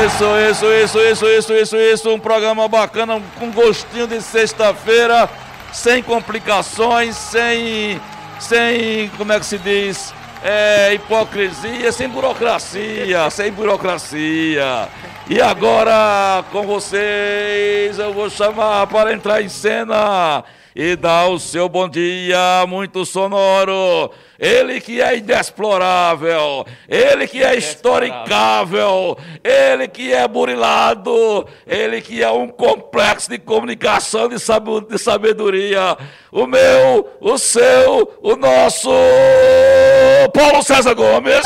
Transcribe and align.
Isso, 0.08 0.26
isso, 0.50 0.66
isso, 0.66 1.00
isso, 1.00 1.28
isso, 1.28 1.54
isso, 1.54 1.78
isso. 1.78 2.10
Um 2.10 2.20
programa 2.20 2.68
bacana, 2.68 3.22
com 3.38 3.52
gostinho 3.52 4.08
de 4.08 4.20
sexta-feira, 4.20 5.30
sem 5.72 6.02
complicações, 6.02 7.16
sem. 7.16 8.02
sem. 8.40 9.10
como 9.10 9.32
é 9.32 9.40
que 9.40 9.46
se 9.46 9.60
diz? 9.60 10.12
É, 10.44 10.94
hipocrisia, 10.94 11.90
sem 11.94 12.10
burocracia, 12.10 13.30
sem 13.30 13.50
burocracia. 13.50 14.90
E 15.30 15.42
agora, 15.42 16.44
com 16.52 16.64
vocês, 16.64 17.98
eu 17.98 18.12
vou 18.12 18.30
chamar 18.30 18.88
para 18.88 19.14
entrar 19.14 19.42
em 19.42 19.48
cena 19.48 20.44
e 20.76 20.96
dar 20.96 21.28
o 21.28 21.40
seu 21.40 21.70
bom 21.70 21.88
dia 21.88 22.66
muito 22.68 23.06
sonoro. 23.06 24.12
Ele 24.40 24.82
que 24.82 25.02
é 25.02 25.18
inexplorável, 25.18 26.66
ele 26.90 27.28
que 27.28 27.44
é 27.44 27.56
historicável, 27.56 29.18
ele 29.44 29.88
que 29.88 30.12
é 30.12 30.28
burilado, 30.28 31.48
ele 31.66 32.02
que 32.02 32.22
é 32.22 32.30
um 32.30 32.50
complexo 32.50 33.30
de 33.30 33.38
comunicação 33.38 34.28
de 34.28 34.38
sabedoria. 34.98 35.98
O 36.32 36.48
meu, 36.48 37.08
o 37.22 37.38
seu, 37.38 38.20
o 38.22 38.36
nosso 38.36 38.90
Paulo 40.34 40.64
César 40.64 40.94
Gomes. 40.94 41.46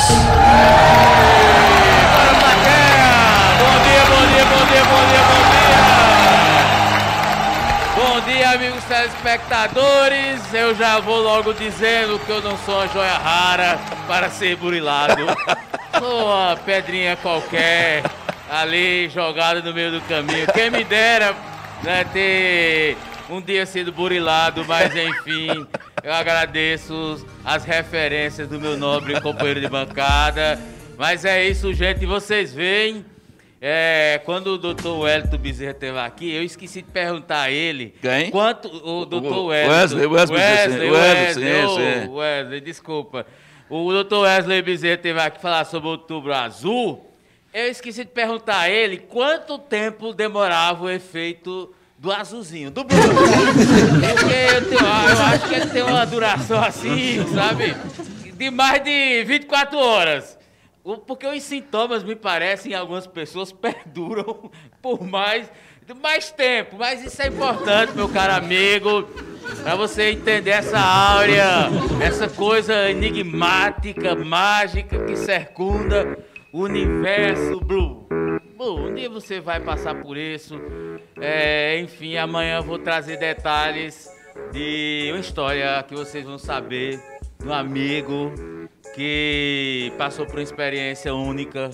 Telespectadores. 9.08 10.54
Eu 10.54 10.76
já 10.76 11.00
vou 11.00 11.22
logo 11.22 11.54
dizendo 11.54 12.20
que 12.20 12.30
eu 12.30 12.42
não 12.42 12.58
sou 12.60 12.76
uma 12.76 12.88
joia 12.88 13.18
rara 13.18 13.80
para 14.08 14.30
ser 14.30 14.56
burilado. 14.58 15.26
Sou 15.98 16.26
uma 16.26 16.56
pedrinha 16.56 17.16
qualquer 17.16 18.04
ali 18.52 19.10
jogada 19.10 19.64
no 19.64 19.74
meio 19.74 19.92
do 19.94 20.02
caminho. 20.02 20.46
Quem 20.54 20.70
me 20.70 20.84
dera 20.84 21.36
né, 21.82 22.04
ter 22.14 22.96
um 23.28 23.42
dia 23.42 23.66
sido 23.66 23.92
burilado, 23.92 24.64
mas 24.66 24.96
enfim, 24.96 25.66
eu 26.04 26.14
agradeço 26.14 27.26
as 27.44 27.66
referências 27.66 28.48
do 28.48 28.60
meu 28.60 28.78
nobre 28.78 29.20
companheiro 29.22 29.60
de 29.60 29.68
bancada. 29.68 30.60
Mas 30.96 31.26
é 31.26 31.48
isso, 31.48 31.74
gente. 31.74 32.06
Vocês 32.06 32.54
veem. 32.54 33.04
É, 33.60 34.22
quando 34.24 34.48
o 34.48 34.58
doutor 34.58 35.00
Wellington 35.00 35.38
Bezerra 35.38 35.72
esteve 35.72 35.98
aqui, 35.98 36.32
eu 36.32 36.44
esqueci 36.44 36.82
de 36.84 36.92
perguntar 36.92 37.42
a 37.42 37.52
ele. 37.52 37.96
Quem? 38.02 38.30
Quanto 38.30 38.68
o 38.68 39.04
doutor 39.04 39.48
Wesley, 39.48 40.06
Wesley. 40.06 40.08
Wesley, 40.08 40.90
Wesley, 40.90 40.92
Wesley, 40.92 41.46
Wesley, 41.46 41.66
ô, 41.66 41.76
sim. 41.76 42.10
Wesley, 42.10 42.62
desculpa. 42.62 43.26
O 43.70 43.92
doutor 43.92 44.22
Wesley 44.22 44.62
Bezerra 44.62 44.94
esteve 44.94 45.20
aqui 45.20 45.42
falar 45.42 45.66
sobre 45.66 45.88
o 45.88 45.92
outubro 45.92 46.34
azul. 46.34 47.04
Eu 47.52 47.68
esqueci 47.70 48.04
de 48.06 48.12
perguntar 48.12 48.60
a 48.60 48.70
ele 48.70 48.98
quanto 48.98 49.58
tempo 49.58 50.14
demorava 50.14 50.86
o 50.86 50.90
efeito 50.90 51.74
do 51.98 52.12
azulzinho, 52.12 52.70
do 52.70 52.84
Bruno. 52.84 53.04
Porque 53.04 54.56
eu, 54.56 54.70
tenho, 54.70 54.80
eu 54.80 55.26
acho 55.26 55.48
que 55.50 55.56
ele 55.56 55.66
tem 55.66 55.82
uma 55.82 56.06
duração 56.06 56.64
assim, 56.64 57.26
sabe? 57.34 57.76
De 58.34 58.52
mais 58.52 58.84
de 58.84 59.24
24 59.24 59.78
horas. 59.80 60.37
Porque 60.96 61.28
os 61.28 61.44
sintomas, 61.44 62.04
me 62.04 62.16
parecem, 62.16 62.72
em 62.72 62.76
algumas 62.76 63.06
pessoas 63.06 63.52
perduram 63.54 64.50
por 64.82 65.04
mais, 65.04 65.52
mais 66.02 66.32
tempo. 66.32 66.78
Mas 66.78 67.04
isso 67.04 67.22
é 67.22 67.28
importante, 67.28 67.94
meu 67.94 68.08
caro 68.08 68.34
amigo, 68.34 69.04
para 69.64 69.76
você 69.76 70.12
entender 70.12 70.52
essa 70.52 70.80
áurea, 70.80 71.70
essa 72.02 72.30
coisa 72.30 72.90
enigmática, 72.90 74.16
mágica 74.16 75.04
que 75.06 75.16
circunda 75.16 76.18
o 76.54 76.62
universo 76.62 77.60
Blue. 77.60 78.08
Bom, 78.56 78.88
um 78.88 78.94
dia 78.96 79.10
você 79.10 79.40
vai 79.40 79.60
passar 79.60 80.02
por 80.02 80.18
isso. 80.18 80.60
É, 81.20 81.80
enfim, 81.80 82.18
amanhã 82.18 82.58
eu 82.58 82.64
vou 82.64 82.80
trazer 82.80 83.18
detalhes 83.18 84.10
de 84.52 85.10
uma 85.12 85.20
história 85.20 85.84
que 85.84 85.96
vocês 85.96 86.26
vão 86.26 86.38
saber 86.38 87.00
um 87.46 87.54
amigo 87.54 88.32
que 88.98 89.94
passou 89.96 90.26
por 90.26 90.36
uma 90.38 90.42
experiência 90.42 91.14
única. 91.14 91.70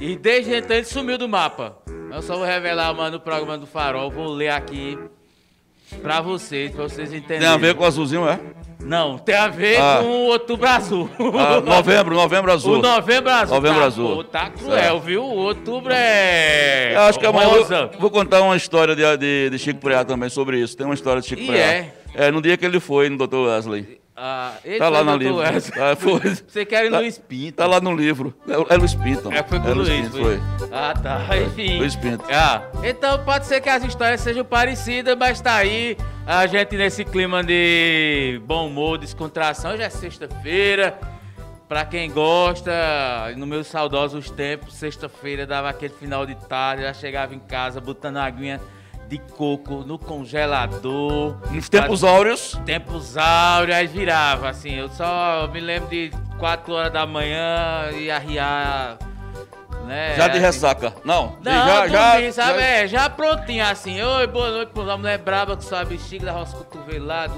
E 0.00 0.16
desde 0.16 0.54
então 0.56 0.74
ele 0.74 0.86
sumiu 0.86 1.18
do 1.18 1.28
mapa. 1.28 1.76
Eu 2.10 2.22
só 2.22 2.34
vou 2.36 2.44
revelar 2.46 2.88
amanhã 2.88 3.10
no 3.10 3.20
programa 3.20 3.58
do 3.58 3.66
Farol. 3.66 4.10
Vou 4.10 4.28
ler 4.32 4.48
aqui 4.48 4.98
pra 6.00 6.22
vocês, 6.22 6.72
pra 6.72 6.84
vocês 6.84 7.12
entenderem. 7.12 7.40
Tem 7.40 7.48
a 7.48 7.56
ver 7.58 7.74
com 7.74 7.84
o 7.84 7.86
azulzinho, 7.86 8.26
é? 8.26 8.40
Não, 8.80 9.16
tem 9.18 9.34
a 9.36 9.46
ver 9.48 9.76
Ah. 9.80 9.98
com 10.00 10.06
o 10.08 10.26
outubro 10.28 10.66
azul. 10.68 11.08
Ah, 11.38 11.60
novembro, 11.60 12.14
novembro 12.16 12.50
azul. 12.52 12.78
O 12.78 12.82
novembro 12.82 13.30
azul. 13.30 13.54
Novembro 13.54 13.80
tá, 13.80 13.86
azul. 13.86 14.16
pô, 14.16 14.24
tá 14.24 14.50
cruel, 14.50 14.78
Certo. 14.80 15.00
viu? 15.00 15.22
O 15.24 15.36
outubro 15.36 15.92
é. 15.94 16.94
Eu 16.94 17.00
acho 17.02 17.18
que 17.20 17.26
amanhã 17.26 17.48
rosa. 17.48 17.86
vou, 17.92 18.00
vou 18.00 18.10
contar 18.10 18.40
uma 18.42 18.56
história 18.56 18.96
de, 18.96 19.02
de, 19.18 19.50
de 19.50 19.58
Chico 19.58 19.78
Preá 19.78 20.04
também 20.04 20.28
sobre 20.30 20.58
isso. 20.58 20.74
Tem 20.76 20.84
uma 20.86 20.94
história 20.94 21.20
de 21.20 21.28
Chico 21.28 21.42
E 21.42 21.46
Preá. 21.46 21.64
é? 21.64 21.94
É, 22.14 22.30
no 22.30 22.42
dia 22.42 22.56
que 22.56 22.64
ele 22.64 22.80
foi 22.80 23.08
no 23.08 23.16
Dr. 23.26 23.36
Wesley. 23.36 24.00
Ah, 24.24 24.52
Tá 24.54 24.68
foi 24.78 24.90
lá 24.90 25.02
no 25.02 25.16
livro. 25.16 25.40
Ah, 25.42 25.96
foi. 25.96 26.20
Você 26.46 26.64
quer 26.64 26.86
ir 26.86 26.90
Tá- 26.92 26.98
Luiz 27.00 27.18
Pinto? 27.18 27.56
Tá 27.56 27.66
lá 27.66 27.80
no 27.80 27.92
livro. 27.92 28.32
É, 28.46 28.74
é 28.74 28.76
Luiz 28.76 28.94
Pinto. 28.94 29.32
É, 29.32 29.42
foi 29.42 29.58
com 29.58 29.66
é 29.68 29.72
o 29.72 29.74
Luiz, 29.74 29.88
Pinto, 29.88 30.10
foi. 30.12 30.40
foi. 30.58 30.68
Ah, 30.70 30.94
tá. 30.94 31.26
Enfim. 31.38 31.78
Luiz 31.78 31.96
Pinto. 31.96 32.24
Ah, 32.32 32.62
então 32.84 33.18
pode 33.24 33.46
ser 33.46 33.60
que 33.60 33.68
as 33.68 33.82
histórias 33.82 34.20
sejam 34.20 34.44
parecidas, 34.44 35.18
mas 35.18 35.40
tá 35.40 35.56
aí 35.56 35.96
a 36.24 36.46
gente 36.46 36.76
nesse 36.76 37.04
clima 37.04 37.42
de 37.42 38.40
bom 38.46 38.68
humor, 38.68 38.96
descontração. 38.96 39.76
Já 39.76 39.84
é 39.86 39.90
sexta-feira. 39.90 40.96
Pra 41.68 41.84
quem 41.84 42.08
gosta, 42.10 42.70
no 43.36 43.46
meus 43.46 43.66
saudosos 43.66 44.30
tempos, 44.30 44.74
sexta-feira 44.74 45.46
dava 45.46 45.70
aquele 45.70 45.94
final 45.94 46.24
de 46.26 46.34
tarde, 46.46 46.82
já 46.82 46.92
chegava 46.92 47.34
em 47.34 47.38
casa 47.40 47.80
botando 47.80 48.18
a 48.18 48.24
aguinha 48.24 48.60
de 49.12 49.18
coco 49.18 49.84
no 49.86 49.98
congelador. 49.98 51.36
Nos 51.50 51.68
tempos 51.68 52.02
áureos. 52.02 52.58
Tempos 52.64 53.18
áureos, 53.18 53.76
aí 53.76 53.86
virava, 53.86 54.48
assim, 54.48 54.74
eu 54.74 54.88
só 54.88 55.46
me 55.52 55.60
lembro 55.60 55.90
de 55.90 56.10
4 56.38 56.72
horas 56.72 56.90
da 56.92 57.04
manhã 57.04 57.90
e 57.94 58.10
arriar 58.10 58.96
né? 59.86 60.14
Já 60.16 60.28
de 60.28 60.38
assim. 60.38 60.40
ressaca. 60.46 60.94
Não, 61.04 61.36
Não, 61.42 61.52
já, 61.52 61.88
já, 61.88 62.32
sabe? 62.32 62.58
já- 62.60 62.64
É, 62.64 62.86
já 62.86 63.10
prontinho 63.10 63.66
assim. 63.66 64.00
Oi, 64.00 64.26
boa 64.28 64.50
noite, 64.50 64.70
pô. 64.72 64.80
A 64.88 64.96
mulher 64.96 65.18
braba 65.18 65.56
que 65.56 65.64
sobe 65.64 65.96
bexiga, 65.96 66.26
dava 66.26 66.42
uns 66.42 66.52
cotovelados, 66.54 67.36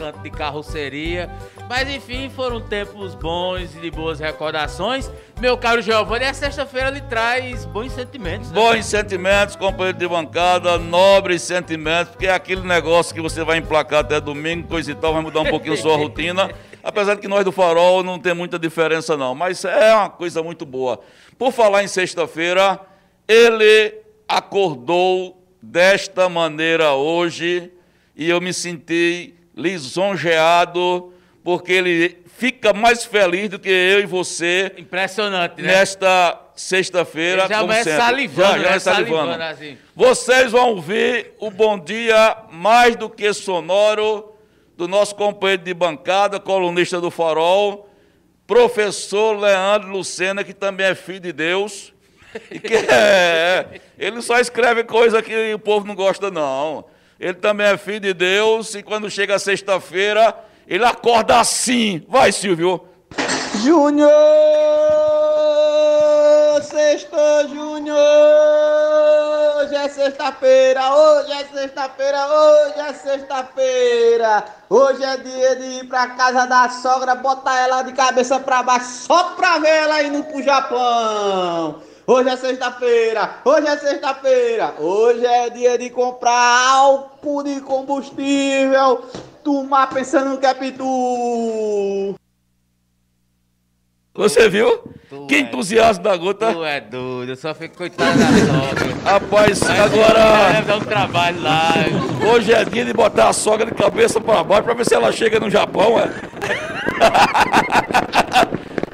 uns 0.00 0.06
cantos 0.06 0.22
de 0.22 0.30
carroceria. 0.30 1.30
Mas 1.68 1.88
enfim, 1.88 2.30
foram 2.34 2.60
tempos 2.60 3.14
bons 3.14 3.74
e 3.76 3.80
de 3.80 3.90
boas 3.90 4.18
recordações. 4.18 5.10
Meu 5.40 5.56
caro 5.56 5.82
Giovanni, 5.82 6.24
a 6.24 6.34
sexta-feira 6.34 6.90
lhe 6.90 7.00
traz 7.02 7.64
bons 7.66 7.92
sentimentos. 7.92 8.50
Né? 8.50 8.54
Bons 8.54 8.86
sentimentos, 8.86 9.54
companheiro 9.54 9.98
de 9.98 10.08
bancada, 10.08 10.78
nobres 10.78 11.42
sentimentos, 11.42 12.12
porque 12.12 12.26
é 12.26 12.32
aquele 12.32 12.62
negócio 12.62 13.14
que 13.14 13.20
você 13.20 13.44
vai 13.44 13.58
emplacar 13.58 14.00
até 14.00 14.20
domingo, 14.20 14.66
coisa 14.68 14.90
e 14.90 14.94
tal, 14.94 15.12
vai 15.12 15.22
mudar 15.22 15.40
um 15.40 15.50
pouquinho 15.50 15.76
sua 15.76 15.96
rotina. 15.98 16.50
Apesar 16.82 17.14
de 17.14 17.20
que 17.20 17.28
nós 17.28 17.44
do 17.44 17.52
Farol 17.52 18.02
não 18.02 18.18
tem 18.18 18.34
muita 18.34 18.58
diferença, 18.58 19.16
não. 19.16 19.34
Mas 19.34 19.64
é 19.64 19.94
uma 19.94 20.08
coisa 20.08 20.42
muito 20.42 20.64
boa. 20.64 21.00
Por 21.38 21.52
falar 21.52 21.84
em 21.84 21.88
sexta-feira, 21.88 22.80
ele 23.28 23.98
acordou 24.26 25.44
desta 25.62 26.26
maneira 26.28 26.94
hoje 26.94 27.70
e 28.16 28.28
eu 28.28 28.40
me 28.40 28.52
senti 28.52 29.34
lisonjeado, 29.60 31.12
porque 31.44 31.72
ele 31.72 32.24
fica 32.36 32.72
mais 32.72 33.04
feliz 33.04 33.50
do 33.50 33.58
que 33.58 33.68
eu 33.68 34.00
e 34.00 34.06
você 34.06 34.72
Impressionante, 34.78 35.60
né? 35.60 35.68
nesta 35.68 36.40
sexta-feira. 36.56 37.46
Já 37.46 37.60
como 37.60 37.72
sempre. 37.72 37.96
salivando, 37.96 38.48
Já, 38.48 38.58
já 38.58 38.68
vai 38.70 38.80
salivando. 38.80 39.32
Salivando, 39.32 39.42
assim. 39.42 39.78
Vocês 39.94 40.52
vão 40.52 40.70
ouvir 40.70 41.32
o 41.38 41.50
bom 41.50 41.78
dia 41.78 42.36
mais 42.50 42.96
do 42.96 43.10
que 43.10 43.32
sonoro 43.32 44.32
do 44.76 44.88
nosso 44.88 45.14
companheiro 45.14 45.62
de 45.62 45.74
bancada, 45.74 46.40
colunista 46.40 46.98
do 47.00 47.10
Farol, 47.10 47.86
professor 48.46 49.38
Leandro 49.38 49.90
Lucena, 49.90 50.42
que 50.42 50.54
também 50.54 50.86
é 50.86 50.94
filho 50.94 51.20
de 51.20 51.32
Deus. 51.32 51.92
E 52.50 52.58
que 52.58 52.74
é, 52.90 53.80
ele 53.98 54.22
só 54.22 54.38
escreve 54.38 54.82
coisa 54.84 55.22
que 55.22 55.52
o 55.52 55.58
povo 55.58 55.86
não 55.86 55.94
gosta, 55.94 56.30
não. 56.30 56.86
Ele 57.20 57.34
também 57.34 57.66
é 57.66 57.76
filho 57.76 58.00
de 58.00 58.14
Deus 58.14 58.74
e 58.74 58.82
quando 58.82 59.10
chega 59.10 59.38
sexta-feira, 59.38 60.34
ele 60.66 60.86
acorda 60.86 61.38
assim. 61.38 62.02
Vai, 62.08 62.32
Silvio. 62.32 62.82
Júnior! 63.62 64.10
Sexta, 66.62 67.46
Júnior! 67.46 67.98
Hoje 69.58 69.74
é 69.74 69.88
sexta-feira, 69.90 70.94
hoje 70.94 71.32
é 71.32 71.44
sexta-feira, 71.44 72.26
hoje 72.26 72.80
é 72.80 72.92
sexta-feira! 72.94 74.44
Hoje 74.70 75.04
é 75.04 75.16
dia 75.18 75.56
de 75.56 75.66
ir 75.80 75.88
pra 75.88 76.06
casa 76.08 76.46
da 76.46 76.70
sogra, 76.70 77.14
botar 77.14 77.58
ela 77.58 77.82
de 77.82 77.92
cabeça 77.92 78.40
pra 78.40 78.62
baixo, 78.62 78.86
só 79.06 79.34
pra 79.34 79.58
ver 79.58 79.68
ela 79.68 80.02
indo 80.02 80.24
pro 80.24 80.42
Japão! 80.42 81.82
Hoje 82.12 82.28
é 82.28 82.36
sexta-feira, 82.36 83.36
hoje 83.44 83.68
é 83.68 83.76
sexta-feira, 83.78 84.74
hoje 84.80 85.24
é 85.24 85.48
dia 85.48 85.78
de 85.78 85.90
comprar 85.90 86.72
álcool 86.72 87.44
de 87.44 87.60
combustível, 87.60 89.04
tomar 89.44 89.86
pensando 89.90 90.36
que 90.36 90.44
é 90.44 90.52
pitu! 90.52 92.16
Você 94.12 94.48
viu? 94.48 94.78
Tu 95.08 95.26
que 95.28 95.36
é- 95.36 95.38
entusiasmo 95.38 96.02
da 96.02 96.16
gota. 96.16 96.52
Tu 96.52 96.64
é 96.64 96.80
doido, 96.80 97.30
eu 97.30 97.36
só 97.36 97.54
fico 97.54 97.76
coitado 97.76 98.18
da 98.18 98.26
sogra. 98.26 98.96
Rapaz, 99.04 99.60
Vai 99.60 99.78
agora 99.78 100.60
dar 100.66 100.76
um 100.78 100.80
trabalho 100.80 101.40
lá. 101.40 101.74
hoje 102.34 102.52
é 102.52 102.64
dia 102.64 102.84
de 102.86 102.92
botar 102.92 103.28
a 103.28 103.32
sogra 103.32 103.66
de 103.66 103.74
cabeça 103.76 104.20
para 104.20 104.42
baixo 104.42 104.64
para 104.64 104.74
ver 104.74 104.84
se 104.84 104.96
ela 104.96 105.12
chega 105.12 105.38
no 105.38 105.48
Japão, 105.48 105.96
é? 105.96 106.10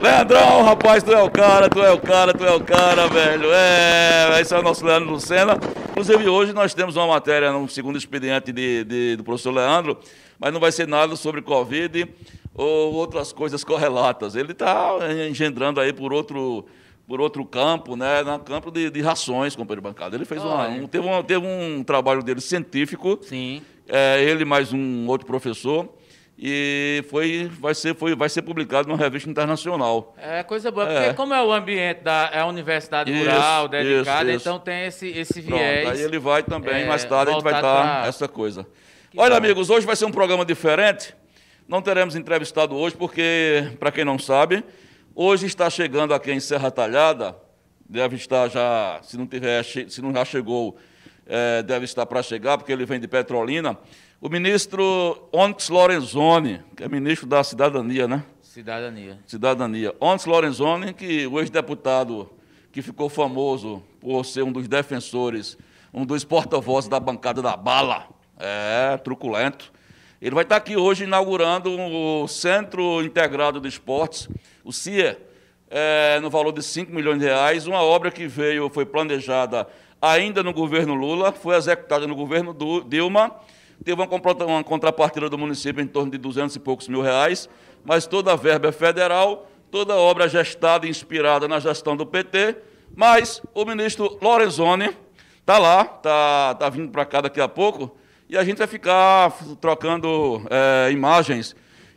Leandrão, 0.07 0.63
rapaz, 0.63 1.03
tu 1.03 1.11
é 1.13 1.21
o 1.21 1.29
cara, 1.29 1.69
tu 1.69 1.81
é 1.83 1.91
o 1.91 1.99
cara, 1.99 2.33
tu 2.33 2.45
é 2.45 2.55
o 2.55 2.61
cara, 2.63 3.09
velho. 3.09 3.49
É, 3.53 4.41
esse 4.41 4.55
é 4.55 4.59
o 4.59 4.63
nosso 4.63 4.87
Leandro 4.87 5.11
Lucena. 5.11 5.59
Inclusive, 5.91 6.29
hoje 6.29 6.53
nós 6.53 6.73
temos 6.73 6.95
uma 6.95 7.09
matéria 7.09 7.51
no 7.51 7.69
segundo 7.69 7.99
expediente 7.99 8.53
de, 8.53 8.85
de- 8.85 9.17
do 9.17 9.25
professor 9.25 9.51
Leandro, 9.53 9.99
mas 10.39 10.53
não 10.53 10.61
vai 10.61 10.71
ser 10.71 10.87
nada 10.87 11.17
sobre 11.17 11.43
Covid 11.43 12.07
ou 12.55 12.95
outras 12.95 13.33
coisas 13.33 13.65
correlatas. 13.65 14.37
Ele 14.37 14.53
está 14.53 14.91
engendrando 15.29 15.81
aí 15.81 15.93
por 15.93 16.13
outro, 16.13 16.65
por 17.09 17.21
outro 17.21 17.45
campo, 17.45 17.97
né? 17.97 18.23
No 18.23 18.39
campo 18.39 18.71
de, 18.71 18.89
de 18.91 19.01
rações, 19.03 19.57
companheiro 19.57 19.83
bancada. 19.83 20.15
Ele 20.15 20.25
fez 20.25 20.41
uma, 20.41 20.69
um, 20.69 20.87
teve, 20.87 21.05
um, 21.09 21.23
teve 21.25 21.45
um 21.45 21.83
trabalho 21.83 22.23
dele 22.23 22.41
científico, 22.41 23.19
Sim. 23.23 23.61
é, 23.89 24.23
ele 24.23 24.45
mais 24.45 24.73
um 24.73 25.09
outro 25.09 25.27
professor, 25.27 25.89
e 26.39 27.03
foi, 27.09 27.51
vai, 27.59 27.75
ser, 27.75 27.95
foi, 27.95 28.15
vai 28.15 28.29
ser 28.29 28.43
publicado 28.43 28.89
numa 28.89 28.99
revista 28.99 29.29
internacional. 29.31 30.15
É 30.19 30.43
coisa 30.43 30.71
boa, 30.71 30.87
É. 30.91 31.01
porque 31.05 31.15
como 31.15 31.33
é 31.33 31.43
o 31.43 31.53
ambiente 31.53 32.03
da 32.03 32.31
é 32.33 32.41
a 32.41 32.47
universidade 32.47 33.11
Isso, 33.11 33.21
rural, 33.21 33.69
dedicada, 33.69 34.25
isso, 34.25 34.37
isso. 34.37 34.49
então 34.49 34.59
tem 34.59 34.87
esse, 34.87 35.09
esse 35.09 35.43
Pronto, 35.43 35.59
viés. 35.59 35.89
aí 35.89 36.03
ele 36.03 36.19
vai 36.19 36.43
também, 36.43 36.83
é, 36.83 36.87
mais 36.87 37.05
tarde 37.05 37.31
a 37.31 37.35
gente 37.35 37.43
vai 37.43 37.55
estar 37.55 38.01
pra- 38.01 38.07
essa 38.09 38.29
coisa. 38.29 38.67
Que 39.11 39.19
Olha, 39.19 39.31
bom. 39.31 39.37
amigos, 39.37 39.71
hoje 39.71 39.87
vai 39.87 39.97
ser 39.97 40.05
um 40.05 40.13
programa 40.13 40.45
diferente. 40.45 41.15
Não 41.67 41.81
teremos 41.81 42.15
entrevistado 42.15 42.77
hoje, 42.77 42.95
porque, 42.97 43.73
para 43.81 43.91
quem 43.91 44.05
não 44.05 44.19
sabe, 44.19 44.63
hoje 45.15 45.47
está 45.47 45.71
chegando 45.71 46.13
aqui 46.13 46.31
em 46.31 46.39
Serra 46.39 46.71
Talhada, 46.71 47.35
deve 47.89 48.15
estar 48.17 48.49
já, 48.49 49.01
se 49.03 49.17
não, 49.17 49.27
tiver, 49.27 49.65
se 49.65 50.03
não 50.03 50.13
já 50.13 50.25
chegou, 50.25 50.77
eh, 51.27 51.63
deve 51.63 51.85
estar 51.85 52.07
para 52.07 52.23
chegar, 52.23 52.57
porque 52.57 52.73
ele 52.73 52.87
vem 52.87 53.01
de 53.01 53.09
Petrolina, 53.09 53.77
o 54.21 54.29
ministro 54.29 55.29
Onyx 55.33 55.69
Lorenzoni, 55.69 56.63
que 56.77 56.85
é 56.85 56.89
ministro 56.89 57.27
da 57.27 57.43
Cidadania, 57.45 58.09
né? 58.09 58.25
Cidadania. 58.43 59.19
Cidadania. 59.27 59.95
Onyx 60.01 60.25
Lorenzoni, 60.25 60.95
que 60.95 61.27
o 61.27 61.39
ex-deputado 61.39 62.31
que 62.73 62.81
ficou 62.81 63.09
famoso 63.09 63.83
por 64.01 64.25
ser 64.25 64.43
um 64.43 64.53
dos 64.53 64.69
defensores, 64.69 65.59
um 65.93 66.07
dos 66.07 66.25
porta-vozes 66.25 66.89
da 66.89 67.01
bancada 67.01 67.43
da 67.43 67.57
bala, 67.57 68.07
é, 68.39 68.97
truculento. 68.99 69.73
Ele 70.21 70.35
vai 70.35 70.45
estar 70.45 70.57
aqui 70.57 70.77
hoje 70.77 71.05
inaugurando 71.05 71.71
o 71.71 72.27
Centro 72.29 73.03
Integrado 73.03 73.61
de 73.61 73.69
Esportes, 73.69 74.29
o 74.65 74.73
CIE, 74.73 75.17
é, 75.69 76.19
no 76.21 76.31
valor 76.31 76.53
de 76.53 76.63
5 76.63 76.93
milhões 76.93 77.19
de 77.19 77.25
reais, 77.25 77.67
uma 77.67 77.83
obra 77.83 78.11
que 78.11 78.27
veio, 78.27 78.71
foi 78.71 78.87
planejada 78.87 79.67
ainda 80.11 80.43
no 80.43 80.53
governo 80.53 80.95
Lula, 80.95 81.33
foi 81.33 81.57
executada 81.57 82.07
no 82.07 82.15
governo 82.15 82.57
Dilma, 82.87 83.33
teve 83.85 84.01
uma, 84.01 84.65
contrapartida 84.65 85.29
do 85.29 85.39
município 85.39 85.83
em 85.83 85.87
torno 85.87 86.11
de 86.11 86.19
200 86.19 86.57
e 86.57 86.61
poucos 86.61 86.89
mil 86.89 87.03
reais, 87.03 87.49
mas 87.85 88.07
toda 88.07 88.33
a 88.33 88.37
verba 88.37 88.69
é 88.69 88.73
federal, 88.73 89.51
toda 89.71 89.95
a 89.95 89.97
obra 89.97 90.29
gestada 90.29 90.87
e 90.87 90.91
inspirada 90.91 91.47
na 91.47 91.61
gestão 91.61 91.97
do 91.97 92.07
PT, 92.07 92.57
mas 92.95 93.43
o 93.55 93.65
ministro 93.65 94.19
Lorenzoni 94.21 94.91
está 95.41 95.59
lá, 95.59 95.83
está 95.83 96.55
tá 96.55 96.69
vindo 96.69 96.91
para 96.91 97.05
cá 97.05 97.21
daqui 97.21 97.41
a 97.41 97.49
pouco, 97.49 97.97
e 98.29 98.37
a 98.37 98.43
gente 98.43 98.59
vai 98.59 98.67
ficar 98.67 99.31
trocando 99.61 100.43
eh, 100.51 100.91
imagens 100.91 101.55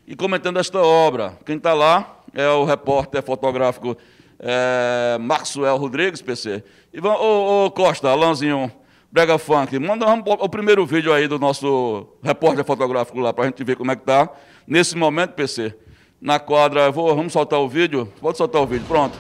e 0.08 0.16
comentando 0.16 0.60
esta 0.60 0.80
obra. 0.80 1.38
Quem 1.46 1.58
está 1.58 1.74
lá 1.74 2.22
é 2.34 2.48
o 2.50 2.64
repórter 2.64 3.24
fotográfico 3.24 3.98
eh, 4.40 5.18
Maxwell 5.20 5.78
Rodrigues, 5.78 6.22
PC. 6.22 6.64
E 6.94 7.00
ô, 7.00 7.66
ô, 7.66 7.72
Costa, 7.72 8.10
Alanzinho, 8.10 8.72
Brega 9.12 9.38
Funk, 9.38 9.78
manda 9.80 10.06
um- 10.08 10.24
o 10.26 10.50
primeiro 10.50 10.86
vídeo 10.86 11.12
aí 11.14 11.28
do 11.28 11.38
nosso 11.40 12.08
repórter 12.24 12.64
fotográfico 12.64 13.20
lá, 13.20 13.34
para 13.34 13.46
a 13.46 13.48
gente 13.48 13.64
ver 13.64 13.76
como 13.76 13.92
é 13.92 13.96
que 13.96 14.02
está 14.04 14.30
nesse 14.68 14.96
momento, 14.98 15.32
PC. 15.34 15.76
Na 16.22 16.40
quadra, 16.40 16.92
vou, 16.92 17.16
vamos 17.16 17.32
soltar 17.34 17.60
o 17.60 17.68
vídeo? 17.68 18.12
Pode 18.20 18.38
soltar 18.38 18.62
o 18.62 18.66
vídeo, 18.68 18.86
pronto. 18.88 19.18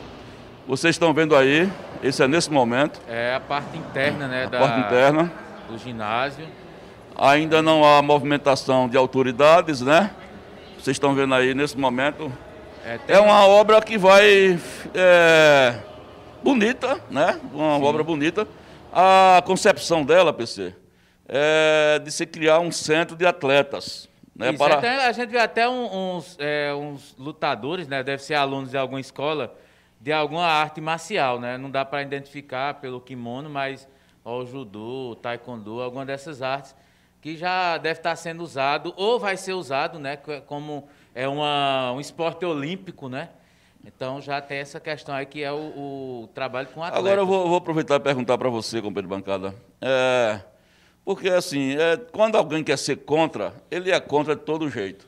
Vocês 0.67 0.95
estão 0.95 1.13
vendo 1.13 1.35
aí, 1.35 1.67
esse 2.03 2.21
é 2.21 2.27
nesse 2.27 2.51
momento, 2.51 2.99
É 3.07 3.33
a 3.35 3.39
parte 3.39 3.77
interna, 3.77 4.27
né, 4.27 4.43
a 4.45 4.49
da, 4.49 4.59
parte 4.59 4.79
interna. 4.81 5.31
do 5.69 5.77
ginásio. 5.77 6.45
Ainda 7.17 7.61
não 7.61 7.83
há 7.83 8.01
movimentação 8.01 8.87
de 8.87 8.95
autoridades, 8.95 9.81
né? 9.81 10.11
Vocês 10.77 10.95
estão 10.95 11.13
vendo 11.15 11.33
aí 11.33 11.53
nesse 11.53 11.77
momento. 11.77 12.31
É, 12.85 12.97
tem- 12.97 13.15
É 13.15 13.19
uma 13.19 13.45
obra 13.45 13.81
que 13.81 13.97
vai. 13.97 14.59
É, 14.93 15.75
bonita, 16.43 16.99
né? 17.09 17.39
Uma 17.53 17.77
obra 17.79 18.03
bonita. 18.03 18.47
A 18.91 19.41
concepção 19.45 20.03
dela, 20.03 20.33
PC, 20.33 20.73
é 21.27 21.99
de 21.99 22.11
se 22.11 22.25
criar 22.25 22.59
um 22.59 22.71
centro 22.71 23.15
de 23.15 23.25
atletas. 23.25 24.07
Né, 24.35 24.49
Isso, 24.49 24.57
para... 24.57 24.75
até- 24.75 25.05
a 25.05 25.11
gente 25.11 25.29
vê 25.29 25.37
até 25.39 25.67
uns, 25.67 26.37
é, 26.39 26.73
uns 26.73 27.13
lutadores, 27.17 27.87
né? 27.87 28.01
Deve 28.01 28.23
ser 28.23 28.35
alunos 28.35 28.71
de 28.71 28.77
alguma 28.77 28.99
escola, 29.01 29.53
de 29.99 30.11
alguma 30.13 30.45
arte 30.45 30.79
marcial, 30.79 31.39
né? 31.39 31.57
Não 31.57 31.69
dá 31.69 31.83
para 31.83 32.01
identificar 32.01 32.75
pelo 32.75 33.01
kimono, 33.01 33.49
mas 33.49 33.85
ó, 34.23 34.37
o 34.39 34.45
judô, 34.45 35.11
o 35.11 35.15
taekwondo, 35.15 35.81
alguma 35.81 36.05
dessas 36.05 36.41
artes 36.41 36.73
que 37.21 37.35
já 37.35 37.77
deve 37.77 37.99
estar 37.99 38.15
sendo 38.15 38.41
usado 38.41 38.93
ou 38.95 39.19
vai 39.19 39.35
ser 39.35 39.51
usado, 39.51 39.99
né? 39.99 40.15
co- 40.15 40.39
Como 40.43 40.87
é 41.19 41.27
uma, 41.27 41.91
um 41.91 41.99
esporte 41.99 42.45
olímpico, 42.45 43.09
né? 43.09 43.29
Então 43.85 44.21
já 44.21 44.41
tem 44.41 44.59
essa 44.59 44.79
questão 44.79 45.13
aí 45.13 45.25
que 45.25 45.43
é 45.43 45.51
o, 45.51 45.57
o 46.23 46.29
trabalho 46.33 46.67
com 46.69 46.81
atletas. 46.81 46.99
Agora 47.05 47.21
eu 47.21 47.25
vou, 47.25 47.47
vou 47.47 47.57
aproveitar 47.57 47.95
e 47.95 47.99
perguntar 47.99 48.37
para 48.37 48.49
você, 48.49 48.81
companheiro 48.81 49.07
de 49.07 49.15
bancada. 49.15 49.53
É, 49.81 50.39
porque, 51.03 51.27
assim, 51.29 51.75
é, 51.75 51.97
quando 51.97 52.35
alguém 52.37 52.63
quer 52.63 52.77
ser 52.77 52.97
contra, 52.97 53.53
ele 53.69 53.91
é 53.91 53.99
contra 53.99 54.35
de 54.35 54.43
todo 54.43 54.69
jeito. 54.69 55.07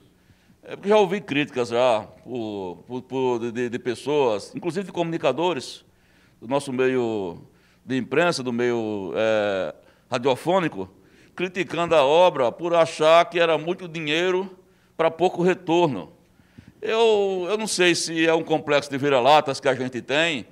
É 0.63 0.75
porque 0.75 0.89
já 0.89 0.97
ouvi 0.97 1.21
críticas 1.21 1.69
já 1.69 2.01
por, 2.23 2.83
por- 2.87 3.01
por- 3.03 3.51
de, 3.51 3.69
de 3.69 3.79
pessoas, 3.79 4.53
inclusive 4.55 4.85
de 4.87 4.91
comunicadores, 4.91 5.85
do 6.41 6.47
nosso 6.47 6.73
meio 6.73 7.41
de 7.85 7.97
imprensa, 7.97 8.43
do 8.43 8.51
meio 8.53 9.13
é, 9.15 9.73
radiofônico, 10.09 10.89
criticando 11.35 11.95
a 11.95 12.03
obra 12.03 12.51
por 12.51 12.73
achar 12.75 13.23
que 13.29 13.39
era 13.39 13.57
muito 13.57 13.87
dinheiro 13.87 14.57
para 15.01 15.09
pouco 15.09 15.41
retorno. 15.41 16.13
Eu, 16.79 17.47
eu 17.49 17.57
não 17.57 17.65
sei 17.65 17.95
se 17.95 18.27
é 18.27 18.35
um 18.35 18.43
complexo 18.43 18.87
de 18.87 18.99
vira-latas 18.99 19.59
que 19.59 19.67
a 19.67 19.73
gente 19.73 19.99
tem, 19.99 20.45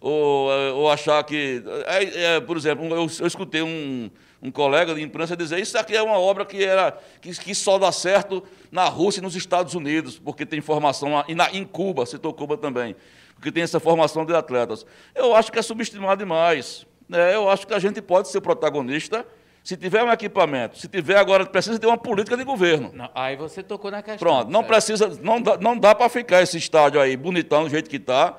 ou, 0.00 0.48
ou 0.76 0.88
achar 0.88 1.24
que. 1.24 1.60
É, 1.86 2.36
é, 2.36 2.40
por 2.40 2.56
exemplo, 2.56 2.84
eu, 2.86 3.08
eu 3.18 3.26
escutei 3.26 3.62
um, 3.62 4.08
um 4.40 4.48
colega 4.48 4.94
de 4.94 5.02
imprensa 5.02 5.36
dizer 5.36 5.58
isso 5.58 5.76
aqui 5.76 5.96
é 5.96 6.00
uma 6.00 6.20
obra 6.20 6.44
que, 6.44 6.62
era, 6.62 6.96
que, 7.20 7.32
que 7.32 7.52
só 7.52 7.78
dá 7.78 7.90
certo 7.90 8.44
na 8.70 8.84
Rússia 8.84 9.18
e 9.18 9.22
nos 9.24 9.34
Estados 9.34 9.74
Unidos, 9.74 10.20
porque 10.20 10.46
tem 10.46 10.60
formação 10.60 11.24
e 11.26 11.34
na, 11.34 11.50
em 11.50 11.64
Cuba, 11.64 12.06
citou 12.06 12.32
Cuba 12.32 12.56
também, 12.56 12.94
porque 13.34 13.50
tem 13.50 13.64
essa 13.64 13.80
formação 13.80 14.24
de 14.24 14.32
atletas. 14.32 14.86
Eu 15.16 15.34
acho 15.34 15.50
que 15.50 15.58
é 15.58 15.62
subestimado 15.62 16.20
demais. 16.20 16.86
Né? 17.08 17.34
Eu 17.34 17.50
acho 17.50 17.66
que 17.66 17.74
a 17.74 17.80
gente 17.80 18.00
pode 18.00 18.28
ser 18.28 18.40
protagonista 18.40 19.26
se 19.66 19.76
tiver 19.76 20.00
um 20.04 20.12
equipamento, 20.12 20.78
se 20.78 20.86
tiver 20.86 21.16
agora, 21.16 21.44
precisa 21.44 21.76
ter 21.76 21.88
uma 21.88 21.98
política 21.98 22.36
de 22.36 22.44
governo. 22.44 22.92
Não, 22.94 23.10
aí 23.12 23.34
você 23.34 23.64
tocou 23.64 23.90
na 23.90 24.00
questão. 24.00 24.18
Pronto, 24.18 24.48
não 24.48 24.60
certo? 24.60 24.68
precisa, 24.68 25.18
não 25.20 25.42
dá, 25.42 25.56
não 25.58 25.76
dá 25.76 25.92
para 25.92 26.08
ficar 26.08 26.40
esse 26.40 26.56
estádio 26.56 27.00
aí 27.00 27.16
bonitão 27.16 27.64
do 27.64 27.68
jeito 27.70 27.90
que 27.90 27.96
está. 27.96 28.34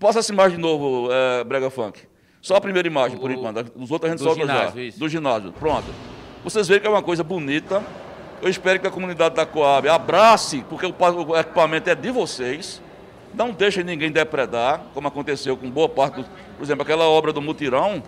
Posso 0.00 0.18
essa 0.18 0.32
imagem 0.32 0.56
de 0.56 0.62
novo, 0.62 1.10
é, 1.12 1.44
Brega 1.44 1.68
Funk? 1.68 2.00
Só 2.40 2.56
a 2.56 2.60
primeira 2.62 2.88
imagem, 2.88 3.18
por 3.18 3.28
O- 3.30 3.34
enquanto. 3.34 3.70
Os 3.76 3.90
outros 3.90 4.10
a 4.10 4.16
gente 4.16 4.22
solta 4.24 4.40
ginásio, 4.40 4.74
já. 4.76 4.82
isso. 4.82 4.98
Do 4.98 5.08
ginásio, 5.10 5.52
pronto. 5.52 5.92
Vocês 6.42 6.66
veem 6.66 6.80
que 6.80 6.86
é 6.86 6.90
uma 6.90 7.02
coisa 7.02 7.22
bonita. 7.22 7.82
Eu 8.40 8.48
espero 8.48 8.80
que 8.80 8.86
a 8.86 8.90
comunidade 8.90 9.34
da 9.34 9.44
Coab 9.44 9.86
abrace, 9.90 10.64
porque 10.70 10.86
o 10.86 11.36
equipamento 11.38 11.90
é 11.90 11.94
de 11.94 12.10
vocês. 12.10 12.80
Não 13.34 13.50
deixem 13.50 13.84
ninguém 13.84 14.10
depredar, 14.10 14.80
como 14.94 15.06
aconteceu 15.06 15.54
com 15.54 15.70
boa 15.70 15.88
parte 15.90 16.14
do. 16.22 16.24
Por 16.56 16.62
exemplo, 16.64 16.82
aquela 16.82 17.04
obra 17.04 17.30
do 17.30 17.42
Mutirão, 17.42 18.02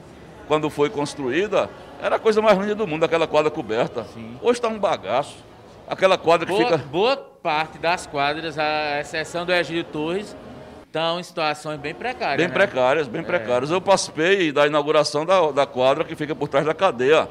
quando 0.49 0.71
foi 0.71 0.89
construída, 0.89 1.69
era 2.05 2.17
a 2.17 2.19
coisa 2.19 2.43
mais 2.43 2.59
linda 2.59 2.75
do 2.75 2.87
mundo, 2.87 3.03
aquela 3.03 3.27
quadra 3.27 3.51
coberta. 3.51 4.07
Hoje 4.43 4.59
está 4.59 4.69
um 4.69 4.79
bagaço. 4.79 5.37
Aquela 5.89 6.19
quadra 6.19 6.47
que 6.47 6.53
Boa, 6.53 6.65
fica. 6.65 6.77
boa 6.77 7.17
parte 7.17 7.79
das 7.79 8.07
quadras, 8.07 8.59
a 8.59 9.01
exceção 9.01 9.47
do 9.47 9.53
Egílio 9.53 9.85
Torres, 9.85 10.37
estão 10.85 11.19
em 11.19 11.23
situações 11.23 11.81
bem 11.81 11.95
precárias. 11.95 12.37
Bem 12.37 12.49
né? 12.49 12.53
precárias, 12.53 13.09
bem 13.09 13.23
precárias. 13.23 13.71
Eu 13.71 13.81
participei 13.81 14.53
da 14.53 14.67
inauguração 14.67 15.25
da, 15.25 15.51
da 15.51 15.65
quadra 15.65 16.05
que 16.05 16.15
fica 16.15 16.35
por 16.35 16.47
trás 16.47 16.67
da 16.67 16.75
cadeia. 16.75 17.27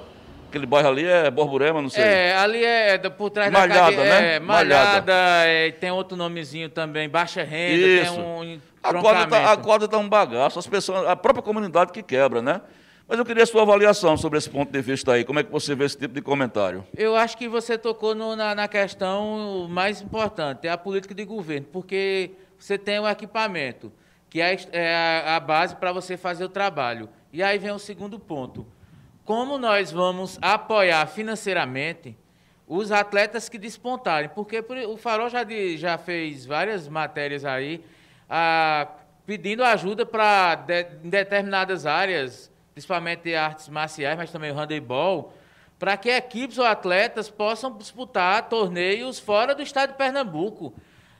Aquele 0.49 0.65
bairro 0.65 0.89
ali 0.89 1.05
é 1.05 1.29
Borborema, 1.29 1.79
não 1.79 1.89
sei. 1.89 2.03
É, 2.03 2.35
ali 2.35 2.65
é 2.65 2.97
por 2.97 3.29
trás 3.29 3.51
Malhada, 3.51 3.73
da 3.73 3.97
cadeia. 3.97 4.21
né? 4.21 4.35
É, 4.35 4.39
malhada, 4.39 4.85
Malhada. 4.85 5.13
é, 5.47 5.71
tem 5.71 5.91
outro 5.91 6.17
nomezinho 6.17 6.69
também, 6.69 7.07
baixa 7.07 7.43
renda, 7.43 7.75
Isso. 7.75 8.13
tem 8.15 8.23
um 8.23 8.59
A 8.81 8.93
quadra, 8.95 9.27
tá, 9.27 9.51
a 9.51 9.57
quadra 9.57 9.87
tá 9.87 9.97
um 9.99 10.09
bagaço, 10.09 10.57
as 10.57 10.65
pessoas, 10.65 11.07
a 11.07 11.15
própria 11.15 11.43
comunidade 11.43 11.91
que 11.91 12.01
quebra, 12.01 12.41
né? 12.41 12.59
Mas 13.07 13.19
eu 13.19 13.25
queria 13.25 13.43
a 13.43 13.45
sua 13.45 13.61
avaliação 13.63 14.15
sobre 14.17 14.37
esse 14.37 14.49
ponto 14.49 14.71
de 14.71 14.81
vista 14.81 15.11
aí. 15.13 15.23
Como 15.25 15.37
é 15.39 15.43
que 15.43 15.51
você 15.51 15.75
vê 15.75 15.85
esse 15.85 15.97
tipo 15.97 16.13
de 16.13 16.21
comentário? 16.21 16.85
Eu 16.95 17.15
acho 17.15 17.37
que 17.37 17.47
você 17.47 17.77
tocou 17.77 18.15
no- 18.15 18.35
na, 18.35 18.55
na 18.55 18.67
questão 18.67 19.67
mais 19.69 20.01
importante, 20.01 20.67
é 20.67 20.71
a 20.71 20.77
política 20.77 21.13
de 21.13 21.25
governo, 21.25 21.67
porque 21.71 22.31
você 22.57 22.77
tem 22.77 22.99
o 22.99 23.07
equipamento, 23.07 23.91
que 24.29 24.39
é, 24.41 24.53
a 24.53 24.57
é 24.71 24.95
a, 24.95 25.35
a 25.35 25.39
base 25.39 25.75
para 25.75 25.91
você 25.91 26.15
fazer 26.15 26.45
o 26.45 26.49
trabalho. 26.49 27.09
E 27.31 27.43
aí 27.43 27.57
vem 27.57 27.71
o 27.71 27.79
segundo 27.79 28.17
ponto. 28.17 28.65
Como 29.25 29.57
nós 29.57 29.91
vamos 29.91 30.39
apoiar 30.41 31.05
financeiramente 31.07 32.17
os 32.67 32.91
atletas 32.91 33.49
que 33.49 33.57
despontarem? 33.57 34.29
Porque 34.29 34.61
por- 34.61 34.77
o 34.77 34.95
Farol 34.97 35.29
já, 35.29 35.43
de- 35.43 35.77
já 35.77 35.97
fez 35.97 36.45
várias 36.45 36.87
matérias 36.87 37.43
aí 37.43 37.83
ah, 38.29 38.87
pedindo 39.25 39.61
ajuda 39.63 40.05
para 40.05 40.55
de, 40.55 40.83
determinadas 41.03 41.85
áreas, 41.85 42.49
principalmente 42.73 43.33
artes 43.33 43.69
marciais, 43.69 44.17
mas 44.17 44.31
também 44.31 44.51
o 44.51 44.55
handebol, 44.55 45.33
para 45.77 45.95
que 45.97 46.09
equipes 46.09 46.57
ou 46.57 46.65
atletas 46.65 47.29
possam 47.29 47.77
disputar 47.77 48.49
torneios 48.49 49.19
fora 49.19 49.53
do 49.53 49.61
estado 49.61 49.91
de 49.91 49.97
Pernambuco. 49.97 50.73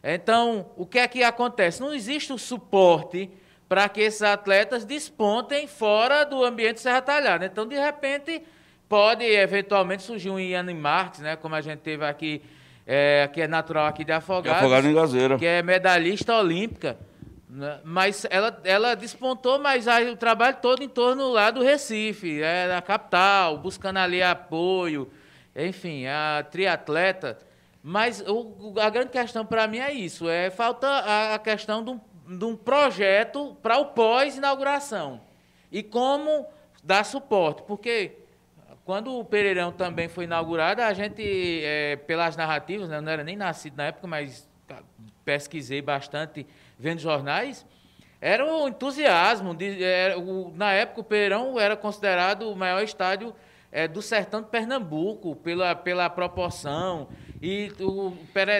Então, 0.04 0.66
o 0.76 0.86
que 0.86 1.00
é 1.00 1.08
que 1.08 1.24
acontece? 1.24 1.82
Não 1.82 1.94
existe 1.94 2.34
o 2.34 2.38
suporte 2.38 3.30
para 3.70 3.88
que 3.90 4.02
esses 4.02 4.22
atletas 4.22 4.86
despontem 4.86 5.68
fora 5.68 6.24
do 6.24 6.44
ambiente 6.44 6.80
Serra 6.80 7.02
Talhada. 7.02 7.46
Então, 7.46 7.66
de 7.66 7.76
repente, 7.76 8.44
pode 8.88 9.24
eventualmente 9.24 10.04
surgir 10.04 10.30
um 10.30 10.40
Ian 10.40 10.72
Marques, 10.76 11.22
né, 11.22 11.36
como 11.36 11.56
a 11.56 11.62
gente 11.62 11.80
teve 11.80 12.06
aqui, 12.06 12.42
é, 12.86 13.30
que 13.34 13.42
é 13.42 13.48
natural 13.48 13.88
aqui 13.88 14.04
de 14.04 14.12
Afogados, 14.12 14.60
Afogado 14.60 14.88
em 14.88 14.94
Gazeira. 14.94 15.38
que 15.38 15.46
é 15.46 15.64
medalhista 15.64 16.38
olímpica. 16.38 16.98
Né? 17.54 17.80
Mas 17.84 18.26
ela, 18.32 18.60
ela 18.64 18.96
despontou, 18.96 19.60
mas 19.60 19.88
aí 19.88 20.10
o 20.10 20.18
trabalho 20.18 20.58
todo 20.60 20.82
em 20.82 20.90
torno 20.90 21.30
lá 21.32 21.52
do 21.52 21.62
Recife, 21.62 22.42
é, 22.42 22.68
da 22.68 22.82
capital, 22.82 23.60
buscando 23.60 23.98
ali 23.98 24.24
apoio, 24.24 25.12
enfim, 25.56 26.08
a 26.08 26.44
triatleta. 26.50 27.38
Mas 27.84 28.24
o, 28.28 28.74
a 28.80 28.90
grande 28.90 29.12
questão 29.12 29.46
para 29.46 29.68
mim 29.68 29.78
é 29.78 29.94
isso, 29.94 30.28
é 30.28 30.50
falta 30.50 30.88
a, 31.34 31.38
questão 31.38 31.84
de 31.84 31.92
um, 31.92 32.00
de 32.40 32.46
um 32.46 32.56
projeto 32.56 33.56
para 33.62 33.78
o 33.78 33.88
pós-inauguração. 33.88 35.22
E 35.72 35.84
como 35.84 36.48
dar 36.84 37.04
suporte, 37.04 37.62
porque 37.68 38.18
quando 38.84 39.18
o 39.18 39.24
Pereirão 39.24 39.72
também 39.72 40.10
foi 40.10 40.24
inaugurado, 40.24 40.82
a 40.82 40.92
gente, 40.94 41.22
eh, 41.22 41.98
pelas 42.08 42.36
narrativas, 42.36 42.90
né, 42.90 43.00
não 43.00 43.12
era 43.12 43.24
nem 43.24 43.36
nascido 43.36 43.78
na 43.78 43.86
época, 43.86 44.08
mas 44.08 44.50
pesquisei 45.24 45.82
bastante 45.82 46.46
vendo 46.78 47.00
jornais, 47.00 47.66
era 48.22 48.46
o 48.46 48.68
entusiasmo. 48.68 49.54
De, 49.56 49.84
era 49.84 50.18
o- 50.20 50.52
na 50.56 50.72
época, 50.74 51.02
o 51.02 51.04
Pereirão 51.04 51.60
era 51.60 51.76
considerado 51.76 52.50
o 52.50 52.56
maior 52.56 52.82
estádio 52.84 53.34
eh, 53.72 53.88
do 53.88 54.02
sertão 54.02 54.42
de 54.42 54.48
Pernambuco, 54.50 55.36
pela, 55.38 55.76
pela 55.76 56.10
proporção. 56.10 57.08
E 57.42 57.72
o, 57.80 58.14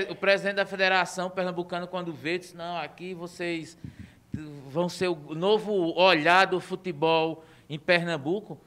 o 0.10 0.16
presidente 0.16 0.56
da 0.56 0.66
Federação 0.66 1.30
Pernambucana, 1.30 1.88
quando 1.88 2.12
veio, 2.12 2.40
disse, 2.40 2.56
não, 2.58 2.78
aqui 2.78 3.14
vocês 3.14 3.78
vão 4.68 4.90
ser 4.90 5.08
o 5.08 5.16
novo 5.36 5.72
olhar 5.98 6.48
do 6.48 6.60
futebol 6.60 7.46
em 7.70 7.78
Pernambuco. 7.80 8.60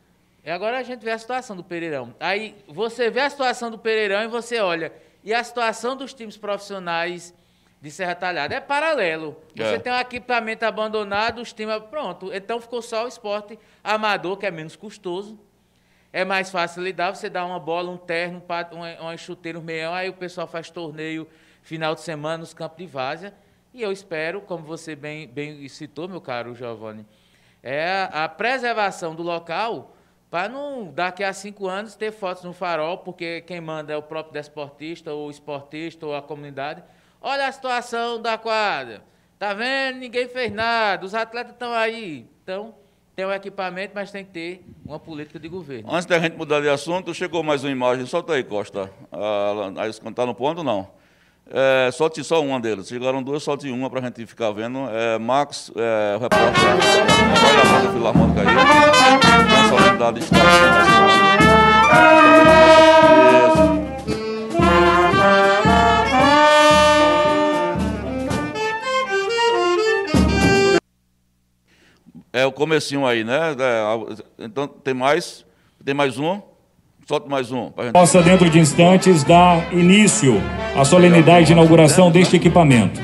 E 0.44 0.50
agora 0.50 0.78
a 0.78 0.82
gente 0.82 1.02
vê 1.04 1.10
a 1.10 1.18
situação 1.18 1.56
do 1.56 1.64
Pereirão. 1.64 2.14
Aí 2.20 2.54
você 2.68 3.10
vê 3.10 3.20
a 3.20 3.28
situação 3.28 3.70
do 3.70 3.76
Pereirão 3.78 4.22
e 4.22 4.28
você 4.28 4.60
olha. 4.60 4.92
E 5.24 5.34
a 5.34 5.42
situação 5.42 5.96
dos 5.96 6.14
times 6.14 6.36
profissionais 6.36 7.34
de 7.86 7.92
Serra 7.92 8.16
Talhada 8.16 8.52
é 8.52 8.60
paralelo. 8.60 9.36
Você 9.54 9.62
É. 9.74 9.78
tem 9.78 9.92
um 9.92 9.98
equipamento 9.98 10.64
abandonado, 10.64 11.40
os 11.40 11.52
times. 11.52 11.78
Pronto. 11.88 12.32
Então 12.34 12.60
ficou 12.60 12.82
só 12.82 13.04
o 13.04 13.08
esporte 13.08 13.56
amador, 13.82 14.36
que 14.36 14.44
é 14.44 14.50
menos 14.50 14.74
custoso. 14.74 15.38
É 16.12 16.24
mais 16.24 16.50
fácil 16.50 16.82
lidar, 16.82 17.14
você 17.14 17.30
dá 17.30 17.44
uma 17.44 17.60
bola, 17.60 17.90
um 17.90 17.96
terno, 17.96 18.42
um 18.72 19.02
uma 19.04 19.16
chuteira, 19.16 19.58
um 19.58 19.62
meião, 19.62 19.94
aí 19.94 20.08
o 20.08 20.14
pessoal 20.14 20.46
faz 20.48 20.68
torneio 20.68 21.28
final 21.62 21.94
de 21.94 22.00
semana 22.00 22.38
nos 22.38 22.52
campos 22.52 22.78
de 22.78 22.86
várzea. 22.86 23.32
E 23.72 23.82
eu 23.82 23.92
espero, 23.92 24.40
como 24.40 24.64
você 24.64 24.96
bem, 24.96 25.28
bem 25.28 25.68
citou, 25.68 26.08
meu 26.08 26.20
caro 26.20 26.54
Giovanni, 26.54 27.06
é 27.62 28.08
a 28.10 28.28
preservação 28.28 29.14
do 29.14 29.22
local 29.22 29.94
para 30.30 30.48
não, 30.48 30.90
daqui 30.90 31.22
a 31.22 31.32
cinco 31.32 31.68
anos, 31.68 31.94
ter 31.94 32.10
fotos 32.10 32.42
no 32.42 32.52
farol, 32.52 32.98
porque 32.98 33.42
quem 33.42 33.60
manda 33.60 33.92
é 33.92 33.96
o 33.96 34.02
próprio 34.02 34.32
desportista, 34.32 35.12
ou 35.12 35.28
o 35.28 35.30
esportista, 35.30 36.04
ou 36.06 36.16
a 36.16 36.22
comunidade. 36.22 36.82
Olha 37.28 37.48
a 37.48 37.50
situação 37.50 38.22
da 38.22 38.38
quadra. 38.38 39.02
Tá 39.36 39.52
vendo? 39.52 39.98
Ninguém 39.98 40.28
fez 40.28 40.52
nada. 40.52 41.04
Os 41.04 41.12
atletas 41.12 41.54
estão 41.54 41.72
aí. 41.72 42.24
Então, 42.40 42.72
tem 43.16 43.24
o 43.24 43.32
equipamento, 43.32 43.90
mas 43.96 44.12
tem 44.12 44.24
que 44.24 44.30
ter 44.30 44.64
uma 44.84 45.00
política 45.00 45.36
de 45.36 45.48
governo. 45.48 45.92
Antes 45.92 46.06
da 46.06 46.20
gente 46.20 46.36
mudar 46.36 46.60
de 46.60 46.68
assunto, 46.68 47.12
chegou 47.12 47.42
mais 47.42 47.64
uma 47.64 47.72
imagem. 47.72 48.06
Solta 48.06 48.34
aí, 48.34 48.44
Costa. 48.44 48.88
Ah, 49.10 49.88
está 49.88 50.24
no 50.24 50.36
ponto, 50.36 50.62
não. 50.62 50.88
É, 51.50 51.90
solte 51.90 52.22
só 52.22 52.40
uma 52.40 52.60
deles. 52.60 52.86
Chegaram 52.86 53.20
duas, 53.20 53.42
solte 53.42 53.68
uma 53.72 53.90
para 53.90 53.98
a 53.98 54.02
gente 54.04 54.24
ficar 54.24 54.52
vendo. 54.52 54.78
É, 54.88 55.18
Max, 55.18 55.72
é, 55.74 56.14
o 56.16 56.20
repórter, 56.20 56.62
da 57.82 57.92
Filarmônica 57.92 58.40
aí. 58.40 58.46
Solenidade 59.68 60.20
está 60.20 60.36
Isso. 63.48 63.95
É 72.36 72.44
o 72.44 72.52
comecinho 72.52 73.06
aí, 73.06 73.24
né? 73.24 73.56
É, 73.58 74.44
então, 74.44 74.68
tem 74.68 74.92
mais? 74.92 75.42
Tem 75.82 75.94
mais 75.94 76.18
um? 76.18 76.38
Solta 77.08 77.26
mais 77.30 77.50
um. 77.50 77.70
Possa, 77.94 78.20
dentro 78.20 78.50
de 78.50 78.58
instantes, 78.58 79.24
dar 79.24 79.72
início 79.72 80.34
à 80.76 80.84
solenidade 80.84 81.46
de 81.46 81.52
inauguração 81.52 82.10
deste 82.10 82.36
equipamento. 82.36 83.00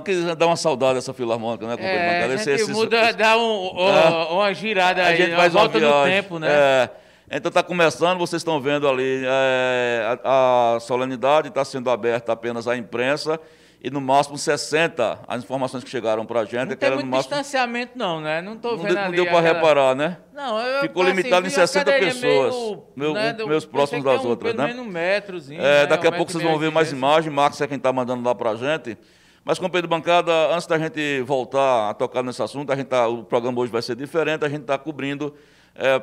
Bacana. 0.00 0.30
Que 0.30 0.34
dá 0.36 0.46
uma 0.46 0.56
saudade 0.56 0.94
dessa 0.94 1.12
filarmônica, 1.14 1.66
né, 1.66 1.72
companheiro? 1.76 2.00
É, 2.02 2.22
a 2.24 2.34
Esse- 2.34 2.44
gente 2.50 2.62
esse- 2.62 2.72
muda, 2.72 3.12
dá 3.12 3.36
um, 3.36 3.70
É. 3.78 4.32
uma 4.32 4.52
girada 4.54 5.02
a 5.02 5.06
aí, 5.06 5.16
gente 5.16 5.30
uma 5.30 5.36
faz 5.38 5.52
volta 5.52 5.78
no 5.78 6.04
tempo, 6.04 6.38
né? 6.38 6.48
É. 6.50 6.90
Então 7.32 7.48
está 7.48 7.62
começando, 7.62 8.18
vocês 8.18 8.40
estão 8.40 8.60
vendo 8.60 8.88
ali, 8.88 9.22
é, 9.24 10.18
a, 10.24 10.74
a 10.76 10.80
solenidade 10.80 11.48
está 11.48 11.64
sendo 11.64 11.88
aberta 11.88 12.32
apenas 12.32 12.66
à 12.66 12.76
imprensa 12.76 13.38
e 13.82 13.88
no 13.88 14.00
máximo 14.00 14.36
60 14.36 15.20
as 15.28 15.42
informações 15.44 15.84
que 15.84 15.88
chegaram 15.88 16.26
para 16.26 16.40
a 16.40 16.44
gente. 16.44 16.66
Não 16.66 16.72
é 16.72 16.76
tem 16.76 16.90
muito 16.90 17.04
no 17.04 17.10
máximo, 17.12 17.30
distanciamento, 17.36 17.92
não, 17.96 18.20
né? 18.20 18.42
Não 18.42 18.56
não, 18.56 18.76
vendo 18.76 18.86
deu- 18.88 18.94
não 18.96 19.02
ali 19.04 19.16
deu 19.16 19.26
para 19.26 19.38
aquela- 19.38 19.54
reparar, 19.54 19.94
né? 19.94 20.16
Não, 20.34 20.58
eu 20.60 20.80
Ficou 20.80 21.04
passei, 21.04 21.16
limitado 21.18 21.46
em 21.46 21.50
vi 21.50 21.54
a 21.54 21.66
60 21.66 21.84
cadeirinha 21.92 22.12
pessoas, 22.14 22.54
meio, 22.56 22.82
meu- 22.96 23.14
né, 23.14 23.32
do- 23.32 23.46
meus 23.46 23.64
próximos 23.64 24.04
era 24.04 24.16
das 24.16 24.26
um- 24.26 24.28
outras, 24.30 24.54
né? 24.56 24.66
menos 24.66 24.84
um 24.84 24.88
metrozinho. 24.90 25.60
É, 25.60 25.82
né? 25.82 25.86
daqui 25.86 26.06
a 26.08 26.10
Um 26.10 26.12
pouco 26.14 26.32
metro 26.32 26.32
vocês 26.32 26.44
e 26.44 26.46
vão 26.52 26.58
ver 26.58 26.72
mais 26.72 26.90
imagens, 26.90 27.32
Marcos 27.32 27.60
é 27.60 27.68
quem 27.68 27.76
está 27.76 27.92
mandando 27.92 28.24
lá 28.24 28.34
para 28.34 28.50
a 28.50 28.56
gente. 28.56 28.98
Mas, 29.44 29.58
companheiro 29.58 29.86
de 29.88 29.90
bancada, 29.90 30.54
antes 30.54 30.66
da 30.66 30.78
gente 30.78 31.22
voltar 31.22 31.90
a 31.90 31.94
tocar 31.94 32.22
nesse 32.22 32.42
assunto, 32.42 32.70
a 32.72 32.76
gente 32.76 32.88
tá, 32.88 33.08
o 33.08 33.24
programa 33.24 33.58
hoje 33.60 33.72
vai 33.72 33.80
ser 33.82 33.96
diferente, 33.96 34.44
a 34.44 34.48
gente 34.48 34.62
está 34.62 34.76
cobrindo 34.78 35.34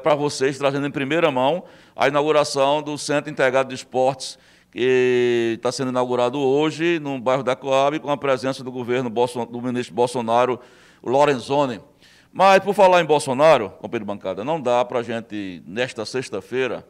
para 0.01 0.15
vocês, 0.15 0.57
trazendo 0.57 0.87
em 0.87 0.91
primeira 0.91 1.29
mão 1.29 1.63
a 1.95 2.07
inauguração 2.07 2.81
do 2.81 2.97
Centro 2.97 3.29
Integrado 3.29 3.69
de 3.69 3.75
Esportes, 3.75 4.39
que 4.71 5.53
está 5.55 5.71
sendo 5.71 5.89
inaugurado 5.91 6.39
hoje 6.39 6.99
no 6.99 7.19
bairro 7.19 7.43
da 7.43 7.55
Coab, 7.55 7.99
com 7.99 8.09
a 8.09 8.17
presença 8.17 8.63
do 8.63 8.71
governo 8.71 9.09
do 9.09 9.61
ministro 9.61 9.93
Bolsonaro, 9.93 10.59
Lorenzoni. 11.03 11.79
Mas, 12.33 12.59
por 12.63 12.73
falar 12.73 13.01
em 13.01 13.05
Bolsonaro, 13.05 13.69
companheiro 13.69 14.05
de 14.05 14.07
bancada, 14.07 14.43
não 14.43 14.59
dá 14.59 14.83
para 14.83 14.99
a 14.99 15.03
gente, 15.03 15.61
nesta 15.65 16.05
sexta-feira, 16.05 16.85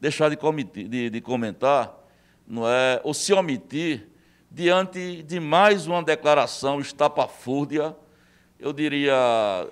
deixar 0.00 0.28
de, 0.30 0.36
de- 0.84 1.10
de 1.10 1.20
comentar, 1.20 1.94
não 2.46 2.68
é, 2.68 3.00
ou 3.02 3.12
se 3.14 3.32
omitir 3.32 4.07
diante 4.50 5.22
de 5.22 5.38
mais 5.38 5.86
uma 5.86 6.02
declaração 6.02 6.80
estapafúrdia, 6.80 7.96
eu 8.58 8.72
diria 8.72 9.14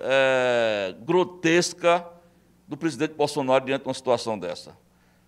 é, 0.01 0.95
grotesca, 1.01 2.05
do 2.67 2.75
presidente 2.75 3.13
Bolsonaro 3.13 3.65
diante 3.65 3.83
de 3.83 3.87
uma 3.87 3.93
situação 3.93 4.37
dessa. 4.37 4.77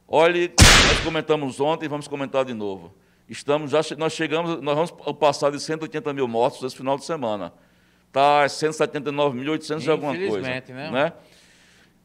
Olhe, 0.06 0.52
nós 0.88 1.00
comentamos 1.02 1.60
ontem 1.60 1.86
e 1.86 1.88
vamos 1.88 2.08
comentar 2.08 2.44
de 2.44 2.54
novo. 2.54 2.94
Estamos, 3.30 3.72
já, 3.72 3.80
nós 3.98 4.12
chegamos, 4.12 4.60
nós 4.62 4.76
vamos 4.76 5.16
passar 5.18 5.52
de 5.52 5.60
180 5.60 6.12
mil 6.14 6.28
mortos 6.28 6.62
esse 6.64 6.76
final 6.76 6.98
de 6.98 7.06
semana. 7.06 7.54
Está 8.08 8.46
179.800 8.46 9.86
e 9.86 9.90
alguma 9.90 10.12
coisa. 10.12 10.28
Infelizmente, 10.28 10.74
né? 10.74 10.92
né? 10.92 11.14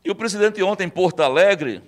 E 0.04 0.10
o 0.10 0.14
presidente 0.14 0.62
ontem 0.62 0.84
em 0.84 0.90
Porto 0.90 1.20
Alegre, 1.20 1.82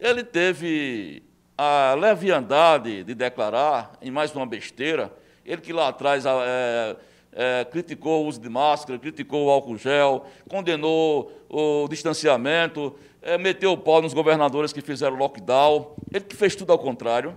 ele 0.00 0.24
teve 0.24 1.22
a 1.56 1.94
leviandade 1.94 3.04
de 3.04 3.14
declarar, 3.14 3.92
em 4.02 4.10
mais 4.10 4.34
uma 4.34 4.46
besteira, 4.46 5.12
ele 5.44 5.60
que 5.60 5.72
lá 5.72 5.88
atrás 5.88 6.24
é, 6.26 6.96
é, 7.32 7.64
criticou 7.64 8.24
o 8.24 8.28
uso 8.28 8.40
de 8.40 8.48
máscara, 8.48 8.98
criticou 8.98 9.46
o 9.46 9.50
álcool 9.50 9.76
gel, 9.76 10.26
condenou 10.48 11.30
o 11.48 11.86
distanciamento, 11.88 12.96
é, 13.22 13.38
meteu 13.38 13.72
o 13.72 13.78
pau 13.78 14.02
nos 14.02 14.14
governadores 14.14 14.72
que 14.72 14.80
fizeram 14.80 15.16
lockdown, 15.16 15.94
ele 16.12 16.24
que 16.24 16.36
fez 16.36 16.56
tudo 16.56 16.72
ao 16.72 16.78
contrário, 16.78 17.36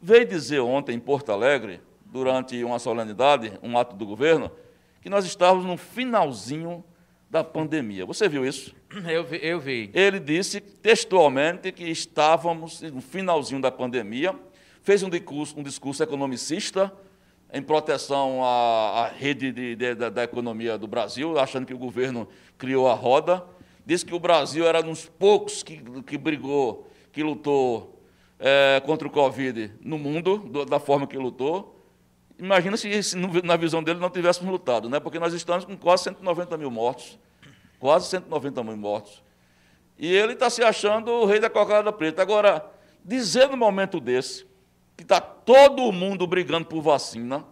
veio 0.00 0.26
dizer 0.26 0.60
ontem 0.60 0.94
em 0.94 1.00
Porto 1.00 1.32
Alegre, 1.32 1.80
durante 2.04 2.62
uma 2.62 2.78
solenidade, 2.78 3.52
um 3.62 3.76
ato 3.76 3.96
do 3.96 4.06
governo, 4.06 4.50
que 5.02 5.10
nós 5.10 5.24
estávamos 5.24 5.66
no 5.66 5.76
finalzinho 5.76 6.84
da 7.36 7.44
pandemia. 7.44 8.06
Você 8.06 8.28
viu 8.28 8.46
isso? 8.46 8.74
Eu 9.06 9.22
vi, 9.24 9.38
eu 9.42 9.60
vi. 9.60 9.90
Ele 9.92 10.18
disse 10.18 10.58
textualmente 10.58 11.70
que 11.70 11.84
estávamos 11.84 12.80
no 12.80 13.02
finalzinho 13.02 13.60
da 13.60 13.70
pandemia, 13.70 14.34
fez 14.82 15.02
um 15.02 15.10
discurso, 15.10 15.58
um 15.58 15.62
discurso 15.62 16.02
economicista 16.02 16.90
em 17.52 17.60
proteção 17.62 18.42
à, 18.42 19.02
à 19.04 19.08
rede 19.08 19.52
de- 19.52 19.76
de- 19.76 19.94
da, 19.94 20.08
da 20.08 20.24
economia 20.24 20.78
do 20.78 20.86
Brasil, 20.86 21.38
achando 21.38 21.66
que 21.66 21.74
o 21.74 21.78
governo 21.78 22.26
criou 22.56 22.88
a 22.88 22.94
roda. 22.94 23.44
Disse 23.84 24.04
que 24.06 24.14
o 24.14 24.18
Brasil 24.18 24.66
era 24.66 24.80
um 24.80 24.90
dos 24.90 25.04
poucos 25.06 25.62
que, 25.62 25.76
que 26.06 26.16
brigou, 26.16 26.88
que 27.12 27.22
lutou 27.22 28.00
eh, 28.40 28.80
contra 28.86 29.06
o 29.06 29.10
Covid 29.10 29.72
no 29.82 29.98
mundo, 29.98 30.38
do- 30.38 30.64
da 30.64 30.80
forma 30.80 31.06
que 31.06 31.18
lutou. 31.18 31.75
Imagina 32.38 32.76
se, 32.76 33.16
na 33.44 33.56
visão 33.56 33.82
dele 33.82 33.98
não 33.98 34.10
tivéssemos 34.10 34.50
lutado, 34.50 34.88
né? 34.90 35.00
porque 35.00 35.18
nós 35.18 35.32
estamos 35.32 35.64
com 35.64 35.76
quase 35.76 36.04
190 36.04 36.56
mil 36.58 36.70
mortos. 36.70 37.18
Quase 37.78 38.08
190 38.08 38.62
mil 38.62 38.76
mortos. 38.76 39.22
E 39.98 40.06
ele 40.12 40.34
está 40.34 40.50
se 40.50 40.62
achando 40.62 41.10
o 41.10 41.24
rei 41.24 41.40
da 41.40 41.48
cocada 41.48 41.90
preta. 41.92 42.20
Agora, 42.20 42.64
dizer 43.04 43.48
no 43.48 43.56
momento 43.56 43.98
desse, 44.00 44.46
que 44.96 45.02
está 45.02 45.20
todo 45.20 45.90
mundo 45.92 46.26
brigando 46.26 46.66
por 46.66 46.82
vacina, 46.82 47.44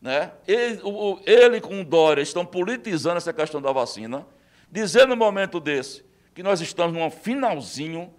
né? 0.00 0.32
ele, 0.48 0.80
o- 0.82 1.20
ele 1.26 1.60
com 1.60 1.80
o 1.80 1.84
Dória 1.84 2.22
estão 2.22 2.44
politizando 2.46 3.18
essa 3.18 3.32
questão 3.32 3.60
da 3.60 3.72
vacina, 3.72 4.26
dizer 4.70 5.06
no 5.06 5.16
momento 5.16 5.60
desse 5.60 6.02
que 6.34 6.42
nós 6.42 6.60
estamos 6.62 6.94
num 6.96 7.10
finalzinho, 7.10 8.10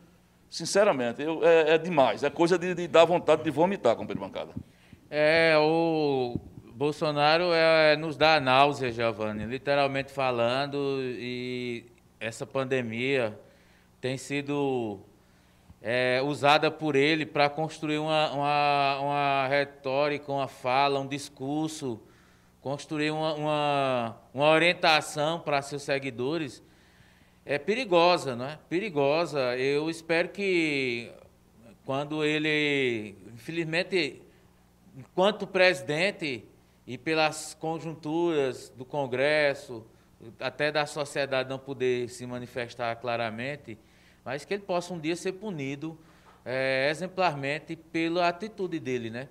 sinceramente, 0.50 1.22
eu- 1.22 1.44
é, 1.44 1.74
é 1.74 1.78
demais. 1.80 2.24
É 2.24 2.30
coisa 2.30 2.58
de, 2.60 2.76
de 2.76 2.88
dar 2.88 3.06
vontade 3.06 3.44
de 3.44 3.50
vomitar, 3.50 3.96
companheiro 3.96 4.20
bancada. 4.22 4.52
É, 5.16 5.56
o 5.60 6.40
Bolsonaro 6.74 7.54
é, 7.54 7.96
nos 7.96 8.18
dá 8.18 8.40
náusea, 8.40 8.92
Giovanni, 8.92 9.46
literalmente 9.46 10.12
falando, 10.12 10.98
e 11.04 11.86
essa 12.20 12.48
pandemia 12.48 13.40
tem 14.02 14.18
sido 14.18 15.00
é, 15.84 16.20
usada 16.26 16.72
por 16.72 16.96
ele 16.96 17.28
para 17.28 17.48
construir 17.48 18.00
uma, 18.00 18.32
uma, 18.32 19.00
uma 19.02 19.48
retórica, 19.48 20.32
uma 20.32 20.48
fala, 20.48 21.00
um 21.00 21.06
discurso, 21.08 22.02
construir 22.60 23.12
uma, 23.12 23.36
uma, 23.36 24.18
uma 24.34 24.50
orientação 24.50 25.40
para 25.40 25.62
seus 25.62 25.84
seguidores 25.84 26.64
é 27.46 27.60
perigosa, 27.60 28.36
não 28.36 28.46
é? 28.46 28.58
Perigosa. 28.68 29.56
Eu 29.58 29.92
espero 29.92 30.30
que 30.30 31.12
quando 31.86 32.26
ele, 32.26 33.16
infelizmente, 33.32 34.23
enquanto 34.98 35.48
presidente 35.48 36.46
e 36.86 36.98
pelas 36.98 37.54
conjunturas 37.54 38.70
do 38.70 38.86
Congresso, 38.86 39.86
até 40.40 40.72
da 40.72 40.86
sociedade 40.86 41.50
não 41.50 41.60
poder 41.60 42.10
se 42.10 42.26
manifestar 42.26 42.96
claramente, 42.98 43.78
mas 44.24 44.46
que 44.46 44.54
ele 44.54 44.64
possa 44.64 44.94
um 44.94 45.00
dia 45.00 45.16
ser 45.16 45.34
punido 45.34 45.98
eh, 46.46 46.88
exemplarmente 46.90 47.76
pela 47.76 48.28
atitude 48.28 48.80
dele, 48.80 49.10
né? 49.10 49.28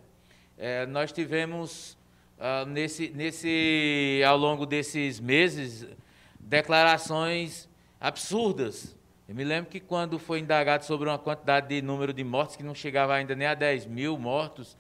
Eh, 0.59 0.87
nós 0.87 1.13
tivemos 1.13 1.97
ah, 2.45 2.65
nesse, 2.65 3.09
nesse, 3.11 4.21
ao 4.27 4.37
longo 4.37 4.67
desses 4.67 5.21
meses 5.21 5.87
declarações 6.41 7.69
absurdas. 8.01 8.97
Eu 9.29 9.35
me 9.37 9.45
lembro 9.45 9.71
que 9.71 9.79
quando 9.79 10.19
foi 10.19 10.41
indagado 10.41 10.85
sobre 10.85 11.09
uma 11.09 11.21
quantidade 11.21 11.69
de 11.69 11.81
número 11.81 12.13
de 12.13 12.25
mortes, 12.25 12.57
que 12.57 12.65
não 12.65 12.75
chegava 12.75 13.15
ainda 13.15 13.37
nem 13.37 13.47
a 13.47 13.55
10 13.55 13.87
mil 13.87 14.19
mortos, 14.19 14.77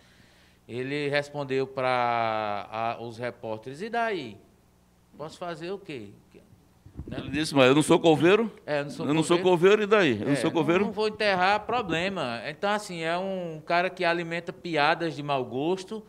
ele 0.68 1.08
respondeu 1.08 1.66
para 1.66 2.96
os 3.00 3.18
repórteres, 3.18 3.82
e 3.82 3.88
daí? 3.88 4.36
Posso 5.16 5.38
fazer 5.38 5.70
o 5.70 5.78
quê? 5.78 6.10
Ele 7.10 7.30
disse, 7.30 7.54
mas 7.54 7.68
eu 7.68 7.74
não 7.74 7.82
sou 7.82 7.98
coveiro, 7.98 8.50
É, 8.66 8.80
eu 8.80 8.84
não 8.84 8.90
sou 8.90 9.06
eu 9.06 9.14
não 9.14 9.22
sou 9.22 9.38
coveiro. 9.38 9.56
coveiro, 9.78 9.82
e 9.82 9.86
daí? 9.86 10.20
Eu 10.20 10.26
não 10.26 10.32
É, 10.32 10.36
sou 10.36 10.50
coveiro. 10.50 10.84
Não 10.84 10.92
vou 10.92 11.08
enterrar 11.08 11.60
problema. 11.60 12.42
Então, 12.46 12.70
assim, 12.70 13.00
é 13.02 13.16
um 13.16 13.62
cara 13.64 13.88
que 13.88 14.04
alimenta 14.04 14.52
piadas 14.52 15.14
de 15.16 15.22
mau 15.22 15.44
gosto 15.44 16.04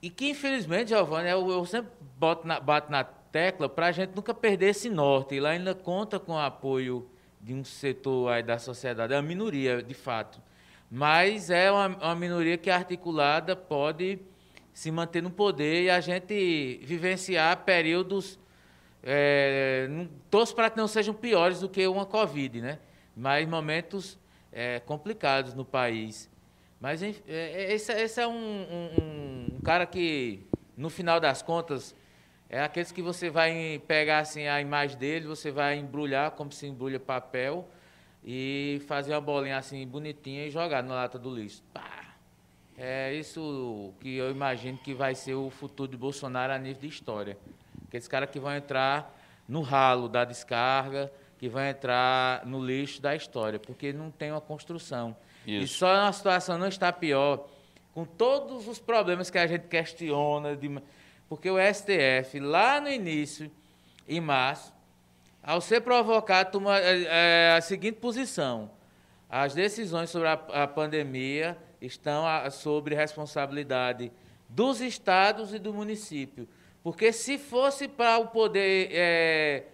e 0.00 0.08
que, 0.10 0.30
infelizmente, 0.30 0.88
Giovanni, 0.90 1.28
eu, 1.28 1.48
eu 1.50 1.64
sempre 1.66 1.90
boto 2.18 2.46
na, 2.46 2.60
bato 2.60 2.90
na 2.90 3.02
tecla 3.04 3.68
para 3.68 3.86
a 3.88 3.92
gente 3.92 4.14
nunca 4.14 4.32
perder 4.32 4.68
esse 4.70 4.88
norte. 4.88 5.34
E 5.34 5.40
lá 5.40 5.50
ainda 5.50 5.74
conta 5.74 6.18
com 6.20 6.32
o 6.32 6.38
apoio 6.38 7.08
de 7.40 7.52
um 7.52 7.64
setor 7.64 8.30
aí 8.32 8.42
da 8.42 8.58
sociedade. 8.58 9.12
É 9.12 9.16
uma 9.16 9.22
minoria, 9.22 9.82
de 9.82 9.94
fato. 9.94 10.40
Mas 10.90 11.50
é 11.50 11.70
uma, 11.70 11.86
uma 11.86 12.14
minoria 12.14 12.56
que 12.56 12.70
articulada 12.70 13.54
pode 13.54 14.18
se 14.72 14.90
manter 14.90 15.22
no 15.22 15.30
poder 15.30 15.82
e 15.84 15.90
a 15.90 16.00
gente 16.00 16.80
vivenciar 16.84 17.64
períodos 17.64 18.38
é, 19.02 19.88
torço 20.30 20.54
para 20.54 20.70
que 20.70 20.76
não 20.76 20.88
sejam 20.88 21.14
piores 21.14 21.60
do 21.60 21.68
que 21.68 21.86
uma 21.86 22.06
Covid, 22.06 22.60
né? 22.60 22.78
Mas 23.16 23.46
momentos 23.48 24.18
é, 24.52 24.80
complicados 24.80 25.54
no 25.54 25.64
país. 25.64 26.30
Mas 26.80 27.02
é, 27.02 27.14
é, 27.28 27.72
esse, 27.74 27.92
esse 27.92 28.20
é 28.20 28.26
um- 28.26 28.32
um- 28.32 29.46
um 29.56 29.60
cara 29.60 29.84
que, 29.86 30.46
no 30.76 30.88
final 30.88 31.18
das 31.20 31.42
contas, 31.42 31.94
é 32.48 32.60
aqueles 32.62 32.92
que 32.92 33.02
você 33.02 33.28
vai 33.28 33.82
pegar 33.86 34.20
assim, 34.20 34.46
a 34.46 34.60
imagem 34.60 34.96
dele, 34.96 35.26
você 35.26 35.50
vai 35.50 35.76
embrulhar 35.76 36.30
como 36.32 36.50
se 36.52 36.66
embrulha 36.66 36.98
papel 36.98 37.68
e 38.30 38.82
fazer 38.86 39.14
uma 39.14 39.22
bolinha 39.22 39.56
assim 39.56 39.86
bonitinha 39.86 40.44
e 40.44 40.50
jogar 40.50 40.82
na 40.82 40.94
lata 40.94 41.18
do 41.18 41.34
lixo. 41.34 41.62
Pá! 41.72 42.14
É 42.76 43.14
isso 43.14 43.94
que 44.00 44.16
eu 44.16 44.30
imagino 44.30 44.76
que 44.76 44.92
vai 44.92 45.14
ser 45.14 45.32
o 45.32 45.48
futuro 45.48 45.90
de 45.90 45.96
Bolsonaro 45.96 46.52
a 46.52 46.58
nível 46.58 46.82
de 46.82 46.88
história. 46.88 47.38
Aqueles 47.86 48.06
caras 48.06 48.28
que 48.28 48.38
vão 48.38 48.54
entrar 48.54 49.18
no 49.48 49.62
ralo 49.62 50.10
da 50.10 50.26
descarga, 50.26 51.10
que 51.38 51.48
vão 51.48 51.64
entrar 51.64 52.44
no 52.44 52.62
lixo 52.62 53.00
da 53.00 53.16
história, 53.16 53.58
porque 53.58 53.94
não 53.94 54.10
tem 54.10 54.30
uma 54.30 54.42
construção. 54.42 55.16
E 55.46 55.62
Isso. 55.62 55.78
só 55.78 55.90
a 55.90 56.12
situação 56.12 56.58
não 56.58 56.68
está 56.68 56.92
pior 56.92 57.48
com 57.94 58.04
todos 58.04 58.68
os 58.68 58.78
problemas 58.78 59.30
que 59.30 59.38
a 59.38 59.46
gente 59.46 59.68
questiona, 59.68 60.54
de, 60.54 60.70
porque 61.30 61.50
o 61.50 61.56
STF, 61.58 62.40
lá 62.40 62.78
no 62.78 62.90
início, 62.90 63.50
em 64.06 64.20
março, 64.20 64.70
ao 65.48 65.62
ser 65.62 65.80
provocado, 65.80 66.50
toma 66.50 66.78
é, 66.78 67.04
é, 67.04 67.56
a 67.56 67.60
seguinte 67.62 67.94
posição: 67.94 68.70
as 69.30 69.54
decisões 69.54 70.10
sobre 70.10 70.28
a, 70.28 70.32
a 70.34 70.68
pandemia 70.68 71.56
estão 71.80 72.26
a, 72.26 72.50
sobre 72.50 72.94
responsabilidade 72.94 74.12
dos 74.46 74.82
estados 74.82 75.54
e 75.54 75.58
do 75.58 75.72
município. 75.72 76.46
Porque 76.82 77.14
se 77.14 77.38
fosse 77.38 77.88
para 77.88 78.18
o 78.18 78.26
poder 78.26 78.90
é, 78.92 79.64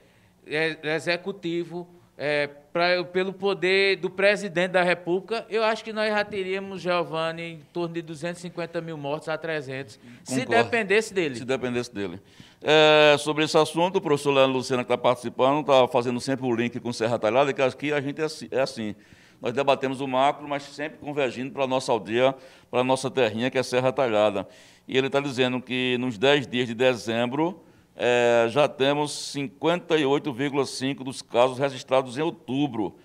é, 0.47 0.95
executivo, 0.95 1.89
é, 2.16 2.46
pra, 2.46 3.03
pelo 3.05 3.33
poder 3.33 3.96
do 3.96 4.09
presidente 4.09 4.72
da 4.72 4.83
República, 4.83 5.44
eu 5.48 5.64
acho 5.64 5.83
que 5.83 5.92
nós 5.92 6.09
já 6.09 6.24
teríamos, 6.24 6.81
Giovanni, 6.81 7.42
em 7.42 7.61
torno 7.72 7.94
de 7.94 8.03
250 8.03 8.81
mil 8.81 8.96
mortos 8.96 9.29
a 9.29 9.37
300, 9.37 9.96
Concordo. 9.96 10.22
se 10.24 10.46
dependesse 10.46 11.12
dele. 11.14 11.37
Se 11.37 11.44
dependesse 11.44 11.92
dele. 11.92 12.20
É, 12.62 13.16
sobre 13.18 13.44
esse 13.44 13.59
assunto, 13.59 13.96
o 13.96 14.00
professor 14.00 14.33
Leandro 14.33 14.57
Luciano, 14.57 14.85
que 14.85 14.92
está 14.92 14.96
participando, 14.96 15.61
está 15.61 15.88
fazendo 15.88 16.20
sempre 16.20 16.46
o 16.46 16.55
link 16.55 16.79
com 16.81 16.92
Serra 16.92 17.18
Talhada, 17.18 17.53
que 17.53 17.61
aqui 17.61 17.92
a 17.92 18.00
gente 18.00 18.20
é 18.20 18.24
assim. 18.24 18.48
É 18.50 18.61
assim. 18.61 18.94
Nós 19.40 19.53
debatemos 19.53 20.00
o 20.00 20.09
macro, 20.09 20.48
mas 20.48 20.62
sempre 20.62 20.96
convergindo 20.98 21.53
para 21.53 21.64
a 21.64 21.66
nossa 21.66 21.92
aldeia, 21.92 22.35
para 22.70 22.81
a 22.81 22.85
nossa 22.85 23.11
terrinha, 23.11 23.50
que 23.50 23.59
é 23.59 23.62
Serra 23.62 23.92
Talhada. 23.92 24.48
E 24.88 24.96
ele 24.96 25.09
está 25.09 25.20
dizendo 25.20 25.61
que 25.61 25.98
nos 25.98 26.16
10 26.16 26.46
dias 26.46 26.66
de 26.66 26.74
dezembro 26.74 27.62
é, 27.96 28.46
já 28.48 28.66
temos 28.66 29.33
58,5% 29.35 31.04
dos 31.04 31.22
casos 31.22 31.59
registrados 31.59 32.18
em 32.18 32.22
outubro, 32.22 32.96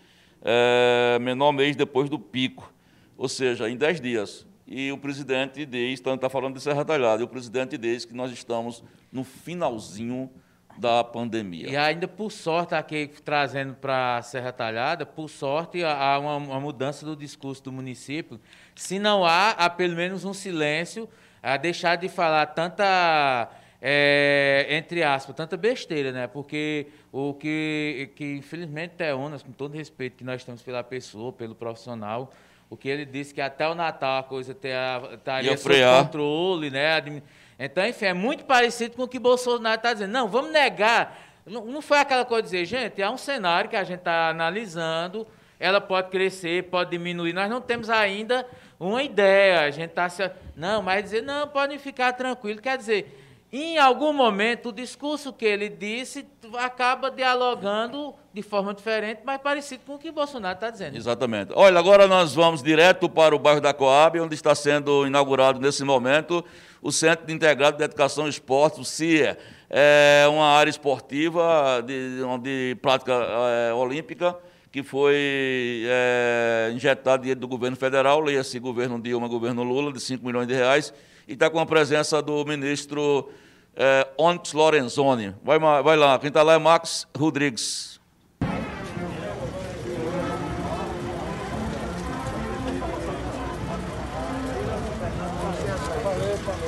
é, 0.41 1.17
menor 1.21 1.51
mês 1.51 1.75
depois 1.75 2.09
do 2.09 2.17
pico, 2.17 2.73
ou 3.17 3.27
seja, 3.29 3.69
em 3.69 3.77
10 3.77 4.01
dias. 4.01 4.47
E 4.65 4.91
o 4.91 4.97
presidente 4.97 5.65
diz, 5.65 5.93
está 5.93 6.15
tá 6.17 6.29
falando 6.29 6.55
de 6.55 6.61
Serra 6.61 6.85
Talhada, 6.85 7.21
e 7.21 7.25
o 7.25 7.27
presidente 7.27 7.77
diz 7.77 8.05
que 8.05 8.13
nós 8.13 8.31
estamos 8.31 8.83
no 9.11 9.23
finalzinho 9.23 10.29
da 10.77 11.03
pandemia. 11.03 11.69
E 11.69 11.75
ainda, 11.75 12.07
por 12.07 12.31
sorte, 12.31 12.73
aqui 12.73 13.11
trazendo 13.23 13.73
para 13.73 14.21
Serra 14.21 14.51
Talhada, 14.51 15.05
por 15.05 15.29
sorte, 15.29 15.83
há 15.83 16.17
uma, 16.19 16.37
uma, 16.37 16.59
mudança 16.59 17.05
do 17.05 17.15
discurso 17.15 17.63
do 17.63 17.71
município. 17.71 18.39
Se 18.75 18.97
não 18.97 19.25
há, 19.25 19.51
há 19.51 19.69
pelo 19.69 19.95
menos 19.95 20.23
um 20.23 20.33
silêncio 20.33 21.09
a 21.43 21.57
deixar 21.57 21.97
de 21.97 22.07
falar 22.07 22.45
tanta, 22.47 23.49
é, 23.81 24.67
entre 24.69 25.03
aspas, 25.03 25.35
tanta 25.35 25.55
besteira, 25.55 26.11
né? 26.11 26.27
Porque 26.27 26.87
o 27.11 27.33
que, 27.33 28.11
que 28.15 28.35
infelizmente, 28.35 28.95
Teonas, 28.95 29.41
com 29.41 29.51
todo 29.51 29.75
respeito 29.75 30.17
que 30.17 30.23
nós 30.23 30.43
temos 30.43 30.61
pela 30.61 30.83
pessoa, 30.83 31.31
pelo 31.31 31.55
profissional, 31.55 32.33
o 32.69 32.75
que 32.75 32.89
ele 32.89 33.05
disse 33.05 33.33
que 33.33 33.41
até 33.41 33.67
o 33.67 33.73
Natal 33.73 34.19
a 34.19 34.23
coisa 34.23 34.51
estaria 34.51 35.57
sob 35.57 35.75
controle, 36.03 36.69
né? 36.69 37.21
Então, 37.57 37.85
enfim, 37.85 38.05
é 38.05 38.13
muito 38.13 38.43
parecido 38.45 38.95
com 38.95 39.03
o 39.03 39.07
que 39.07 39.17
Bolsonaro 39.17 39.75
está 39.75 39.93
dizendo. 39.93 40.11
Não, 40.11 40.27
vamos 40.27 40.51
negar. 40.51 41.17
Não, 41.45 41.65
não 41.65 41.81
foi 41.81 41.97
aquela 41.97 42.23
coisa 42.23 42.43
de 42.43 42.49
dizer, 42.49 42.65
gente, 42.65 43.01
é 43.01 43.09
um 43.09 43.17
cenário 43.17 43.69
que 43.69 43.75
a 43.75 43.83
gente 43.83 43.99
está 43.99 44.29
analisando, 44.29 45.25
ela 45.59 45.81
pode 45.81 46.09
crescer, 46.09 46.65
pode 46.65 46.91
diminuir. 46.91 47.33
Nós 47.33 47.49
não 47.49 47.59
temos 47.59 47.89
ainda 47.89 48.45
uma 48.79 49.01
ideia. 49.03 49.61
A 49.61 49.71
gente 49.71 49.89
está 49.89 50.07
se. 50.07 50.29
Não, 50.55 50.81
mas 50.81 51.03
dizer, 51.03 51.21
não, 51.21 51.47
podem 51.47 51.79
ficar 51.79 52.13
tranquilos. 52.13 52.61
Quer 52.61 52.77
dizer, 52.77 53.28
em 53.51 53.79
algum 53.79 54.13
momento, 54.13 54.69
o 54.69 54.71
discurso 54.71 55.33
que 55.33 55.45
ele 55.45 55.69
disse 55.69 56.25
acaba 56.59 57.09
dialogando 57.09 58.13
de 58.31 58.43
forma 58.43 58.75
diferente, 58.75 59.21
mas 59.25 59.41
parecido 59.41 59.81
com 59.87 59.95
o 59.95 59.97
que 59.97 60.11
Bolsonaro 60.11 60.53
está 60.53 60.69
dizendo. 60.69 60.95
Exatamente. 60.95 61.51
Olha, 61.55 61.79
agora 61.79 62.07
nós 62.07 62.35
vamos 62.35 62.61
direto 62.61 63.09
para 63.09 63.35
o 63.35 63.39
bairro 63.39 63.59
da 63.59 63.73
Coab, 63.73 64.19
onde 64.19 64.35
está 64.35 64.53
sendo 64.53 65.07
inaugurado 65.07 65.59
nesse 65.59 65.83
momento 65.83 66.45
o 66.79 66.91
Centro 66.91 67.31
Integrado 67.31 67.77
de 67.77 67.83
Educação 67.83 68.27
e 68.27 68.29
Esportes, 68.29 68.79
o 68.79 68.85
CIE. 68.85 69.35
É 69.67 70.25
uma 70.29 70.45
área 70.45 70.69
esportiva 70.69 71.83
de, 71.85 72.21
de 72.41 72.77
prática 72.81 73.13
é, 73.13 73.73
olímpica 73.73 74.35
que 74.71 74.83
foi 74.83 75.83
é, 75.87 76.71
injetado 76.73 77.23
dinheiro 77.23 77.39
do 77.39 77.47
governo 77.47 77.75
federal, 77.75 78.19
leia-se 78.19 78.59
governo 78.59 79.01
Dilma, 79.01 79.27
governo 79.27 79.63
Lula, 79.63 79.91
de 79.91 79.99
5 79.99 80.23
milhões 80.23 80.47
de 80.47 80.53
reais, 80.53 80.93
e 81.29 81.33
está 81.33 81.47
com 81.47 81.59
a 81.59 81.65
presença 81.65 82.23
do 82.23 82.43
ministro 82.43 83.29
é, 83.75 84.07
Onyx 84.17 84.51
Lorenzoni. 84.51 85.35
Vai, 85.43 85.59
vai 85.59 85.95
lá, 85.95 86.17
quem 86.17 86.29
está 86.29 86.41
lá 86.41 86.53
é 86.53 86.57
Max 86.57 87.07
Rodrigues. 87.15 87.99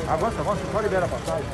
Avança, 0.07 0.41
avança, 0.41 0.61
só 0.71 0.79
libera 0.79 1.05
a 1.05 1.09
passagem. 1.09 1.45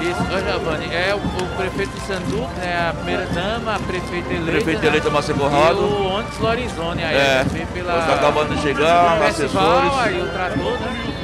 Isso, 0.00 0.22
ô 0.22 0.38
Giovanni, 0.38 0.94
é 0.94 1.14
o, 1.14 1.18
o 1.18 1.56
prefeito 1.56 1.92
de 1.94 2.00
Sanduca, 2.00 2.52
né, 2.58 2.90
a 2.90 2.92
primeira 2.92 3.26
dama, 3.26 3.76
a 3.76 3.78
prefeita 3.78 4.34
eleita. 4.34 4.52
Prefeito 4.52 4.84
eleita 4.84 5.10
Márcia 5.10 5.34
Borrado. 5.34 5.78
E 5.78 5.84
o 5.84 6.06
Ontes 6.06 6.38
Lorizone, 6.38 7.04
aí, 7.04 7.16
é, 7.16 7.44
pela. 7.72 7.98
Está 8.00 8.14
acabando 8.14 8.54
de 8.54 8.60
chegar, 8.60 9.22
assessores. 9.22 9.92
Aí 9.98 10.20
o 10.20 10.28
trator, 10.28 10.72
né? 10.72 11.14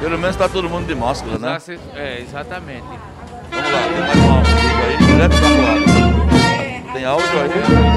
Pelo 0.00 0.18
menos 0.18 0.34
está 0.34 0.48
todo 0.48 0.68
mundo 0.68 0.86
de 0.86 0.94
máscara, 0.94 1.38
né? 1.38 1.58
É, 1.94 2.20
exatamente. 2.20 2.84
Vamos 3.50 3.72
lá, 3.72 3.80
tem 3.82 4.00
mais 4.00 4.16
um 4.18 4.32
áudio 4.34 4.54
aí, 4.86 4.96
direto 5.06 5.34
da 5.34 5.48
Coab. 5.48 6.92
Tem 6.92 7.04
áudio 7.04 7.40
aí? 7.40 7.48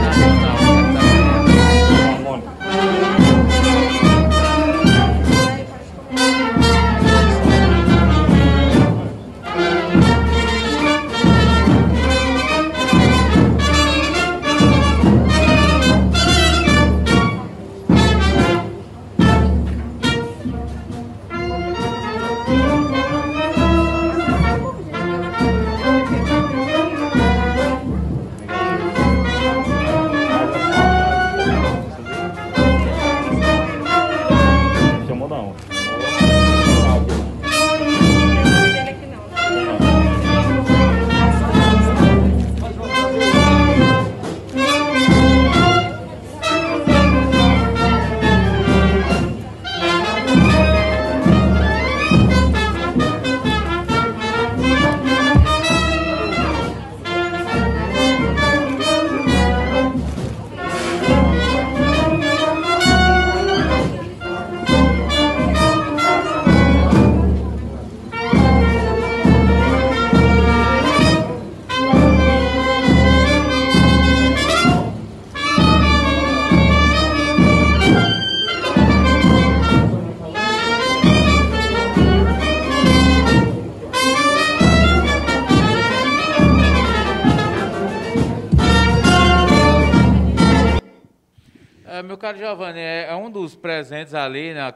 Nacional, 0.05 0.57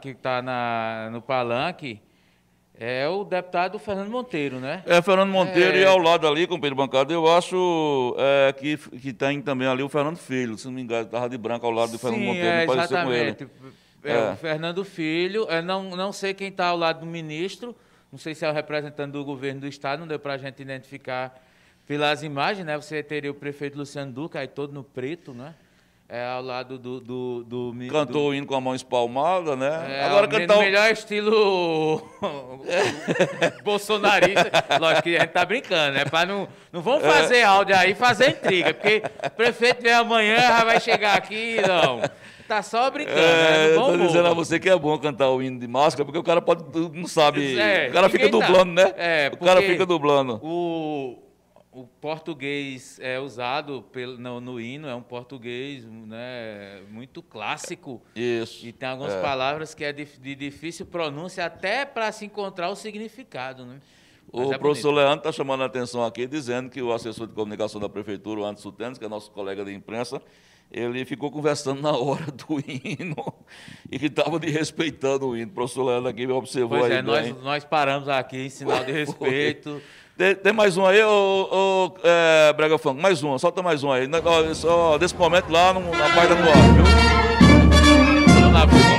que 0.01 0.09
está 0.09 0.41
no 1.11 1.21
palanque, 1.21 2.01
é 2.83 3.07
o 3.07 3.23
deputado 3.23 3.77
Fernando 3.77 4.09
Monteiro, 4.09 4.59
né? 4.59 4.81
É, 4.87 5.01
Fernando 5.03 5.29
Monteiro 5.29 5.77
é... 5.77 5.81
e 5.81 5.85
ao 5.85 5.99
lado 5.99 6.27
ali, 6.27 6.47
com 6.47 6.55
o 6.55 6.59
Pedro 6.59 6.75
Bancada, 6.75 7.13
eu 7.13 7.31
acho 7.31 8.15
é, 8.17 8.53
que, 8.53 8.75
que 8.75 9.13
tem 9.13 9.39
também 9.39 9.67
ali 9.67 9.83
o 9.83 9.89
Fernando 9.89 10.17
Filho, 10.17 10.57
se 10.57 10.65
não 10.65 10.73
me 10.73 10.81
engano, 10.81 11.05
estava 11.05 11.29
de 11.29 11.37
branco 11.37 11.63
ao 11.63 11.71
lado 11.71 11.91
do 11.91 11.99
Fernando 11.99 12.21
Monteiro, 12.21 12.47
é, 12.47 12.65
não 12.65 12.75
pareceu 12.75 13.03
com 13.03 13.13
ele. 13.13 13.37
É, 14.03 14.11
é, 14.13 14.31
o 14.31 14.35
Fernando 14.35 14.83
Filho, 14.83 15.45
eu 15.47 15.61
não, 15.61 15.95
não 15.95 16.11
sei 16.11 16.33
quem 16.33 16.47
está 16.47 16.67
ao 16.67 16.77
lado 16.77 17.01
do 17.01 17.05
ministro, 17.05 17.75
não 18.11 18.17
sei 18.17 18.33
se 18.33 18.43
é 18.43 18.49
o 18.49 18.53
representante 18.53 19.11
do 19.11 19.23
governo 19.23 19.61
do 19.61 19.67
Estado, 19.67 19.99
não 19.99 20.07
deu 20.07 20.17
para 20.17 20.33
a 20.33 20.37
gente 20.37 20.59
identificar 20.59 21.39
pelas 21.85 22.23
imagens, 22.23 22.65
né? 22.65 22.75
Você 22.77 23.03
teria 23.03 23.29
o 23.29 23.35
prefeito 23.35 23.77
Luciano 23.77 24.11
Duque, 24.11 24.39
aí 24.39 24.47
todo 24.47 24.73
no 24.73 24.83
preto, 24.83 25.33
né? 25.33 25.53
É, 26.13 26.25
ao 26.25 26.41
lado 26.41 26.77
do. 26.77 26.99
do, 26.99 27.41
do, 27.45 27.71
do 27.71 27.87
Cantou 27.87 28.31
o 28.31 28.35
hino 28.35 28.45
com 28.45 28.53
a 28.53 28.59
mão 28.59 28.75
espalmada, 28.75 29.55
né? 29.55 29.85
É, 29.89 30.03
Agora 30.03 30.25
o 30.25 30.29
cantar 30.29 30.57
o... 30.57 30.59
melhor 30.59 30.91
estilo 30.91 32.05
bolsonarista. 33.63 34.51
Lógico 34.77 35.03
que 35.03 35.15
a 35.15 35.21
gente 35.21 35.29
tá 35.29 35.45
brincando, 35.45 35.93
né? 35.93 36.03
Pra 36.03 36.25
não, 36.25 36.49
não 36.69 36.81
vamos 36.81 37.03
fazer 37.03 37.43
áudio 37.43 37.77
aí, 37.77 37.95
fazer 37.95 38.31
intriga, 38.31 38.73
porque 38.73 39.01
o 39.25 39.29
prefeito 39.29 39.81
vem 39.81 39.93
amanhã, 39.93 40.35
já 40.35 40.65
vai 40.65 40.81
chegar 40.81 41.17
aqui, 41.17 41.61
não. 41.65 42.01
Tá 42.45 42.61
só 42.61 42.91
brincando, 42.91 43.17
né? 43.17 43.69
É, 43.69 43.75
Não 43.77 43.93
eu 43.93 43.97
tô 43.97 44.07
dizendo 44.07 44.27
a 44.27 44.33
você 44.33 44.59
que 44.59 44.69
é 44.69 44.77
bom 44.77 44.97
cantar 44.97 45.29
o 45.29 45.41
hino 45.41 45.57
de 45.57 45.67
máscara, 45.69 46.03
porque 46.03 46.19
o 46.19 46.23
cara 46.23 46.41
pode, 46.41 46.61
não 46.93 47.07
sabe. 47.07 47.57
É, 47.57 47.87
o 47.87 47.93
cara 47.93 48.09
fica 48.09 48.29
tá. 48.29 48.31
dublando, 48.31 48.73
né? 48.73 48.93
É, 48.97 49.31
o 49.33 49.37
cara 49.37 49.61
fica 49.61 49.85
dublando. 49.85 50.41
O, 50.43 51.17
o 51.71 51.85
português 51.87 52.99
é 53.01 53.17
usado 53.19 53.81
pelo, 53.93 54.17
no, 54.17 54.41
no 54.41 54.59
hino, 54.59 54.87
é 54.87 54.95
um 54.95 55.01
português 55.01 55.85
né, 55.85 56.81
muito 56.89 57.21
clássico. 57.23 58.01
Isso. 58.15 58.65
E 58.65 58.71
tem 58.73 58.89
algumas 58.89 59.13
É. 59.13 59.21
palavras 59.21 59.73
que 59.73 59.83
é 59.83 59.93
de, 59.93 60.05
de 60.05 60.35
difícil 60.35 60.85
pronúncia 60.85 61.45
até 61.45 61.85
para 61.85 62.11
se 62.11 62.25
encontrar 62.25 62.69
o 62.69 62.75
significado, 62.75 63.65
né? 63.65 63.79
Mas 64.33 64.47
O 64.47 64.53
é 64.53 64.57
professor 64.57 64.89
bonito. 64.89 65.03
Leandro 65.05 65.17
está 65.19 65.31
chamando 65.31 65.63
a 65.63 65.65
atenção 65.65 66.03
aqui, 66.05 66.27
dizendo 66.27 66.69
que 66.69 66.81
o 66.81 66.91
assessor 66.93 67.27
de 67.27 67.33
comunicação 67.33 67.79
da 67.81 67.89
prefeitura, 67.89 68.41
o 68.41 68.45
Anderson 68.45 68.71
Tênis, 68.71 68.97
que 68.97 69.05
é 69.05 69.09
nosso 69.09 69.31
colega 69.31 69.63
de 69.65 69.73
imprensa, 69.73 70.21
ele 70.71 71.03
ficou 71.03 71.29
conversando 71.31 71.81
na 71.81 71.91
hora 71.91 72.25
do 72.31 72.59
hino 72.65 73.33
e 73.91 73.99
que 73.99 74.05
estava 74.05 74.39
desrespeitando 74.39 75.27
o 75.27 75.35
hino. 75.37 75.51
O 75.51 75.53
professor 75.53 75.83
Leandro 75.83 76.09
aqui 76.09 76.25
observou 76.27 76.79
Pois 76.79 76.91
aí 76.91 76.97
é, 76.99 77.01
bem. 77.01 77.11
nós, 77.33 77.43
nós 77.43 77.65
paramos 77.65 78.07
aqui 78.07 78.37
em 78.37 78.49
sinal 78.49 78.83
de 78.85 78.91
respeito. 78.93 79.81
Tem, 80.21 80.35
tem 80.35 80.53
mais 80.53 80.77
um 80.77 80.85
aí, 80.85 81.03
ô, 81.03 81.47
ô, 81.51 81.91
é, 82.03 82.53
Brega 82.53 82.77
Funk? 82.77 83.01
Mais 83.01 83.23
um, 83.23 83.35
solta 83.39 83.63
mais 83.63 83.83
um 83.83 83.91
aí. 83.91 84.05
Na- 84.05 84.19
ó, 84.65 84.95
desse 84.99 85.15
momento 85.15 85.49
lá 85.49 85.73
no, 85.73 85.79
na 85.79 86.09
página 86.13 86.35
do 86.35 86.47
ar, 86.47 86.55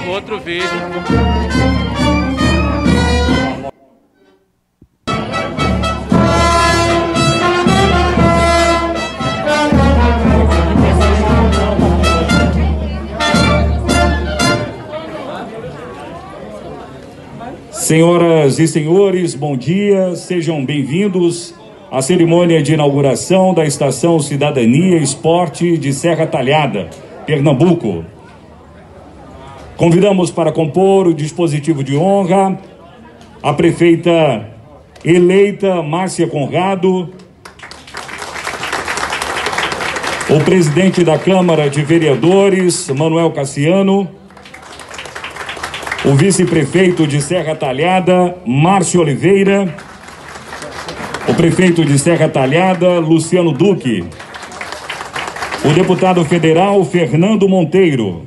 viu? 0.02 0.12
Outro 0.12 0.40
vídeo. 0.40 0.66
Senhoras 17.92 18.59
e 18.59 18.66
senhores, 18.66 19.35
bom 19.35 19.55
dia, 19.55 20.16
sejam 20.16 20.64
bem-vindos 20.64 21.55
à 21.90 22.00
cerimônia 22.00 22.62
de 22.62 22.72
inauguração 22.72 23.52
da 23.52 23.66
Estação 23.66 24.18
Cidadania 24.18 24.96
Esporte 24.96 25.76
de 25.76 25.92
Serra 25.92 26.26
Talhada, 26.26 26.88
Pernambuco. 27.26 28.02
Convidamos 29.76 30.31
para 30.31 30.50
compor 30.50 31.07
o 31.07 31.12
dispositivo 31.12 31.85
de 31.85 31.94
honra 31.94 32.59
a 33.42 33.52
prefeita 33.52 34.48
eleita 35.05 35.83
Márcia 35.83 36.26
Conrado, 36.26 37.11
o 40.31 40.40
presidente 40.42 41.05
da 41.05 41.18
Câmara 41.18 41.68
de 41.68 41.83
Vereadores, 41.83 42.88
Manuel 42.88 43.33
Cassiano, 43.33 44.09
o 46.04 46.14
vice-prefeito 46.14 47.06
de 47.06 47.22
Serra 47.22 47.54
Talhada, 47.54 48.34
Márcio 48.44 49.00
Oliveira, 49.00 49.72
o 51.28 51.34
prefeito 51.34 51.84
de 51.84 51.96
Serra 51.96 52.28
Talhada, 52.28 52.98
Luciano 52.98 53.52
Duque, 53.52 54.04
o 55.64 55.68
deputado 55.68 56.24
federal 56.24 56.84
Fernando 56.84 57.48
Monteiro, 57.48 58.22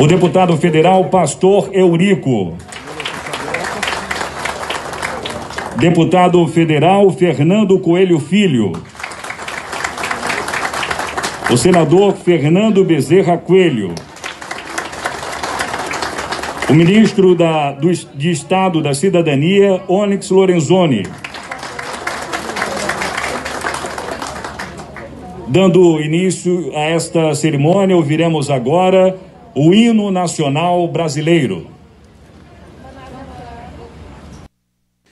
o 0.00 0.06
deputado 0.08 0.56
federal 0.56 1.04
Pastor 1.04 1.70
Eurico, 1.72 2.56
deputado 5.76 6.44
federal 6.48 7.08
Fernando 7.12 7.78
Coelho 7.78 8.18
Filho, 8.18 8.72
o 11.48 11.56
senador 11.56 12.16
Fernando 12.16 12.84
Bezerra 12.84 13.38
Coelho, 13.38 13.94
o 16.70 16.74
ministro 16.74 17.34
da, 17.34 17.72
do, 17.72 17.90
de 17.92 18.30
Estado 18.30 18.80
da 18.80 18.94
Cidadania, 18.94 19.82
Onyx 19.88 20.30
Lorenzoni. 20.30 21.02
Dando 25.48 26.00
início 26.00 26.70
a 26.76 26.82
esta 26.82 27.34
cerimônia, 27.34 27.96
ouviremos 27.96 28.48
agora 28.50 29.18
o 29.52 29.74
hino 29.74 30.12
nacional 30.12 30.86
brasileiro. 30.86 31.66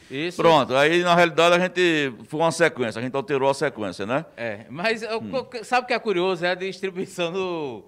Isso. 0.08 0.40
Pronto, 0.40 0.76
aí 0.76 1.02
na 1.02 1.14
realidade 1.16 1.56
a 1.56 1.58
gente 1.58 2.14
foi 2.28 2.40
uma 2.40 2.52
sequência, 2.52 3.00
a 3.00 3.02
gente 3.02 3.16
alterou 3.16 3.50
a 3.50 3.54
sequência, 3.54 4.06
né? 4.06 4.24
É, 4.36 4.60
mas 4.70 5.02
Hum. 5.02 5.44
sabe 5.64 5.84
o 5.84 5.86
que 5.88 5.92
é 5.92 5.98
curioso? 5.98 6.46
É 6.46 6.50
a 6.52 6.54
distribuição 6.54 7.32
do. 7.32 7.84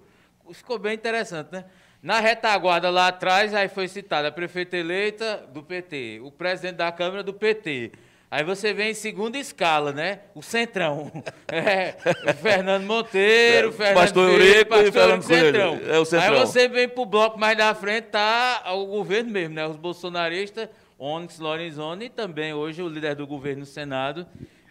Ficou 0.53 0.77
bem 0.77 0.95
interessante, 0.95 1.51
né? 1.53 1.65
Na 2.03 2.19
retaguarda 2.19 2.89
lá 2.89 3.09
atrás, 3.09 3.55
aí 3.55 3.69
foi 3.69 3.87
citada 3.87 4.29
a 4.29 4.33
prefeita 4.33 4.77
eleita 4.77 5.47
do 5.53 5.63
PT, 5.63 6.21
o 6.23 6.31
presidente 6.31 6.77
da 6.77 6.91
Câmara 6.91 7.23
do 7.23 7.35
PT. 7.35 7.93
Aí 8.31 8.45
você 8.45 8.73
vem 8.73 8.93
em 8.93 8.95
segunda 8.95 9.37
escala, 9.37 9.93
né? 9.93 10.21
O 10.35 10.43
Centrão. 10.43 11.11
É, 11.53 11.97
o 12.31 12.33
Fernando 12.35 12.85
Monteiro, 12.85 13.71
o 13.71 13.73
Fernando 13.73 13.97
Pastor 13.97 14.31
Eurico 14.31 14.77
e 14.77 14.93
Fernando 14.93 15.27
Coelho. 15.27 15.45
Centrão. 15.47 15.81
É 15.85 15.99
o 15.99 16.05
Centrão. 16.05 16.35
Aí 16.35 16.39
você 16.39 16.69
vem 16.69 16.89
pro 16.89 17.05
bloco 17.05 17.37
mais 17.41 17.59
da 17.59 17.75
frente, 17.75 18.05
tá 18.05 18.63
o 18.73 18.87
governo 18.87 19.33
mesmo, 19.33 19.57
né? 19.57 19.67
Os 19.67 19.75
bolsonaristas, 19.75 20.69
Onyx 20.97 21.41
Lorenzoni 21.41 22.05
e 22.05 22.09
também 22.09 22.55
hoje 22.55 22.81
o 22.83 22.89
líder 22.89 23.17
do 23.17 23.27
governo 23.27 23.61
no 23.61 23.67
Senado, 23.67 24.25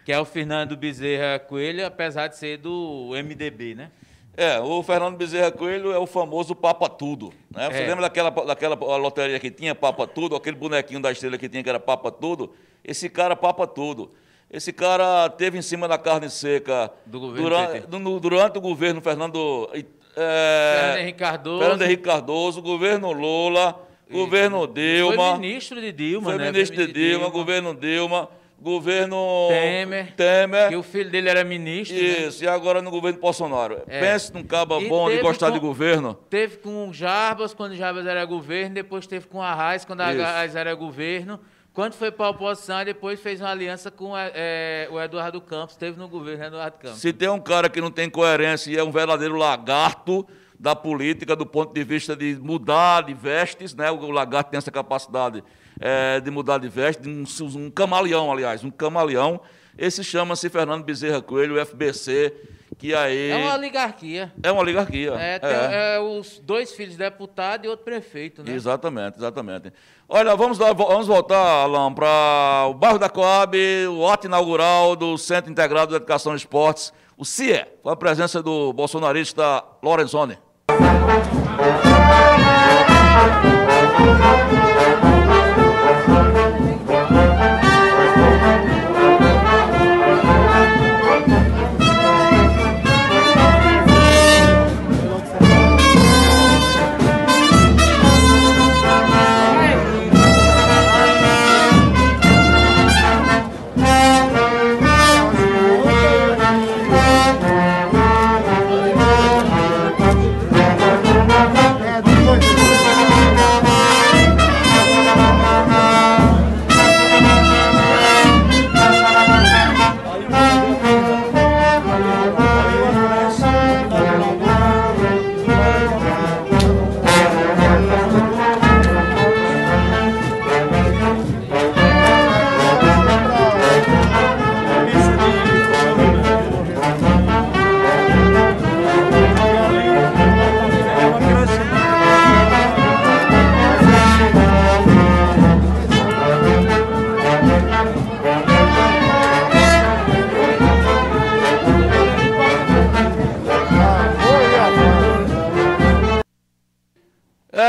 que 0.06 0.10
é 0.10 0.18
o 0.18 0.24
Fernando 0.24 0.74
Bezerra 0.74 1.38
Coelho, 1.38 1.84
apesar 1.84 2.28
de 2.28 2.38
ser 2.38 2.56
do 2.56 3.10
MDB, 3.10 3.74
né? 3.74 3.90
É, 4.36 4.58
o 4.60 4.82
Fernando 4.82 5.16
Bezerra 5.16 5.50
Coelho 5.50 5.92
é 5.92 5.98
o 5.98 6.06
famoso 6.06 6.54
Papa 6.54 6.88
Tudo. 6.88 7.32
Né? 7.54 7.68
Você 7.70 7.82
É. 7.82 7.86
lembra 7.86 8.02
daquela, 8.02 8.30
daquela 8.30 8.74
loteria 8.96 9.38
que 9.38 9.50
tinha 9.50 9.74
Papa 9.74 10.06
Tudo, 10.06 10.34
aquele 10.36 10.56
bonequinho 10.56 11.00
da 11.00 11.10
estrela 11.12 11.36
que 11.36 11.48
tinha 11.48 11.62
que 11.62 11.68
era 11.68 11.80
Papa 11.80 12.10
Tudo? 12.10 12.52
Esse 12.84 13.08
cara 13.10 13.34
Papa 13.36 13.66
Tudo. 13.66 14.12
Esse 14.50 14.72
cara 14.72 15.28
teve 15.28 15.58
em 15.58 15.62
cima 15.62 15.86
da 15.86 15.98
carne 15.98 16.28
seca 16.30 16.90
durante, 17.06 17.86
no- 17.98 18.18
durante 18.18 18.58
o 18.58 18.60
governo 18.60 19.00
Fernando. 19.00 19.68
É, 20.16 20.76
Fernando 20.80 20.98
Henrique 21.00 21.18
Cardoso. 21.18 21.58
Fernando 21.60 21.82
Henrique 21.82 22.02
Cardoso, 22.02 22.62
governo 22.62 23.12
Lula, 23.12 23.80
governo 24.10 24.66
Dilma. 24.66 25.30
Foi 25.32 25.38
ministro 25.38 25.80
de 25.80 25.92
Dilma, 25.92 26.30
Foi 26.30 26.38
né? 26.38 26.50
ministro 26.50 26.76
de 26.86 26.92
Dilma, 26.92 27.28
governo 27.28 27.74
Dilma, 27.74 28.28
governo 28.60 29.48
Temer. 29.48 30.14
Temer. 30.14 30.68
Que 30.68 30.76
o 30.76 30.82
filho 30.82 31.10
dele 31.10 31.28
era 31.28 31.42
ministro. 31.44 31.96
né? 31.96 32.02
Isso, 32.02 32.44
e 32.44 32.48
agora 32.48 32.80
no 32.82 32.90
governo 32.90 33.18
Bolsonaro. 33.18 33.82
É. 33.86 34.00
Pense 34.00 34.32
num 34.32 34.42
caba 34.42 34.78
E 34.80 34.88
bom 34.88 35.08
de 35.10 35.18
gostar 35.18 35.48
com- 35.48 35.54
de 35.54 35.58
governo. 35.60 36.14
Teve 36.28 36.58
com 36.58 36.88
o 36.88 36.92
Jarbas, 36.92 37.54
quando 37.54 37.72
o 37.72 37.76
Jarbas 37.76 38.06
era 38.06 38.24
governo, 38.24 38.74
depois 38.74 39.06
teve 39.06 39.26
com 39.26 39.42
a 39.42 39.48
Arraes, 39.50 39.84
quando 39.84 40.00
a 40.02 40.12
Isso. 40.12 40.22
Arraes 40.22 40.54
era 40.56 40.74
governo. 40.74 41.40
Quando 41.72 41.94
foi 41.94 42.10
para 42.10 42.26
a 42.26 42.30
oposição, 42.30 42.84
depois 42.84 43.20
fez 43.20 43.40
uma 43.40 43.50
aliança 43.50 43.90
com 43.90 44.12
é, 44.16 44.88
o 44.90 45.00
Eduardo 45.00 45.40
Campos, 45.40 45.76
teve 45.76 45.96
no 45.98 46.08
governo 46.08 46.44
Eduardo 46.46 46.78
Campos. 46.78 46.98
Se 47.00 47.12
tem 47.12 47.28
um 47.28 47.38
cara 47.38 47.68
que 47.70 47.80
não 47.80 47.90
tem 47.92 48.10
coerência 48.10 48.70
e 48.72 48.76
é 48.76 48.82
um 48.82 48.90
verdadeiro 48.90 49.36
lagarto 49.36 50.26
da 50.58 50.74
política 50.76 51.34
do 51.36 51.46
ponto 51.46 51.72
de 51.72 51.84
vista 51.84 52.14
de 52.16 52.36
mudar 52.42 53.02
de 53.04 53.14
vestes, 53.14 53.72
né? 53.74 53.88
O 53.90 54.10
lagarto 54.10 54.50
tem 54.50 54.58
essa 54.58 54.70
capacidade 54.70 55.42
eh, 55.80 56.20
de 56.20 56.30
mudar 56.30 56.58
de 56.58 56.68
vestes, 56.68 57.06
um, 57.40 57.46
um 57.58 57.70
camaleão, 57.70 58.30
aliás, 58.30 58.62
um 58.62 58.70
camaleão. 58.70 59.40
Esse 59.78 60.04
chama-se 60.04 60.48
Fernando 60.50 60.84
Bezerra 60.84 61.22
Coelho, 61.22 61.54
o 61.60 61.64
FBC, 61.64 62.34
que 62.76 62.94
aí 62.94 63.30
É 63.30 63.36
uma 63.36 63.54
oligarquia. 63.54 64.32
é 64.42 64.52
uma 64.52 64.60
oligarquia. 64.60 65.12
É, 65.14 65.38
tem, 65.38 65.50
É. 65.50 65.96
é, 65.96 66.00
os 66.00 66.38
dois 66.40 66.72
filhos 66.72 66.96
deputado 66.96 67.64
e 67.64 67.68
outro 67.68 67.84
prefeito, 67.84 68.42
né? 68.42 68.52
Exatamente, 68.52 69.16
exatamente. 69.18 69.72
Olha, 70.08 70.34
vamos, 70.34 70.58
dar- 70.58 70.72
vamos 70.74 71.06
voltar, 71.06 71.36
Alain, 71.62 71.94
para 71.94 72.66
o 72.68 72.74
bairro 72.74 72.98
da 72.98 73.08
Coab, 73.08 73.56
o 73.88 74.06
ato 74.08 74.26
inaugural 74.26 74.96
do 74.96 75.16
Centro 75.16 75.50
Integrado 75.50 75.90
de 75.90 75.96
Educação 75.96 76.32
e 76.32 76.36
Esportes, 76.36 76.92
o 77.16 77.24
CIE, 77.24 77.64
com 77.82 77.90
a 77.90 77.96
presença 77.96 78.42
do 78.42 78.72
bolsonarista 78.72 79.62
Lorenzoni. 79.82 80.36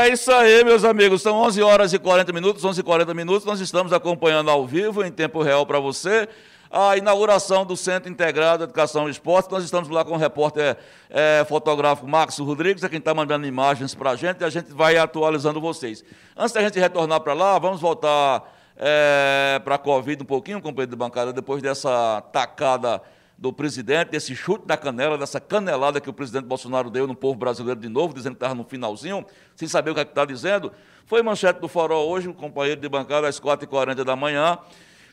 Isso 0.08 0.32
aí, 0.32 0.64
meus 0.64 0.84
amigos. 0.84 1.22
São 1.22 1.36
11 1.36 1.62
horas 1.62 1.92
e 1.92 1.98
40 1.98 2.32
minutos, 2.32 2.64
11 2.64 2.80
e 2.80 2.82
40 2.82 3.14
minutos. 3.14 3.44
Nós 3.44 3.60
estamos 3.60 3.92
acompanhando 3.92 4.50
ao 4.50 4.66
vivo, 4.66 5.04
em 5.04 5.10
tempo 5.10 5.42
real 5.42 5.66
para 5.66 5.78
você, 5.78 6.28
a 6.70 6.96
inauguração 6.96 7.66
do 7.66 7.76
Centro 7.76 8.10
Integrado 8.10 8.58
de 8.58 8.64
Educação 8.64 9.06
e 9.06 9.10
Esporte. 9.10 9.50
Nós 9.50 9.62
estamos 9.62 9.88
lá 9.88 10.04
com 10.04 10.14
o 10.14 10.16
repórter 10.16 10.76
é, 11.10 11.44
fotográfico 11.48 12.08
Marcos 12.08 12.38
Rodrigues, 12.38 12.82
é 12.82 12.88
quem 12.88 12.98
está 12.98 13.12
mandando 13.12 13.46
imagens 13.46 13.94
para 13.94 14.10
a 14.10 14.16
gente, 14.16 14.40
e 14.40 14.44
a 14.44 14.50
gente 14.50 14.72
vai 14.72 14.96
atualizando 14.96 15.60
vocês. 15.60 16.02
Antes 16.36 16.52
da 16.52 16.62
gente 16.62 16.78
retornar 16.80 17.20
para 17.20 17.34
lá, 17.34 17.58
vamos 17.58 17.80
voltar 17.80 18.50
é, 18.76 19.60
para 19.62 19.74
a 19.74 19.78
Covid 19.78 20.22
um 20.22 20.26
pouquinho, 20.26 20.60
companheiro 20.62 20.90
de 20.90 20.96
bancada, 20.96 21.32
depois 21.32 21.62
dessa 21.62 22.22
tacada 22.32 23.02
do 23.42 23.52
presidente, 23.52 24.10
desse 24.10 24.36
chute 24.36 24.64
da 24.64 24.76
canela, 24.76 25.18
dessa 25.18 25.40
canelada 25.40 26.00
que 26.00 26.08
o 26.08 26.12
presidente 26.12 26.44
Bolsonaro 26.44 26.88
deu 26.88 27.08
no 27.08 27.16
povo 27.16 27.36
brasileiro 27.36 27.80
de 27.80 27.88
novo, 27.88 28.14
dizendo 28.14 28.34
que 28.34 28.36
estava 28.36 28.54
no 28.54 28.62
finalzinho, 28.62 29.26
sem 29.56 29.66
saber 29.66 29.90
o 29.90 29.94
que 29.94 30.00
é 30.00 30.04
está 30.04 30.24
dizendo. 30.24 30.72
Foi 31.06 31.20
manchete 31.24 31.58
do 31.60 31.66
Farol 31.66 32.08
hoje, 32.08 32.28
o 32.28 32.34
companheiro 32.34 32.80
de 32.80 32.88
bancada, 32.88 33.26
às 33.26 33.40
4h40 33.40 34.04
da 34.04 34.14
manhã, 34.14 34.58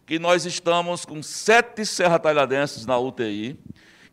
que 0.05 0.19
nós 0.19 0.45
estamos 0.45 1.05
com 1.05 1.23
sete 1.23 1.83
serratalhadenses 1.83 2.85
na 2.85 2.99
UTI, 2.99 3.59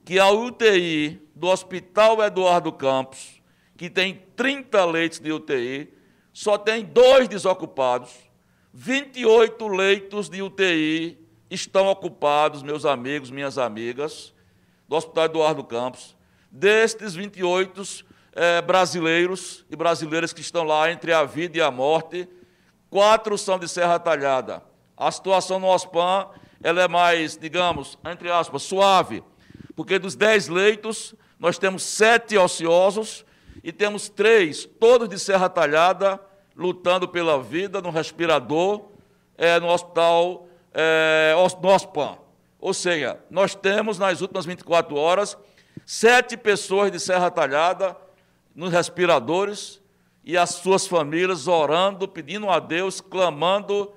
que 0.03 0.19
a 0.19 0.31
UTI 0.31 1.21
do 1.35 1.49
Hospital 1.49 2.23
Eduardo 2.25 2.73
Campos, 2.73 3.43
que 3.77 3.91
tem 3.91 4.23
30 4.35 4.83
leitos 4.87 5.19
de 5.19 5.31
UTI, 5.31 5.93
só 6.33 6.57
tem 6.57 6.87
dois 6.87 7.29
desocupados, 7.29 8.15
28 8.73 9.69
leitos 9.69 10.31
de 10.31 10.41
UTI 10.41 11.26
estão 11.51 11.87
ocupados, 11.89 12.63
meus 12.63 12.85
amigos, 12.85 13.31
minhas 13.31 13.59
amigas, 13.59 14.35
do 14.89 14.97
Hospital 14.97 15.25
Eduardo 15.27 15.65
Campos. 15.65 16.17
Destes 16.51 17.15
28 17.15 18.05
é, 18.33 18.63
brasileiros 18.63 19.65
e 19.71 19.77
brasileiras 19.77 20.33
que 20.33 20.41
estão 20.41 20.65
lá 20.65 20.91
entre 20.91 21.13
a 21.13 21.25
vida 21.25 21.59
e 21.59 21.63
a 21.63 21.71
morte, 21.71 22.29
quatro 22.91 23.37
são 23.39 23.59
de 23.59 23.69
Serra 23.69 23.99
Talhada. 23.99 24.63
A 24.97 25.11
situação 25.11 25.59
no 25.59 25.67
OSPAN 25.67 26.29
ela 26.63 26.83
é 26.83 26.89
mais, 26.89 27.37
digamos, 27.37 27.99
entre 28.05 28.31
aspas, 28.31 28.63
suave, 28.63 29.23
porque 29.75 29.99
dos 29.99 30.15
dez 30.15 30.49
leitos, 30.49 31.15
nós 31.39 31.59
temos 31.59 31.83
sete 31.83 32.37
ociosos 32.37 33.25
e 33.63 33.71
temos 33.73 34.09
três, 34.09 34.65
todos 34.65 35.09
de 35.09 35.19
Serra 35.19 35.49
Talhada, 35.49 36.21
lutando 36.57 37.07
pela 37.07 37.43
vida 37.43 37.83
no 37.83 37.91
respirador, 37.91 38.87
é, 39.37 39.61
no 39.61 39.69
hospital 39.69 40.49
é, 40.77 41.35
no 41.63 41.69
OSPAN. 41.71 42.19
Ou 42.61 42.75
seja, 42.75 43.19
nós 43.31 43.55
temos 43.55 43.99
nas 43.99 44.21
últimas 44.21 44.45
24 44.45 44.95
horas 44.97 45.37
sete 45.87 46.37
pessoas 46.37 46.93
de 46.93 47.01
Serra 47.01 47.31
Talhada 47.31 47.97
nos 48.55 48.73
respiradores 48.73 49.81
e 50.25 50.37
as 50.37 50.51
suas 50.51 50.87
famílias 50.87 51.47
orando, 51.47 52.07
pedindo 52.07 52.51
a 52.51 52.59
Deus, 52.59 53.01
clamando 53.01 53.93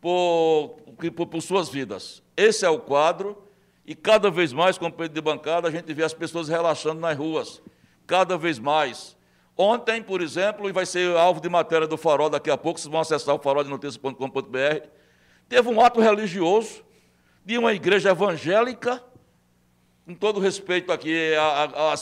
por, 0.00 0.76
por, 1.16 1.26
por 1.26 1.40
suas 1.40 1.68
vidas. 1.68 2.22
Esse 2.36 2.64
é 2.64 2.68
o 2.68 2.78
quadro, 2.78 3.42
e 3.86 3.94
cada 3.94 4.30
vez 4.30 4.52
mais, 4.52 4.76
como 4.76 4.92
Pedro 4.92 5.14
de 5.14 5.20
bancada, 5.20 5.66
a 5.66 5.70
gente 5.70 5.92
vê 5.94 6.04
as 6.04 6.12
pessoas 6.12 6.48
relaxando 6.48 7.00
nas 7.00 7.16
ruas, 7.16 7.62
cada 8.06 8.36
vez 8.36 8.58
mais. 8.58 9.16
Ontem, 9.56 10.02
por 10.02 10.20
exemplo, 10.20 10.68
e 10.68 10.72
vai 10.72 10.84
ser 10.84 11.16
alvo 11.16 11.40
de 11.40 11.48
matéria 11.48 11.86
do 11.86 11.96
Farol 11.96 12.28
daqui 12.28 12.50
a 12.50 12.58
pouco, 12.58 12.78
vocês 12.78 12.90
vão 12.90 13.00
acessar 13.00 13.34
o 13.34 13.38
faroldenoticias.com.br, 13.38 14.88
teve 15.50 15.68
um 15.68 15.80
ato 15.80 16.00
religioso 16.00 16.84
de 17.44 17.58
uma 17.58 17.74
igreja 17.74 18.10
evangélica, 18.10 19.02
com 20.06 20.14
todo 20.14 20.38
respeito 20.38 20.92
aqui 20.92 21.32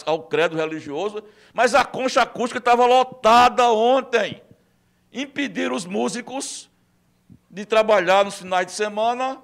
ao 0.04 0.22
credo 0.24 0.54
religioso, 0.54 1.24
mas 1.54 1.74
a 1.74 1.82
concha 1.82 2.20
acústica 2.22 2.58
estava 2.58 2.84
lotada 2.84 3.72
ontem. 3.72 4.42
Impediram 5.11 5.74
os 5.74 5.87
músicos 5.87 6.68
de 7.50 7.64
trabalhar 7.64 8.22
nos 8.22 8.38
finais 8.38 8.66
de 8.66 8.72
semana. 8.72 9.40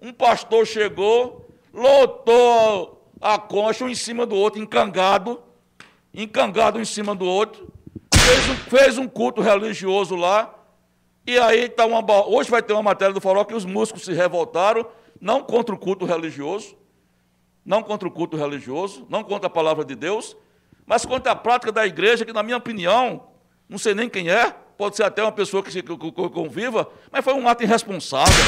Um 0.00 0.12
pastor 0.12 0.66
chegou, 0.66 1.48
lotou 1.72 3.08
a 3.20 3.38
concha 3.38 3.84
um 3.84 3.88
em 3.88 3.94
cima 3.94 4.26
do 4.26 4.34
outro, 4.34 4.60
encangado, 4.60 5.40
encangado 6.12 6.78
um 6.78 6.82
em 6.82 6.84
cima 6.84 7.14
do 7.14 7.24
outro, 7.24 7.72
fez 8.12 8.48
um, 8.48 8.56
fez 8.56 8.98
um 8.98 9.06
culto 9.06 9.40
religioso 9.40 10.16
lá, 10.16 10.52
e 11.26 11.38
aí 11.38 11.68
tá 11.68 11.84
uma, 11.84 12.00
hoje 12.26 12.48
vai 12.48 12.62
ter 12.62 12.72
uma 12.72 12.82
matéria 12.82 13.12
do 13.12 13.20
Farol 13.20 13.44
que 13.44 13.54
os 13.54 13.64
músicos 13.64 14.04
se 14.04 14.12
revoltaram, 14.12 14.86
não 15.20 15.42
contra 15.42 15.74
o 15.74 15.78
culto 15.78 16.04
religioso, 16.04 16.76
não 17.64 17.82
contra 17.82 18.06
o 18.06 18.10
culto 18.10 18.36
religioso, 18.36 19.04
não 19.10 19.24
contra 19.24 19.48
a 19.48 19.50
palavra 19.50 19.84
de 19.84 19.96
Deus, 19.96 20.36
mas 20.86 21.04
contra 21.04 21.32
a 21.32 21.36
prática 21.36 21.72
da 21.72 21.84
igreja, 21.84 22.24
que, 22.24 22.32
na 22.32 22.44
minha 22.44 22.56
opinião, 22.56 23.26
não 23.68 23.76
sei 23.76 23.92
nem 23.92 24.08
quem 24.08 24.30
é, 24.30 24.54
pode 24.78 24.94
ser 24.94 25.02
até 25.02 25.20
uma 25.20 25.32
pessoa 25.32 25.64
que, 25.64 25.72
se, 25.72 25.82
que, 25.82 25.96
que 25.96 26.12
conviva, 26.12 26.88
mas 27.10 27.24
foi 27.24 27.34
um 27.34 27.48
ato 27.48 27.64
irresponsável. 27.64 28.44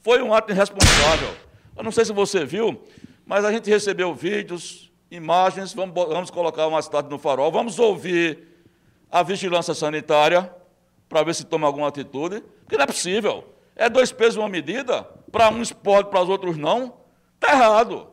Foi 0.00 0.20
um 0.20 0.34
ato 0.34 0.50
irresponsável. 0.50 1.28
Eu 1.76 1.84
não 1.84 1.92
sei 1.92 2.04
se 2.04 2.12
você 2.12 2.44
viu, 2.44 2.82
mas 3.24 3.44
a 3.44 3.52
gente 3.52 3.70
recebeu 3.70 4.12
vídeos, 4.12 4.90
imagens, 5.08 5.72
vamos, 5.72 5.94
vamos 5.94 6.30
colocar 6.30 6.66
uma 6.66 6.82
cidade 6.82 7.08
no 7.08 7.18
farol, 7.18 7.52
vamos 7.52 7.78
ouvir 7.78 8.48
a 9.08 9.22
vigilância 9.22 9.72
sanitária 9.72 10.52
para 11.12 11.24
ver 11.24 11.34
se 11.34 11.44
toma 11.44 11.66
alguma 11.66 11.88
atitude, 11.88 12.42
porque 12.60 12.74
não 12.74 12.84
é 12.84 12.86
possível. 12.86 13.44
É 13.76 13.86
dois 13.90 14.10
pesos 14.10 14.38
uma 14.38 14.48
medida, 14.48 15.02
para 15.30 15.50
uns 15.50 15.70
pode, 15.70 16.08
para 16.08 16.22
os 16.22 16.28
outros 16.30 16.56
não. 16.56 16.94
Está 17.34 17.52
errado. 17.52 18.08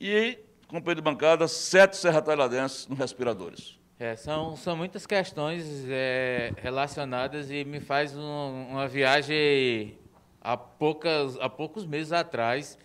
E, 0.00 0.38
companheiro 0.66 1.02
de 1.02 1.04
bancada, 1.04 1.46
sete 1.46 1.98
serrataladenses 1.98 2.86
nos 2.86 2.98
respiradores. 2.98 3.78
É, 3.98 4.16
são, 4.16 4.56
são 4.56 4.74
muitas 4.74 5.06
questões 5.06 5.84
é, 5.86 6.54
relacionadas 6.56 7.50
e 7.50 7.62
me 7.62 7.78
faz 7.78 8.16
um, 8.16 8.68
uma 8.70 8.88
viagem 8.88 9.98
há, 10.40 10.56
poucas, 10.56 11.38
há 11.40 11.48
poucos 11.50 11.84
meses 11.84 12.10
atrás. 12.10 12.78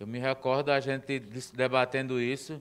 Eu 0.00 0.06
me 0.08 0.18
recordo 0.18 0.72
a 0.72 0.80
gente 0.80 1.20
debatendo 1.54 2.20
isso 2.20 2.60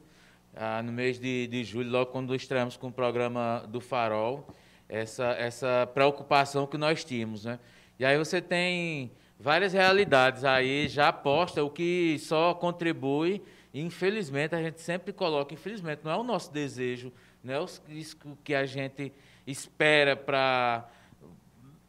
ah, 0.55 0.83
no 0.83 0.91
mês 0.91 1.19
de, 1.19 1.47
de 1.47 1.63
julho, 1.63 1.89
logo 1.89 2.11
quando 2.11 2.35
estreamos 2.35 2.77
com 2.77 2.89
o 2.89 2.91
programa 2.91 3.65
do 3.67 3.81
Farol 3.81 4.47
essa, 4.87 5.25
essa 5.33 5.89
preocupação 5.93 6.67
que 6.67 6.77
nós 6.77 7.03
tínhamos. 7.03 7.45
Né? 7.45 7.59
E 7.99 8.05
aí 8.05 8.17
você 8.17 8.41
tem 8.41 9.11
várias 9.39 9.73
realidades 9.73 10.43
aí 10.43 10.87
já 10.87 11.11
posta, 11.11 11.63
o 11.63 11.69
que 11.69 12.17
só 12.19 12.53
contribui, 12.53 13.41
infelizmente 13.73 14.55
a 14.55 14.61
gente 14.61 14.81
sempre 14.81 15.11
coloca, 15.11 15.53
infelizmente, 15.53 16.01
não 16.03 16.11
é 16.11 16.15
o 16.15 16.23
nosso 16.23 16.51
desejo, 16.51 17.11
não 17.43 17.53
é 17.53 17.65
isso 17.89 18.17
que 18.43 18.55
a 18.55 18.65
gente 18.65 19.11
espera 19.45 20.15
para 20.15 20.89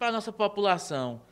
a 0.01 0.13
nossa 0.13 0.33
população. 0.33 1.23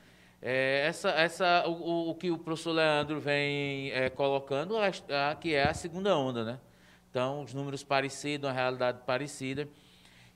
É, 0.41 0.85
essa, 0.87 1.09
essa, 1.11 1.67
o, 1.67 2.11
o, 2.11 2.15
que 2.15 2.31
o 2.31 2.37
professor 2.37 2.73
Leandro 2.73 3.19
vem 3.19 3.91
é, 3.93 4.11
colocando, 4.11 4.77
a, 4.77 4.91
a, 5.31 5.35
que 5.35 5.55
é 5.55 5.67
a 5.67 5.73
segunda 5.73 6.17
onda, 6.17 6.45
né? 6.45 6.61
Então, 7.11 7.43
os 7.43 7.55
números 7.55 7.83
parecidos, 7.83 8.47
uma 8.47 8.53
realidade 8.55 8.99
parecida 9.07 9.69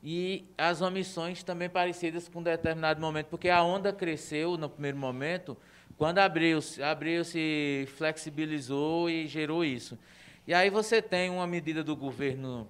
e 0.03 0.45
as 0.57 0.81
omissões 0.81 1.43
também 1.43 1.69
parecidas 1.69 2.29
com 2.29 2.41
um 2.41 2.43
determinado 2.43 3.01
momento, 3.01 3.27
porque 3.27 3.49
a 3.49 3.63
onda 3.63 3.93
cresceu 3.93 4.57
no 4.57 4.69
primeiro 4.69 4.97
momento, 4.97 5.57
quando 5.97 6.19
abriu-se, 6.19 6.83
abriu-se, 6.83 7.89
flexibilizou 7.97 9.11
e 9.11 9.27
gerou 9.27 9.65
isso. 9.65 9.99
E 10.47 10.55
aí 10.55 10.71
você 10.71 11.03
tem 11.03 11.31
uma 11.31 11.47
medida 11.47 11.83
do 11.83 11.97
governo 11.97 12.69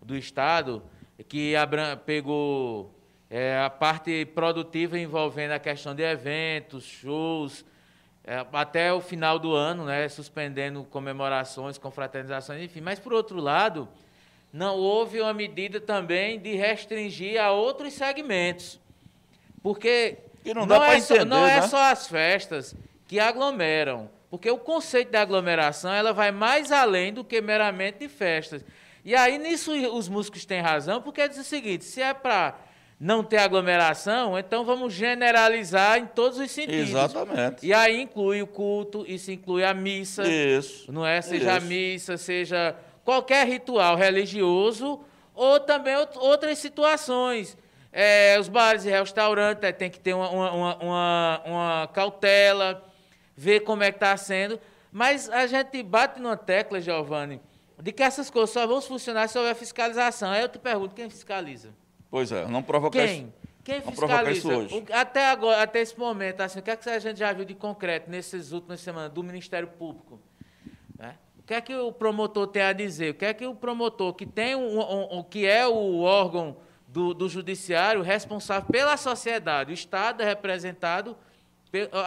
do 0.00 0.16
Estado 0.16 0.82
que 1.28 1.54
pegou 2.06 2.94
é, 3.28 3.58
a 3.58 3.68
parte 3.68 4.24
produtiva 4.26 4.98
envolvendo 4.98 5.52
a 5.52 5.58
questão 5.58 5.94
de 5.94 6.02
eventos, 6.02 6.84
shows, 6.84 7.64
é, 8.24 8.46
até 8.52 8.92
o 8.92 9.00
final 9.00 9.38
do 9.38 9.54
ano, 9.54 9.84
né, 9.84 10.08
suspendendo 10.08 10.84
comemorações, 10.84 11.78
confraternizações, 11.78 12.62
enfim. 12.62 12.80
Mas, 12.80 12.98
por 12.98 13.12
outro 13.12 13.40
lado, 13.40 13.88
não 14.52 14.76
houve 14.76 15.20
uma 15.20 15.32
medida 15.32 15.80
também 15.80 16.38
de 16.38 16.54
restringir 16.54 17.40
a 17.40 17.52
outros 17.52 17.92
segmentos. 17.94 18.80
Porque 19.62 20.18
não, 20.44 20.66
não, 20.66 20.82
é, 20.82 20.96
entender, 20.96 21.20
só, 21.20 21.24
não 21.24 21.46
né? 21.46 21.58
é 21.58 21.62
só 21.62 21.78
as 21.90 22.08
festas 22.08 22.74
que 23.06 23.20
aglomeram. 23.20 24.10
Porque 24.30 24.50
o 24.50 24.58
conceito 24.58 25.10
de 25.10 25.16
aglomeração 25.16 25.92
ela 25.92 26.12
vai 26.12 26.30
mais 26.30 26.70
além 26.70 27.12
do 27.12 27.24
que 27.24 27.40
meramente 27.40 27.98
de 27.98 28.08
festas. 28.08 28.64
E 29.04 29.14
aí, 29.14 29.38
nisso, 29.38 29.72
os 29.72 30.08
músicos 30.08 30.44
têm 30.44 30.60
razão, 30.60 31.02
porque 31.02 31.26
diz 31.28 31.38
o 31.38 31.44
seguinte: 31.44 31.84
se 31.84 32.00
é 32.00 32.14
para 32.14 32.56
não 32.98 33.24
ter 33.24 33.38
aglomeração, 33.38 34.38
então 34.38 34.64
vamos 34.64 34.92
generalizar 34.92 35.98
em 35.98 36.06
todos 36.06 36.38
os 36.38 36.50
sentidos. 36.50 36.90
Exatamente. 36.90 37.66
E 37.66 37.72
aí 37.72 38.02
inclui 38.02 38.42
o 38.42 38.46
culto, 38.46 39.04
isso 39.08 39.30
inclui 39.30 39.64
a 39.64 39.72
missa. 39.72 40.22
Isso. 40.28 40.92
Não 40.92 41.04
é? 41.04 41.22
Seja 41.22 41.56
isso. 41.56 41.64
a 41.64 41.68
missa, 41.68 42.16
seja 42.16 42.76
qualquer 43.04 43.46
ritual 43.46 43.96
religioso 43.96 45.00
ou 45.34 45.60
também 45.60 45.94
outras 45.96 46.58
situações. 46.58 47.56
É, 47.92 48.38
os 48.38 48.48
bares 48.48 48.84
e 48.84 48.90
restaurantes 48.90 49.64
é, 49.64 49.72
tem 49.72 49.90
que 49.90 49.98
ter 49.98 50.14
uma, 50.14 50.30
uma, 50.30 50.76
uma, 50.76 51.42
uma 51.44 51.90
cautela, 51.92 52.84
ver 53.36 53.60
como 53.60 53.82
é 53.82 53.90
que 53.90 53.96
está 53.96 54.16
sendo. 54.16 54.60
Mas 54.92 55.28
a 55.28 55.46
gente 55.46 55.82
bate 55.82 56.20
numa 56.20 56.36
tecla, 56.36 56.80
Giovanni, 56.80 57.40
de 57.80 57.92
que 57.92 58.02
essas 58.02 58.30
coisas 58.30 58.50
só 58.50 58.66
vão 58.66 58.80
funcionar 58.80 59.28
se 59.28 59.38
houver 59.38 59.54
fiscalização. 59.54 60.30
Aí 60.30 60.42
eu 60.42 60.48
te 60.48 60.58
pergunto, 60.58 60.94
quem 60.94 61.08
fiscaliza? 61.10 61.70
Pois 62.10 62.30
é, 62.30 62.46
não 62.46 62.62
provocar 62.62 63.06
Quem? 63.06 63.22
isso. 63.22 63.32
Quem 63.62 63.80
Vamos 63.80 63.98
provocar 63.98 64.30
isso 64.30 64.48
fiscaliza? 64.48 64.74
hoje. 64.74 64.84
Até 64.92 65.26
agora, 65.26 65.62
até 65.62 65.80
esse 65.80 65.98
momento, 65.98 66.40
assim, 66.40 66.58
o 66.58 66.62
que, 66.62 66.70
é 66.70 66.76
que 66.76 66.88
a 66.88 66.98
gente 66.98 67.18
já 67.18 67.32
viu 67.32 67.44
de 67.44 67.54
concreto 67.54 68.10
nessas 68.10 68.52
últimas 68.52 68.80
semanas 68.80 69.12
do 69.12 69.22
Ministério 69.22 69.68
Público? 69.68 70.20
né? 71.00 71.16
Que 71.50 71.54
é 71.54 71.60
que 71.60 71.74
o 71.74 71.90
promotor 71.90 72.46
tem 72.46 72.62
a 72.62 72.72
dizer? 72.72 73.10
O 73.10 73.14
que 73.14 73.24
é 73.24 73.34
que 73.34 73.44
o 73.44 73.56
promotor, 73.56 74.14
que 74.14 74.24
tem 74.24 74.54
um, 74.54 74.78
um- 74.78 75.18
um- 75.18 75.22
que 75.24 75.44
é 75.44 75.66
o 75.66 75.98
órgão 75.98 76.56
do, 76.86 77.12
do 77.12 77.28
judiciário 77.28 78.02
responsável 78.02 78.68
pela 78.70 78.96
sociedade, 78.96 79.72
o 79.72 79.74
Estado 79.74 80.22
é 80.22 80.24
representado, 80.24 81.16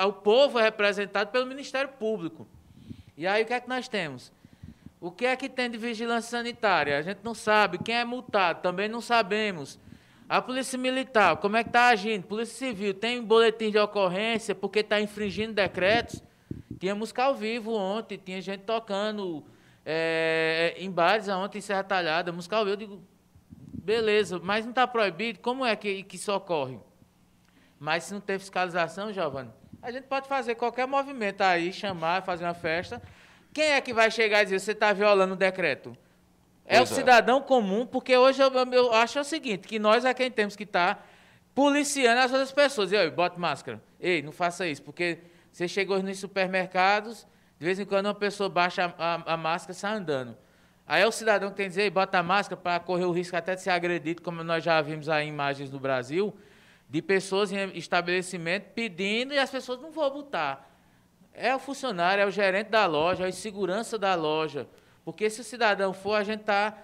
o 0.08 0.14
povo 0.14 0.58
é 0.60 0.64
representado 0.64 1.30
pelo 1.30 1.46
Ministério 1.46 1.90
Público. 1.90 2.48
E 3.18 3.28
aí 3.28 3.44
o 3.44 3.46
que 3.46 3.52
é 3.52 3.60
que 3.60 3.68
nós 3.68 3.90
temos? 3.90 4.32
O 5.02 5.12
que 5.12 5.26
é 5.26 5.36
que 5.36 5.50
tem 5.50 5.70
de 5.70 5.78
vigilância 5.78 6.32
sanitária? 6.38 6.98
A 6.98 7.02
gente 7.02 7.20
não 7.22 7.34
sabe. 7.34 7.80
Quem 7.80 7.96
é 7.96 8.06
multado? 8.06 8.62
Também 8.62 8.88
não 8.88 9.02
sabemos. 9.02 9.78
A 10.30 10.42
Polícia 10.42 10.80
Militar, 10.80 11.36
como 11.36 11.58
é 11.58 11.64
que 11.64 11.70
está 11.70 11.88
agindo? 11.88 12.24
Polícia 12.24 12.56
Civil, 12.70 12.94
tem 12.94 13.22
boletim 13.22 13.72
de 13.72 13.78
ocorrência 13.78 14.56
porque 14.56 14.80
está 14.80 15.02
infringindo 15.02 15.52
decretos? 15.52 16.24
Tinha 16.84 16.94
música 16.94 17.24
ao 17.24 17.34
vivo 17.34 17.74
ontem, 17.74 18.18
tinha 18.18 18.42
gente 18.42 18.64
tocando 18.64 19.42
eh, 19.86 20.76
em 20.78 20.92
bares 20.92 21.30
ontem 21.30 21.60
em 21.60 21.62
Serra 21.62 21.82
Talhada, 21.82 22.30
música 22.34 22.58
ao 22.58 22.66
vivo. 22.66 22.74
Eu 22.74 22.78
digo, 22.78 23.04
beleza, 23.58 24.38
mas 24.44 24.66
não 24.66 24.72
está 24.72 24.86
proibido? 24.86 25.40
Como 25.40 25.66
é 25.66 25.78
que, 25.78 26.04
que 26.04 26.18
isso 26.18 26.30
ocorre? 26.34 26.78
Mas 27.80 28.04
se 28.04 28.14
não 28.14 28.20
tem 28.20 28.38
fiscalização, 28.38 29.14
Giovanni, 29.14 29.50
a 29.82 29.94
gente 29.94 30.08
pode 30.08 30.28
fazer 30.28 30.56
qualquer 30.56 30.86
movimento 30.86 31.40
aí, 31.40 31.72
chamar, 31.72 32.22
fazer 32.22 32.44
uma 32.44 32.54
festa. 32.54 33.02
Quem 33.54 33.68
é 33.72 33.80
que 33.80 33.94
vai 33.94 34.12
chegar 34.12 34.42
e 34.42 34.44
dizer 34.44 34.60
você 34.60 34.74
está 34.74 34.92
violando 34.92 35.36
o 35.36 35.38
decreto? 35.38 35.96
É 36.66 36.80
Pois 36.80 36.90
o 36.90 36.94
é. 36.96 36.96
cidadão 36.98 37.42
comum, 37.42 37.86
porque 37.86 38.18
hoje 38.18 38.44
eu, 38.44 38.52
eu 38.74 38.92
acho 38.92 39.22
o 39.22 39.24
seguinte, 39.24 39.70
que 39.70 39.80
nós 39.80 40.04
é 40.04 40.14
quem 40.14 40.30
temos 40.30 40.58
que 40.58 40.64
estar 40.64 41.10
policiando 41.56 42.20
as 42.20 42.32
outras 42.34 42.52
pessoas. 42.52 42.92
E, 42.92 42.98
Ei, 42.98 43.10
bota 43.10 43.40
máscara. 43.40 43.82
Ei, 44.02 44.22
não 44.22 44.34
faça 44.34 44.68
isso, 44.68 44.84
porque 44.84 45.32
você 45.54 45.68
chegou 45.68 46.02
nos 46.02 46.18
supermercados, 46.20 47.28
de 47.60 47.66
vez 47.66 47.80
em 47.80 47.86
quando 47.86 48.08
uma 48.08 48.16
pessoa 48.16 48.50
baixa 48.50 48.94
a, 48.98 49.16
a- 49.16 49.34
a 49.34 49.38
máscara 49.38 49.72
e 49.72 49.76
sai 49.76 49.96
andando. 49.96 50.36
Aí 50.86 51.02
é 51.02 51.08
o 51.08 51.12
cidadão 51.12 51.50
que 51.52 51.56
tem 51.56 51.66
que 51.68 51.70
dizer, 51.70 51.90
bota 51.92 52.18
a 52.18 52.24
máscara 52.24 52.60
para 52.60 52.80
correr 52.80 53.06
o 53.06 53.12
risco 53.12 53.38
até 53.38 53.56
de 53.56 53.62
ser 53.62 53.70
agredido, 53.70 54.22
como 54.22 54.44
nós 54.44 54.64
já 54.64 54.82
vimos 54.82 55.08
aí 55.08 55.28
imagens 55.28 55.72
no 55.72 55.80
Brasil, 55.80 56.36
de 56.90 57.02
pessoas 57.02 57.52
em 57.54 57.78
estabelecimento 57.78 58.66
pedindo 58.74 59.34
e 59.34 59.40
as 59.40 59.50
pessoas 59.50 59.80
não 59.80 59.92
vão 59.92 60.10
botar. 60.10 60.70
É 61.34 61.56
o 61.56 61.60
funcionário, 61.60 62.22
é 62.22 62.26
o 62.26 62.32
gerente 62.32 62.68
da 62.70 62.86
loja, 62.86 63.26
é 63.26 63.30
o 63.30 63.34
segurança 63.34 63.98
da 63.98 64.14
loja. 64.16 64.68
Porque 65.06 65.30
se 65.30 65.40
o 65.42 65.44
cidadão 65.44 65.94
for, 65.94 66.16
a 66.16 66.24
gente 66.24 66.42
está 66.42 66.76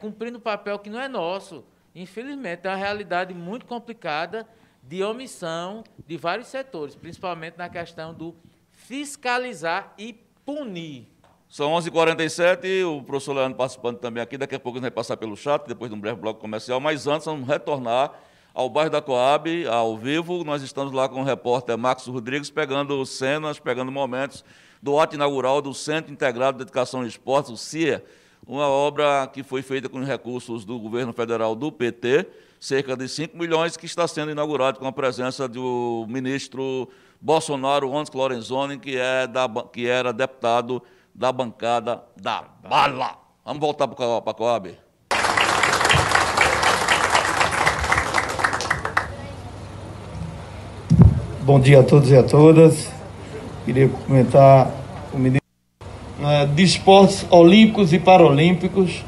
cumprindo 0.00 0.38
um 0.38 0.40
papel 0.40 0.78
que 0.78 0.90
não 0.90 1.00
é 1.00 1.08
nosso. 1.08 1.64
Infelizmente, 1.94 2.66
é 2.66 2.70
uma 2.70 2.76
realidade 2.76 3.34
muito 3.34 3.66
complicada 3.66 4.46
de 4.82 5.02
omissão 5.02 5.84
de 6.06 6.16
vários 6.16 6.48
setores, 6.48 6.94
principalmente 6.94 7.56
na 7.56 7.68
questão 7.68 8.12
do 8.12 8.34
fiscalizar 8.70 9.94
e 9.96 10.12
punir. 10.44 11.08
São 11.48 11.70
11h47, 11.72 12.84
o 12.86 13.02
professor 13.02 13.34
Leandro 13.34 13.58
participando 13.58 13.98
também 13.98 14.22
aqui. 14.22 14.38
Daqui 14.38 14.54
a 14.54 14.58
pouco 14.58 14.78
a 14.78 14.80
gente 14.80 14.84
vai 14.84 14.90
passar 14.90 15.16
pelo 15.16 15.36
chat, 15.36 15.66
depois 15.66 15.90
de 15.90 15.96
um 15.96 16.00
breve 16.00 16.18
bloco 16.18 16.40
comercial. 16.40 16.80
Mas 16.80 17.06
antes, 17.06 17.26
vamos 17.26 17.46
retornar 17.46 18.12
ao 18.54 18.68
bairro 18.68 18.90
da 18.90 19.02
Coab, 19.02 19.66
ao 19.66 19.96
vivo. 19.96 20.44
Nós 20.44 20.62
estamos 20.62 20.92
lá 20.92 21.08
com 21.08 21.20
o 21.20 21.24
repórter 21.24 21.76
Marcos 21.76 22.06
Rodrigues, 22.06 22.50
pegando 22.50 23.04
cenas, 23.04 23.58
pegando 23.58 23.92
momentos 23.92 24.44
do 24.82 24.98
ato 24.98 25.14
inaugural 25.14 25.62
do 25.62 25.72
Centro 25.72 26.12
Integrado 26.12 26.56
de 26.56 26.64
Educação 26.64 27.04
e 27.04 27.08
Esportes, 27.08 27.52
o 27.52 27.56
CIA, 27.56 28.04
uma 28.46 28.66
obra 28.66 29.28
que 29.32 29.42
foi 29.42 29.62
feita 29.62 29.88
com 29.88 30.02
recursos 30.02 30.64
do 30.64 30.78
governo 30.78 31.12
federal 31.12 31.54
do 31.54 31.70
PT, 31.70 32.26
cerca 32.62 32.96
de 32.96 33.08
5 33.08 33.36
milhões, 33.36 33.76
que 33.76 33.86
está 33.86 34.06
sendo 34.06 34.30
inaugurado 34.30 34.78
com 34.78 34.86
a 34.86 34.92
presença 34.92 35.48
do 35.48 36.06
ministro 36.08 36.88
Bolsonaro 37.20 37.90
Ondes 37.90 38.12
Lorenzoni, 38.12 38.78
que, 38.78 38.96
é 38.96 39.26
da, 39.26 39.48
que 39.72 39.88
era 39.88 40.12
deputado 40.12 40.80
da 41.12 41.32
bancada 41.32 42.04
da 42.16 42.44
bala. 42.62 43.18
Vamos 43.44 43.60
voltar 43.60 43.88
para 43.88 44.30
a 44.30 44.34
Coab. 44.34 44.78
Bom 51.40 51.58
dia 51.58 51.80
a 51.80 51.82
todos 51.82 52.08
e 52.12 52.16
a 52.16 52.22
todas. 52.22 52.88
Queria 53.64 53.88
comentar 53.88 54.70
o 55.12 55.18
ministro 55.18 55.42
né, 56.20 56.46
de 56.46 56.62
Esportes 56.62 57.26
Olímpicos 57.28 57.92
e 57.92 57.98
Paralímpicos, 57.98 59.04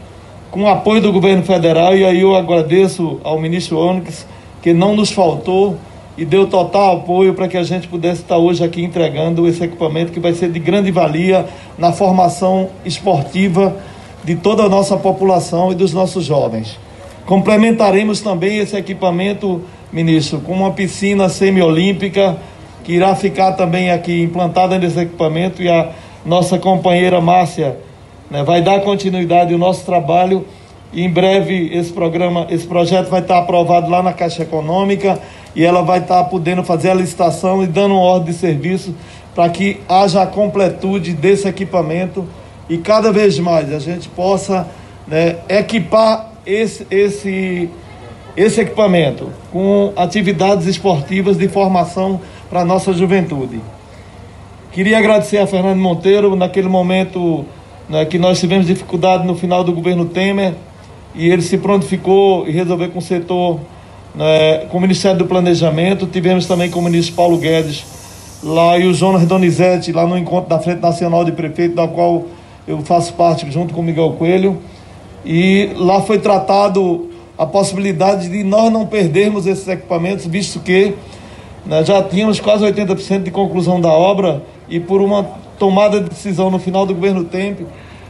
com 0.54 0.62
o 0.62 0.68
apoio 0.68 1.02
do 1.02 1.10
governo 1.10 1.42
federal, 1.42 1.96
e 1.96 2.04
aí 2.04 2.20
eu 2.20 2.36
agradeço 2.36 3.18
ao 3.24 3.40
ministro 3.40 3.76
Onyx, 3.76 4.24
que 4.62 4.72
não 4.72 4.94
nos 4.94 5.10
faltou 5.10 5.76
e 6.16 6.24
deu 6.24 6.46
total 6.46 6.98
apoio 6.98 7.34
para 7.34 7.48
que 7.48 7.56
a 7.56 7.64
gente 7.64 7.88
pudesse 7.88 8.22
estar 8.22 8.38
hoje 8.38 8.62
aqui 8.62 8.84
entregando 8.84 9.48
esse 9.48 9.64
equipamento 9.64 10.12
que 10.12 10.20
vai 10.20 10.32
ser 10.32 10.52
de 10.52 10.60
grande 10.60 10.92
valia 10.92 11.44
na 11.76 11.90
formação 11.90 12.68
esportiva 12.84 13.76
de 14.22 14.36
toda 14.36 14.62
a 14.62 14.68
nossa 14.68 14.96
população 14.96 15.72
e 15.72 15.74
dos 15.74 15.92
nossos 15.92 16.24
jovens. 16.24 16.78
Complementaremos 17.26 18.20
também 18.20 18.58
esse 18.58 18.76
equipamento, 18.76 19.60
ministro, 19.92 20.38
com 20.38 20.52
uma 20.52 20.70
piscina 20.70 21.28
semiolímpica 21.28 22.36
que 22.84 22.92
irá 22.92 23.16
ficar 23.16 23.54
também 23.54 23.90
aqui 23.90 24.22
implantada 24.22 24.78
nesse 24.78 25.00
equipamento 25.00 25.60
e 25.60 25.68
a 25.68 25.90
nossa 26.24 26.60
companheira 26.60 27.20
Márcia 27.20 27.76
né, 28.34 28.42
vai 28.42 28.60
dar 28.60 28.80
continuidade 28.80 29.52
ao 29.52 29.58
nosso 29.60 29.86
trabalho 29.86 30.44
e 30.92 31.04
em 31.04 31.08
breve 31.08 31.70
esse 31.72 31.92
programa, 31.92 32.48
esse 32.50 32.66
projeto 32.66 33.08
vai 33.08 33.20
estar 33.20 33.38
aprovado 33.38 33.88
lá 33.88 34.02
na 34.02 34.12
Caixa 34.12 34.42
Econômica 34.42 35.20
e 35.54 35.64
ela 35.64 35.82
vai 35.82 36.00
estar 36.00 36.24
podendo 36.24 36.64
fazer 36.64 36.90
a 36.90 36.94
licitação 36.94 37.62
e 37.62 37.68
dando 37.68 37.94
ordem 37.94 38.32
de 38.32 38.38
serviço 38.40 38.92
para 39.36 39.48
que 39.50 39.80
haja 39.88 40.20
a 40.20 40.26
completude 40.26 41.12
desse 41.12 41.46
equipamento 41.46 42.26
e 42.68 42.76
cada 42.76 43.12
vez 43.12 43.38
mais 43.38 43.72
a 43.72 43.78
gente 43.78 44.08
possa 44.08 44.66
né, 45.06 45.36
equipar 45.48 46.32
esse, 46.44 46.84
esse, 46.90 47.70
esse 48.36 48.60
equipamento 48.62 49.30
com 49.52 49.92
atividades 49.94 50.66
esportivas 50.66 51.38
de 51.38 51.46
formação 51.46 52.20
para 52.50 52.62
a 52.62 52.64
nossa 52.64 52.92
juventude. 52.92 53.60
Queria 54.72 54.98
agradecer 54.98 55.38
a 55.38 55.46
Fernando 55.46 55.78
Monteiro, 55.78 56.34
naquele 56.34 56.68
momento 56.68 57.46
né, 57.88 58.04
que 58.04 58.18
nós 58.18 58.40
tivemos 58.40 58.66
dificuldade 58.66 59.26
no 59.26 59.34
final 59.34 59.62
do 59.62 59.72
governo 59.72 60.06
Temer, 60.06 60.54
e 61.14 61.28
ele 61.28 61.42
se 61.42 61.58
prontificou 61.58 62.46
e 62.48 62.50
resolveu 62.50 62.90
com 62.90 62.98
o 62.98 63.02
setor, 63.02 63.60
né, 64.14 64.66
com 64.68 64.78
o 64.78 64.80
Ministério 64.80 65.18
do 65.18 65.26
Planejamento. 65.26 66.06
Tivemos 66.06 66.46
também 66.46 66.70
com 66.70 66.80
o 66.80 66.82
ministro 66.82 67.14
Paulo 67.14 67.38
Guedes 67.38 67.84
lá 68.42 68.76
e 68.78 68.86
o 68.86 68.92
Jonas 68.92 69.26
Donizete, 69.26 69.92
lá 69.92 70.06
no 70.06 70.18
encontro 70.18 70.50
da 70.50 70.58
Frente 70.58 70.80
Nacional 70.80 71.24
de 71.24 71.32
Prefeito, 71.32 71.74
da 71.74 71.86
qual 71.86 72.24
eu 72.66 72.80
faço 72.80 73.12
parte 73.14 73.50
junto 73.50 73.72
com 73.72 73.80
o 73.80 73.84
Miguel 73.84 74.12
Coelho. 74.18 74.58
E 75.24 75.70
lá 75.76 76.02
foi 76.02 76.18
tratado 76.18 77.08
a 77.38 77.46
possibilidade 77.46 78.28
de 78.28 78.44
nós 78.44 78.72
não 78.72 78.86
perdermos 78.86 79.46
esses 79.46 79.66
equipamentos, 79.66 80.26
visto 80.26 80.60
que 80.60 80.94
né, 81.64 81.84
já 81.84 82.02
tínhamos 82.02 82.40
quase 82.40 82.64
80% 82.64 83.22
de 83.22 83.30
conclusão 83.30 83.80
da 83.80 83.90
obra 83.90 84.42
e 84.68 84.78
por 84.78 85.00
uma 85.00 85.26
tomada 85.58 86.00
de 86.00 86.08
decisão 86.08 86.50
no 86.50 86.58
final 86.58 86.86
do 86.86 86.94
governo 86.94 87.24
Tempo, 87.24 87.66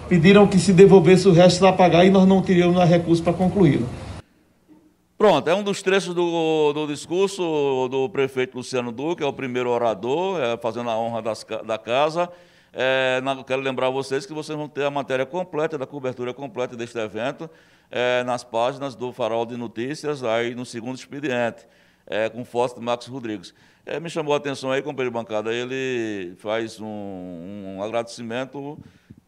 pediram 0.09 0.47
que 0.47 0.59
se 0.59 0.73
devolvesse 0.73 1.27
o 1.29 1.33
resto 1.33 1.67
a 1.67 1.73
pagar 1.73 2.05
e 2.05 2.11
nós 2.11 2.27
não 2.27 2.43
teríamos 2.43 2.83
recursos 2.85 3.23
para 3.23 3.33
concluí-lo. 3.33 3.89
Pronto, 5.17 5.49
é 5.49 5.55
um 5.55 5.63
dos 5.63 5.81
trechos 5.81 6.15
do, 6.15 6.73
do 6.73 6.87
discurso 6.87 7.89
do 7.89 8.09
prefeito 8.09 8.57
Luciano 8.57 8.91
Duque, 8.91 9.23
é 9.23 9.27
o 9.27 9.33
primeiro 9.33 9.71
orador, 9.71 10.41
é, 10.41 10.57
fazendo 10.57 10.91
a 10.91 10.99
honra 10.99 11.23
das 11.23 11.47
da 11.65 11.79
casa. 11.79 12.29
É, 12.73 13.23
quero 13.47 13.63
lembrar 13.63 13.89
vocês 13.91 14.27
que 14.27 14.35
vocês 14.35 14.59
vão 14.59 14.69
ter 14.69 14.85
a 14.85 14.91
matéria 14.91 15.25
completa, 15.25 15.79
da 15.79 15.87
cobertura 15.87 16.35
completa 16.35 16.77
deste 16.77 16.99
evento, 16.99 17.49
é, 17.89 18.25
nas 18.25 18.43
páginas 18.43 18.97
do 18.97 19.13
Farol 19.13 19.47
de 19.47 19.57
Notícias, 19.57 20.25
aí 20.25 20.55
no 20.57 20.67
segundo 20.67 20.97
expediente, 20.97 21.65
é, 22.07 22.29
com 22.29 22.45
foto 22.45 22.81
de 22.81 22.85
Marcos 22.85 23.07
Rodrigues. 23.07 23.55
É, 23.87 24.01
me 24.01 24.09
chamou 24.09 24.32
a 24.32 24.39
atenção 24.39 24.72
aí, 24.72 24.80
companheiro 24.80 25.11
de 25.11 25.14
bancada, 25.14 25.53
ele 25.53 26.35
faz 26.39 26.80
um, 26.80 26.87
um 27.76 27.82
agradecimento 27.82 28.78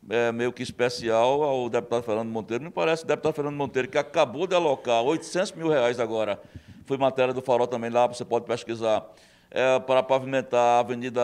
é, 0.09 0.33
meio 0.33 0.51
que 0.51 0.63
especial 0.63 1.43
ao 1.43 1.69
deputado 1.69 2.03
Fernando 2.03 2.31
Monteiro. 2.31 2.65
Me 2.65 2.71
parece 2.71 3.05
o 3.05 3.07
deputado 3.07 3.35
Fernando 3.35 3.55
Monteiro, 3.55 3.87
que 3.87 3.99
acabou 3.99 4.47
de 4.47 4.55
alocar 4.55 5.03
800 5.03 5.53
mil 5.53 5.69
reais 5.69 6.01
agora, 6.01 6.41
foi 6.87 6.97
matéria 6.97 7.35
do 7.35 7.43
Farol 7.43 7.67
também 7.67 7.91
lá, 7.91 8.07
você 8.07 8.25
pode 8.25 8.47
pesquisar, 8.47 9.07
é, 9.51 9.79
para 9.81 10.03
pavimentar 10.03 10.59
a 10.59 10.79
Avenida 10.79 11.21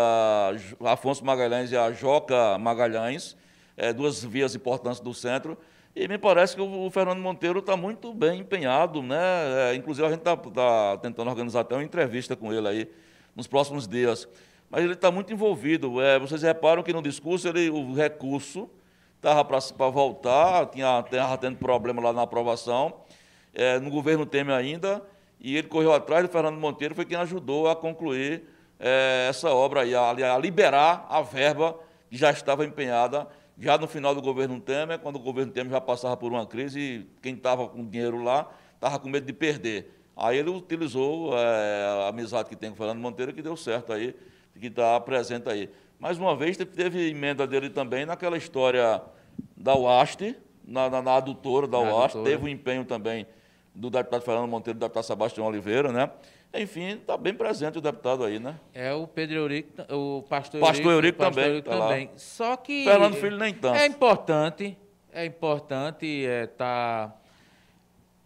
Afonso 0.84 1.24
Magalhães 1.24 1.72
e 1.72 1.76
a 1.76 1.90
Joca 1.90 2.58
Magalhães, 2.58 3.34
é, 3.78 3.94
duas 3.94 4.22
vias 4.22 4.54
importantes 4.54 5.00
do 5.00 5.14
centro. 5.14 5.56
E 5.96 6.06
me 6.06 6.18
parece 6.18 6.54
que 6.54 6.60
o, 6.60 6.90
Fernando 6.90 7.20
Monteiro 7.20 7.60
está 7.60 7.78
muito 7.78 8.12
bem 8.12 8.40
empenhado, 8.40 9.02
né? 9.02 9.70
É, 9.70 9.74
inclusive 9.74 10.06
a 10.06 10.10
gente 10.10 10.20
está 10.20 10.36
tentando 10.98 11.30
organizar 11.30 11.60
até 11.60 11.74
uma 11.74 11.84
entrevista 11.84 12.36
com 12.36 12.52
ele 12.52 12.68
aí 12.68 12.88
nos 13.34 13.46
próximos 13.46 13.86
dias. 13.86 14.28
Mas 14.70 14.84
ele 14.84 14.94
está 14.94 15.10
muito 15.10 15.32
envolvido. 15.32 16.00
É, 16.00 16.18
vocês 16.18 16.42
reparam 16.42 16.82
que 16.82 16.92
no 16.92 17.02
discurso 17.02 17.48
ele, 17.48 17.70
o 17.70 17.92
recurso 17.94 18.70
estava 19.16 19.44
para 19.44 19.88
voltar, 19.88 20.66
tinha, 20.66 21.00
estava 21.00 21.38
tendo 21.38 21.56
problema 21.56 22.02
lá 22.02 22.12
na 22.12 22.22
aprovação. 22.22 23.02
é, 23.54 23.78
no 23.78 23.90
governo 23.90 24.24
Temer 24.24 24.54
ainda, 24.54 25.02
e 25.38 25.56
ele 25.56 25.68
correu 25.68 25.92
atrás 25.92 26.26
do 26.26 26.30
Fernando 26.30 26.58
Monteiro, 26.58 26.94
foi 26.94 27.04
quem 27.04 27.16
ajudou 27.18 27.68
a 27.68 27.76
concluir 27.76 28.44
é, 28.78 29.26
essa 29.28 29.50
obra 29.50 29.82
aí, 29.82 29.94
a, 29.94 30.10
a 30.10 30.38
liberar 30.38 31.06
a 31.08 31.20
verba 31.20 31.78
que 32.10 32.16
já 32.16 32.30
estava 32.30 32.64
empenhada 32.64 33.28
já 33.58 33.76
no 33.76 33.86
final 33.86 34.14
do 34.14 34.22
governo 34.22 34.58
Temer, 34.60 34.98
quando 34.98 35.16
o 35.16 35.20
governo 35.20 35.52
Temer 35.52 35.70
já 35.70 35.80
passava 35.80 36.16
por 36.16 36.32
uma 36.32 36.46
crise, 36.46 36.80
e 36.80 37.06
quem 37.20 37.34
estava 37.34 37.68
com 37.68 37.86
dinheiro 37.86 38.22
lá 38.22 38.50
estava 38.74 38.98
com 38.98 39.08
medo 39.08 39.26
de 39.26 39.32
perder. 39.32 40.01
Aí 40.16 40.38
ele 40.38 40.50
utilizou 40.50 41.36
é, 41.36 42.04
a 42.04 42.08
amizade 42.08 42.48
que 42.48 42.56
tem 42.56 42.70
com 42.70 42.74
o 42.74 42.78
Fernando 42.78 43.00
Monteiro, 43.00 43.32
que 43.32 43.42
deu 43.42 43.56
certo 43.56 43.92
aí, 43.92 44.14
que 44.58 44.66
está 44.66 45.00
presente 45.00 45.48
aí. 45.48 45.70
Mais 45.98 46.18
uma 46.18 46.36
vez, 46.36 46.56
teve 46.56 47.10
emenda 47.10 47.46
dele 47.46 47.70
também 47.70 48.04
naquela 48.04 48.36
história 48.36 49.00
da 49.56 49.74
UAST, 49.74 50.36
na, 50.66 50.90
na, 50.90 51.00
na 51.00 51.14
adutora 51.14 51.66
da 51.66 51.78
na 51.78 51.94
UAST, 51.94 52.16
adutora. 52.16 52.30
teve 52.30 52.42
o 52.42 52.46
um 52.46 52.48
empenho 52.48 52.84
também 52.84 53.26
do 53.74 53.88
deputado 53.88 54.22
Fernando 54.22 54.48
Monteiro, 54.48 54.78
do 54.78 54.82
deputado 54.82 55.04
Sebastião 55.04 55.46
Oliveira, 55.46 55.90
né? 55.90 56.10
Enfim, 56.54 56.88
está 56.88 57.16
bem 57.16 57.32
presente 57.32 57.78
o 57.78 57.80
deputado 57.80 58.24
aí, 58.24 58.38
né? 58.38 58.56
É 58.74 58.92
o 58.92 59.06
Pedro 59.06 59.36
Eurico, 59.36 59.82
o 59.90 60.22
pastor, 60.28 60.60
pastor 60.60 60.92
Eurico, 60.92 61.18
pastor 61.18 61.34
também. 61.34 61.50
Eurico 61.50 61.70
tá 61.70 61.78
também. 61.78 62.10
Só 62.16 62.56
que. 62.56 62.84
Fernando 62.84 63.14
Filho 63.14 63.38
nem 63.38 63.54
tanto. 63.54 63.76
É 63.76 63.86
importante, 63.86 64.76
é 65.10 65.24
importante 65.24 66.04
estar 66.04 67.18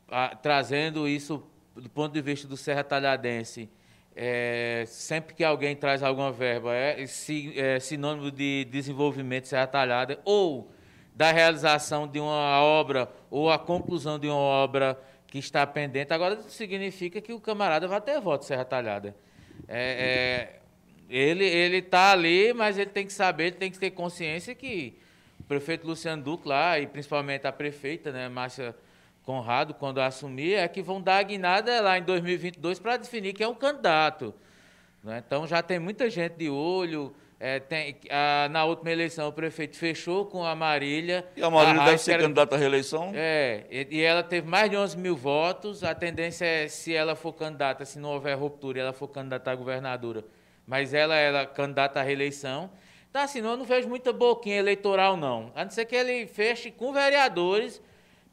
é, 0.09 0.11
tá, 0.11 0.37
trazendo 0.43 1.07
isso 1.07 1.41
do 1.77 1.91
ponto 1.91 2.13
de 2.13 2.21
vista 2.21 2.49
do 2.49 2.57
Serra 2.57 2.83
Talhadense. 2.83 3.69
É, 4.15 4.85
sempre 4.87 5.35
que 5.35 5.45
alguém 5.45 5.77
traz 5.77 6.03
alguma 6.03 6.33
verba, 6.33 6.75
é, 6.75 7.03
é 7.03 7.81
sinônimo 7.81 8.31
de 8.31 8.65
desenvolvimento 8.71 9.43
de 9.43 9.49
Serra 9.51 9.67
Talhada 9.67 10.19
ou 10.25 10.73
da 11.15 11.31
realização 11.31 12.09
de 12.09 12.19
uma 12.19 12.63
obra 12.63 13.11
ou 13.31 13.51
a 13.51 13.59
conclusão 13.59 14.19
de 14.19 14.27
uma 14.27 14.37
obra 14.37 14.99
que 15.27 15.39
está 15.39 15.67
pendente. 15.67 16.15
Agora, 16.15 16.41
significa 16.43 17.21
que 17.21 17.33
o 17.33 17.41
camarada 17.41 17.87
vai 17.87 18.01
ter 18.01 18.19
voto 18.21 18.47
Serra 18.47 18.65
Talhada. 18.65 19.15
É, 19.69 20.59
é, 20.59 20.61
ele 21.11 21.45
ele 21.45 21.79
está 21.79 22.13
ali, 22.13 22.55
mas 22.55 22.79
ele 22.79 22.91
tem 22.91 23.07
que 23.07 23.13
saber, 23.13 23.45
ele 23.45 23.57
tem 23.57 23.71
que 23.71 23.79
ter 23.79 23.91
consciência 23.91 24.55
que 24.55 24.99
o 25.39 25.45
prefeito 25.45 25.87
Luciano 25.87 26.23
Duque 26.23 26.49
lá, 26.49 26.79
e 26.81 26.87
principalmente 26.87 27.47
a 27.47 27.53
prefeita, 27.53 28.11
né, 28.11 28.29
Márcia 28.29 28.75
Conrado, 29.27 29.75
quando 29.75 30.01
assumir, 30.01 30.55
é 30.55 30.69
que 30.69 30.81
vão 30.81 31.03
dar 31.03 31.19
a 31.19 31.23
guinada 31.25 31.81
lá 31.81 31.99
em 31.99 32.03
2022 32.05 32.79
para 32.79 32.97
definir 32.97 33.33
quem 33.33 33.45
é 33.45 33.49
o 33.49 33.57
candidato. 33.57 34.33
Né? 35.03 35.21
Então 35.27 35.45
já 35.49 35.61
tem 35.61 35.81
muita 35.81 36.09
gente 36.09 36.35
de 36.35 36.49
olho. 36.49 37.13
É, 37.41 37.59
tem, 37.59 37.97
a, 38.09 38.49
na 38.49 38.65
última 38.65 38.89
eleição, 38.89 39.27
o 39.27 39.33
prefeito 39.33 39.77
fechou 39.77 40.27
com 40.27 40.45
a 40.45 40.55
Marília. 40.55 41.27
E 41.37 41.43
a 41.43 41.51
Marília 41.51 41.83
a 41.83 41.85
deve 41.87 41.99
ser 41.99 42.13
era, 42.13 42.23
candidata 42.23 42.55
à 42.55 42.59
reeleição? 42.59 43.11
É, 43.17 43.65
e, 43.69 43.97
e, 43.99 44.01
ela 44.01 44.23
teve 44.23 44.47
mais 44.47 44.71
de 44.71 44.77
11 44.77 44.97
mil 44.97 45.17
votos. 45.17 45.83
A 45.83 45.93
tendência 45.93 46.45
é, 46.45 46.69
se 46.69 46.95
ela 46.95 47.17
for 47.17 47.33
candidata, 47.33 47.85
se 47.85 47.99
não 47.99 48.11
houver 48.11 48.39
ruptura, 48.39 48.81
ela 48.81 48.93
for 48.93 49.09
candidata 49.09 49.51
à 49.51 49.57
governadora. 49.57 50.25
Mas 50.65 50.95
ela 50.95 51.17
é 51.17 51.45
candidata 51.47 51.99
à 51.99 52.03
reeleição. 52.05 52.71
Então, 53.11 53.21
assim, 53.21 53.41
eu 53.41 53.57
não 53.57 53.65
vejo 53.65 53.89
muita 53.89 54.13
boquinha 54.13 54.57
eleitoral, 54.57 55.17
não. 55.17 55.51
A 55.57 55.65
não 55.65 55.71
ser 55.73 55.85
que 55.85 55.97
ele 55.97 56.29
feche 56.29 56.71
com 56.71 56.93
vereadores 56.93 57.83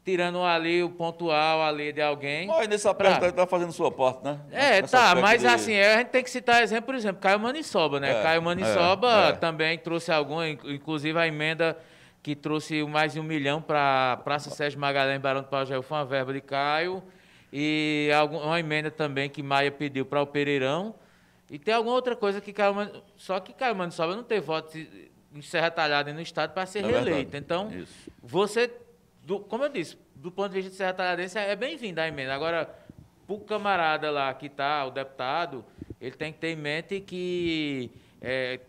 tirando 0.04 0.42
ali 0.44 0.82
o 0.82 0.90
pontual 0.90 1.62
ali 1.62 1.92
de 1.92 2.02
alguém. 2.02 2.46
Mas 2.46 2.68
nesse 2.68 2.86
aspecto 2.86 3.18
pra... 3.18 3.28
está 3.28 3.46
fazendo 3.46 3.72
sua 3.72 3.90
parte, 3.90 4.22
né? 4.22 4.38
É, 4.52 4.82
Nessa 4.82 4.98
tá, 4.98 5.14
mas 5.14 5.40
de... 5.40 5.46
assim, 5.46 5.78
a 5.78 5.98
gente 5.98 6.08
tem 6.08 6.22
que 6.22 6.30
citar 6.30 6.62
exemplo, 6.62 6.86
por 6.86 6.94
exemplo, 6.94 7.22
Caio 7.22 7.40
Manissoba, 7.40 7.98
né? 7.98 8.20
É, 8.20 8.22
Caio 8.22 8.42
Manissoba 8.42 9.26
é, 9.26 9.28
é. 9.30 9.32
também 9.32 9.78
trouxe 9.78 10.12
alguma, 10.12 10.46
inclusive 10.48 11.18
a 11.18 11.26
emenda 11.26 11.78
que 12.22 12.36
trouxe 12.36 12.82
mais 12.84 13.14
de 13.14 13.20
um 13.20 13.22
milhão 13.22 13.62
para 13.62 14.18
Praça 14.24 14.50
Sérgio 14.50 14.78
Magalhães 14.78 15.20
Barão 15.20 15.42
do 15.42 15.48
Pajéu 15.48 15.82
foi 15.82 15.98
uma 15.98 16.04
verba 16.04 16.32
de 16.32 16.40
Caio. 16.40 17.02
E 17.52 18.08
uma 18.44 18.58
emenda 18.58 18.90
também 18.90 19.30
que 19.30 19.42
Maia 19.42 19.70
pediu 19.70 20.04
para 20.04 20.20
o 20.20 20.26
Pereirão. 20.26 20.94
E 21.50 21.58
tem 21.58 21.72
alguma 21.72 21.94
outra 21.94 22.16
coisa 22.16 22.40
que 22.40 22.52
Caio 22.52 22.74
Man... 22.74 22.90
Só 23.16 23.38
que 23.38 23.52
Caio 23.52 23.76
Manissoba 23.76 24.16
não 24.16 24.24
teve 24.24 24.40
voto 24.40 24.76
em 24.76 25.42
Serra 25.42 25.70
Talhada 25.70 26.12
no 26.12 26.20
Estado 26.20 26.52
para 26.52 26.66
ser 26.66 26.80
é 26.80 26.88
reeleito. 26.88 27.30
Verdade. 27.30 27.36
Então, 27.36 27.70
Isso. 27.70 28.10
você 28.22 28.70
do, 29.24 29.40
como 29.40 29.64
eu 29.64 29.68
disse, 29.70 29.96
do 30.14 30.30
ponto 30.30 30.50
de 30.50 30.56
vista 30.56 30.70
de 30.70 30.76
Serra 30.76 30.92
Talhadense, 30.92 31.38
é 31.38 31.56
bem-vindo 31.56 32.00
a 32.00 32.06
emenda. 32.06 32.34
Agora, 32.34 32.68
para 33.26 33.34
o 33.34 33.40
camarada 33.40 34.10
lá 34.10 34.32
que 34.34 34.46
está, 34.46 34.84
o 34.84 34.90
deputado, 34.90 35.64
ele 36.00 36.14
tem 36.14 36.32
que 36.32 36.38
ter 36.38 36.48
em 36.48 36.56
mente 36.56 37.00
que 37.00 37.90
é, 38.20 38.60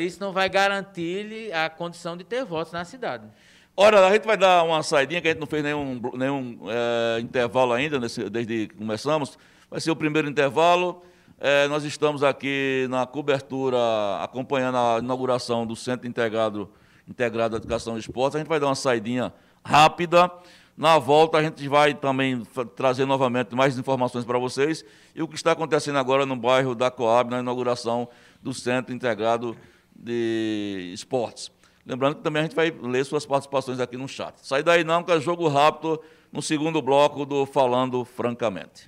isso 0.00 0.20
não 0.20 0.32
vai 0.32 0.48
garantir-lhe 0.48 1.50
a 1.52 1.70
condição 1.70 2.16
de 2.16 2.24
ter 2.24 2.44
votos 2.44 2.72
na 2.72 2.84
cidade. 2.84 3.26
Ora, 3.74 4.06
a 4.06 4.12
gente 4.12 4.26
vai 4.26 4.36
dar 4.36 4.62
uma 4.64 4.82
saidinha, 4.82 5.22
que 5.22 5.28
a 5.28 5.30
gente 5.30 5.40
não 5.40 5.46
fez 5.46 5.62
nenhum, 5.62 5.98
nenhum 6.14 6.58
é, 6.68 7.20
intervalo 7.20 7.72
ainda, 7.72 7.98
nesse, 7.98 8.28
desde 8.28 8.66
que 8.66 8.74
começamos. 8.74 9.38
Vai 9.70 9.80
ser 9.80 9.90
o 9.90 9.96
primeiro 9.96 10.28
intervalo. 10.28 11.02
É, 11.40 11.66
nós 11.68 11.84
estamos 11.84 12.22
aqui 12.22 12.86
na 12.90 13.06
cobertura, 13.06 13.78
acompanhando 14.20 14.76
a 14.76 14.98
inauguração 14.98 15.66
do 15.66 15.74
Centro 15.74 16.06
Integrado, 16.06 16.70
Integrado 17.08 17.56
de 17.56 17.62
Educação 17.62 17.96
e 17.96 18.00
Esporte. 18.00 18.36
A 18.36 18.40
gente 18.40 18.48
vai 18.48 18.60
dar 18.60 18.66
uma 18.66 18.74
saidinha 18.74 19.32
rápida. 19.64 20.30
Na 20.76 20.98
volta, 20.98 21.38
a 21.38 21.42
gente 21.42 21.68
vai 21.68 21.94
também 21.94 22.42
trazer 22.74 23.04
novamente 23.04 23.54
mais 23.54 23.78
informações 23.78 24.24
para 24.24 24.38
vocês 24.38 24.84
e 25.14 25.22
o 25.22 25.28
que 25.28 25.36
está 25.36 25.52
acontecendo 25.52 25.98
agora 25.98 26.24
no 26.24 26.34
bairro 26.34 26.74
da 26.74 26.90
Coab, 26.90 27.30
na 27.30 27.40
inauguração 27.40 28.08
do 28.42 28.54
Centro 28.54 28.94
Integrado 28.94 29.56
de 29.94 30.90
Esportes. 30.94 31.50
Lembrando 31.86 32.16
que 32.16 32.22
também 32.22 32.40
a 32.40 32.44
gente 32.44 32.56
vai 32.56 32.70
ler 32.70 33.04
suas 33.04 33.26
participações 33.26 33.80
aqui 33.80 33.96
no 33.96 34.08
chat. 34.08 34.34
Sai 34.42 34.62
daí 34.62 34.82
não, 34.82 35.02
que 35.02 35.12
é 35.12 35.20
jogo 35.20 35.48
rápido 35.48 36.00
no 36.32 36.40
segundo 36.40 36.80
bloco 36.80 37.26
do 37.26 37.44
Falando 37.44 38.04
Francamente. 38.04 38.86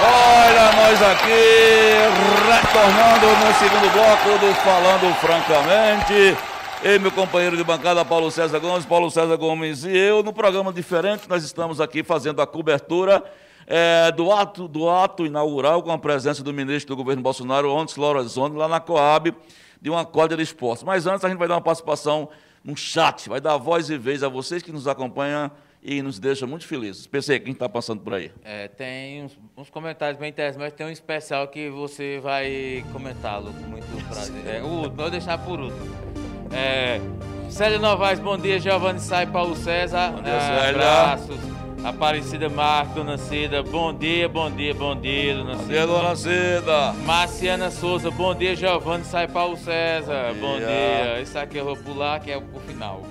Olha 0.00 0.72
nós 0.72 1.02
aqui, 1.02 1.98
retornando 2.46 3.26
no 3.44 3.52
segundo 3.54 3.90
bloco 3.92 4.38
do 4.38 4.54
Falando 4.54 5.14
Francamente. 5.14 6.57
Ei, 6.82 6.96
meu 6.96 7.10
companheiro 7.10 7.56
de 7.56 7.64
bancada, 7.64 8.04
Paulo 8.04 8.30
César 8.30 8.60
Gomes, 8.60 8.86
Paulo 8.86 9.10
César 9.10 9.36
Gomes 9.36 9.82
e 9.82 9.96
eu, 9.96 10.22
no 10.22 10.32
programa 10.32 10.72
diferente, 10.72 11.28
nós 11.28 11.42
estamos 11.42 11.80
aqui 11.80 12.04
fazendo 12.04 12.40
a 12.40 12.46
cobertura 12.46 13.22
é, 13.66 14.12
do, 14.12 14.30
ato, 14.30 14.68
do 14.68 14.88
ato 14.88 15.26
inaugural 15.26 15.82
com 15.82 15.90
a 15.90 15.98
presença 15.98 16.40
do 16.40 16.54
ministro 16.54 16.94
do 16.94 16.96
governo 16.96 17.20
Bolsonaro, 17.20 17.72
Ontes 17.72 17.96
Lorenzoni, 17.96 18.56
lá 18.56 18.68
na 18.68 18.78
Coab, 18.78 19.34
de 19.82 19.90
uma 19.90 20.04
quadra 20.04 20.36
de 20.36 20.44
esportes. 20.44 20.84
Mas 20.84 21.04
antes 21.04 21.24
a 21.24 21.28
gente 21.28 21.38
vai 21.38 21.48
dar 21.48 21.54
uma 21.54 21.60
participação 21.60 22.28
no 22.62 22.76
chat, 22.76 23.28
vai 23.28 23.40
dar 23.40 23.56
voz 23.56 23.90
e 23.90 23.98
vez 23.98 24.22
a 24.22 24.28
vocês 24.28 24.62
que 24.62 24.70
nos 24.70 24.86
acompanham 24.86 25.50
e 25.82 26.00
nos 26.00 26.20
deixa 26.20 26.46
muito 26.46 26.64
felizes. 26.64 27.08
Pensei, 27.08 27.40
quem 27.40 27.52
está 27.52 27.68
passando 27.68 28.02
por 28.02 28.14
aí? 28.14 28.30
É, 28.44 28.68
tem 28.68 29.24
uns, 29.24 29.36
uns, 29.56 29.68
comentários 29.68 30.18
bem 30.18 30.30
interessantes, 30.30 30.60
mas 30.60 30.72
tem 30.72 30.86
um 30.86 30.90
especial 30.90 31.48
que 31.48 31.68
você 31.70 32.20
vai 32.20 32.84
comentá-lo 32.92 33.52
com 33.52 33.68
muito 33.68 34.06
prazer. 34.06 34.28
É, 34.46 34.62
o, 34.62 34.88
vou 34.90 35.10
deixar 35.10 35.38
por 35.38 35.58
último. 35.58 36.07
É, 36.52 37.00
Célia 37.50 37.78
Novaes, 37.78 38.20
bom 38.20 38.36
dia. 38.36 38.58
Giovanni 38.58 39.00
Sai, 39.00 39.26
Paulo 39.26 39.56
César. 39.56 40.12
Bom 40.12 40.22
dia, 40.22 40.32
é, 40.32 40.70
Abraços. 40.70 41.38
Aparecida 41.84 42.48
Marco, 42.48 42.94
Dona 42.94 43.16
Cida, 43.16 43.62
bom 43.62 43.94
dia, 43.94 44.28
bom 44.28 44.50
dia, 44.50 44.74
bom 44.74 44.96
dia, 44.96 45.34
Dona 45.34 45.56
Cida. 45.58 45.62
Bom 45.62 45.68
dia, 45.68 45.86
Dona 45.86 46.16
Cida. 46.16 46.92
Marciana 47.04 47.70
Souza, 47.70 48.10
bom 48.10 48.34
dia, 48.34 48.56
Giovanni 48.56 49.04
Sai, 49.04 49.28
Paulo 49.28 49.56
César. 49.56 50.34
Bom 50.40 50.56
dia. 50.56 50.66
Bom 50.66 50.66
dia. 50.66 51.20
Esse 51.22 51.38
aqui 51.38 51.56
eu 51.56 51.64
vou 51.64 51.76
pular, 51.76 52.20
que 52.20 52.30
é 52.30 52.36
o 52.36 52.42
final. 52.66 53.02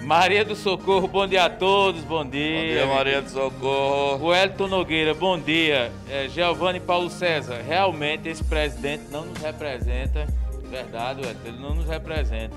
Maria 0.00 0.44
do 0.44 0.54
Socorro, 0.54 1.08
bom 1.08 1.26
dia 1.26 1.46
a 1.46 1.50
todos, 1.50 2.02
bom 2.02 2.24
dia. 2.24 2.82
Bom 2.82 2.86
dia, 2.86 2.86
Maria 2.94 3.22
do 3.22 3.30
Socorro. 3.30 4.26
O 4.26 4.34
Elton 4.34 4.68
Nogueira, 4.68 5.14
bom 5.14 5.38
dia. 5.38 5.90
É, 6.08 6.28
Giovanni 6.28 6.78
Paulo 6.78 7.08
César, 7.08 7.62
realmente 7.66 8.28
esse 8.28 8.44
presidente 8.44 9.04
não 9.10 9.24
nos 9.24 9.38
representa 9.40 10.26
Verdade, 10.74 11.20
ele 11.44 11.56
não 11.58 11.72
nos 11.72 11.86
representa, 11.86 12.56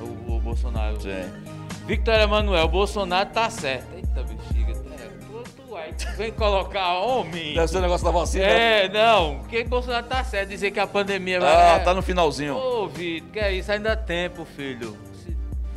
o, 0.00 0.34
o 0.34 0.40
Bolsonaro. 0.40 1.00
Sim. 1.00 1.30
Victor 1.86 2.14
Emanuel, 2.14 2.64
o 2.64 2.68
Bolsonaro 2.68 3.30
tá 3.30 3.48
certo. 3.48 3.86
Eita, 3.94 4.24
bexiga. 4.24 4.72
É, 4.72 5.08
tu, 5.20 5.44
tu 5.56 5.76
aí, 5.76 5.94
vem 6.16 6.32
colocar 6.32 6.94
homem. 6.94 7.54
Deve 7.54 7.68
ser 7.68 7.78
o 7.78 7.80
negócio 7.80 8.04
da 8.04 8.10
vacina. 8.10 8.44
É, 8.44 8.88
não, 8.88 9.38
porque 9.38 9.62
Bolsonaro 9.62 10.04
tá 10.08 10.24
certo, 10.24 10.48
dizer 10.48 10.72
que 10.72 10.80
a 10.80 10.88
pandemia 10.88 11.38
vai. 11.38 11.76
Ah, 11.76 11.78
tá 11.78 11.94
no 11.94 12.02
finalzinho. 12.02 12.56
Ô, 12.56 12.88
Vitor, 12.88 13.30
que 13.30 13.38
é 13.38 13.52
isso? 13.52 13.70
Ainda 13.70 13.94
dá 13.94 13.96
tempo, 13.96 14.44
filho. 14.44 14.96
Se, 15.14 15.36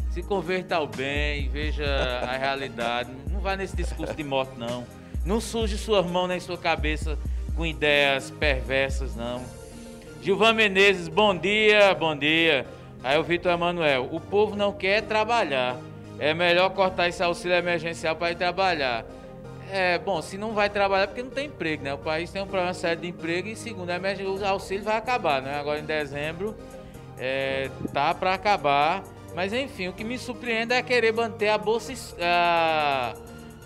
se 0.10 0.24
converta 0.24 0.78
ao 0.78 0.88
bem, 0.88 1.50
veja 1.50 1.86
a 2.28 2.36
realidade. 2.36 3.12
Não 3.32 3.42
vai 3.42 3.56
nesse 3.56 3.76
discurso 3.76 4.16
de 4.16 4.24
morte, 4.24 4.54
não. 4.58 4.84
Não 5.24 5.40
suje 5.40 5.78
suas 5.78 6.04
mãos 6.08 6.30
nem 6.30 6.40
sua 6.40 6.58
cabeça 6.58 7.16
com 7.56 7.64
ideias 7.64 8.32
perversas, 8.32 9.16
não. 9.16 9.59
Gilvan 10.22 10.52
Menezes, 10.52 11.08
bom 11.08 11.34
dia, 11.34 11.94
bom 11.94 12.14
dia. 12.14 12.66
Aí 13.02 13.18
o 13.18 13.24
Vitor 13.24 13.54
Emanuel, 13.54 14.10
o 14.12 14.20
povo 14.20 14.54
não 14.54 14.74
quer 14.74 15.04
trabalhar. 15.04 15.78
É 16.20 16.34
melhor 16.34 16.70
cortar 16.72 17.08
esse 17.08 17.24
auxílio 17.24 17.56
emergencial 17.56 18.18
para 18.18 18.32
ir 18.32 18.36
trabalhar. 18.36 19.06
É, 19.72 19.98
bom, 19.98 20.22
se 20.22 20.38
não 20.38 20.52
vai 20.52 20.70
trabalhar 20.70 21.08
porque 21.08 21.24
não 21.24 21.30
tem 21.30 21.48
emprego, 21.48 21.84
né? 21.84 21.94
O 21.94 21.98
país 21.98 22.30
tem 22.30 22.42
um 22.42 22.48
problema 22.48 22.74
sério 22.74 23.02
de 23.02 23.08
emprego 23.08 23.48
e 23.48 23.56
segundo, 23.56 23.90
o 23.90 24.46
auxílio 24.46 24.84
vai 24.84 24.98
acabar, 24.98 25.42
né? 25.42 25.58
Agora 25.58 25.80
em 25.80 25.86
dezembro, 25.86 26.54
é, 27.18 27.70
tá 27.94 28.14
para 28.14 28.34
acabar. 28.34 29.04
Mas 29.34 29.54
enfim, 29.54 29.88
o 29.88 29.94
que 29.94 30.04
me 30.04 30.18
surpreende 30.18 30.74
é 30.74 30.84
querer 30.84 31.14
manter 31.14 31.48
a 31.48 31.58
Bolsa, 31.58 31.94
a, 32.20 33.14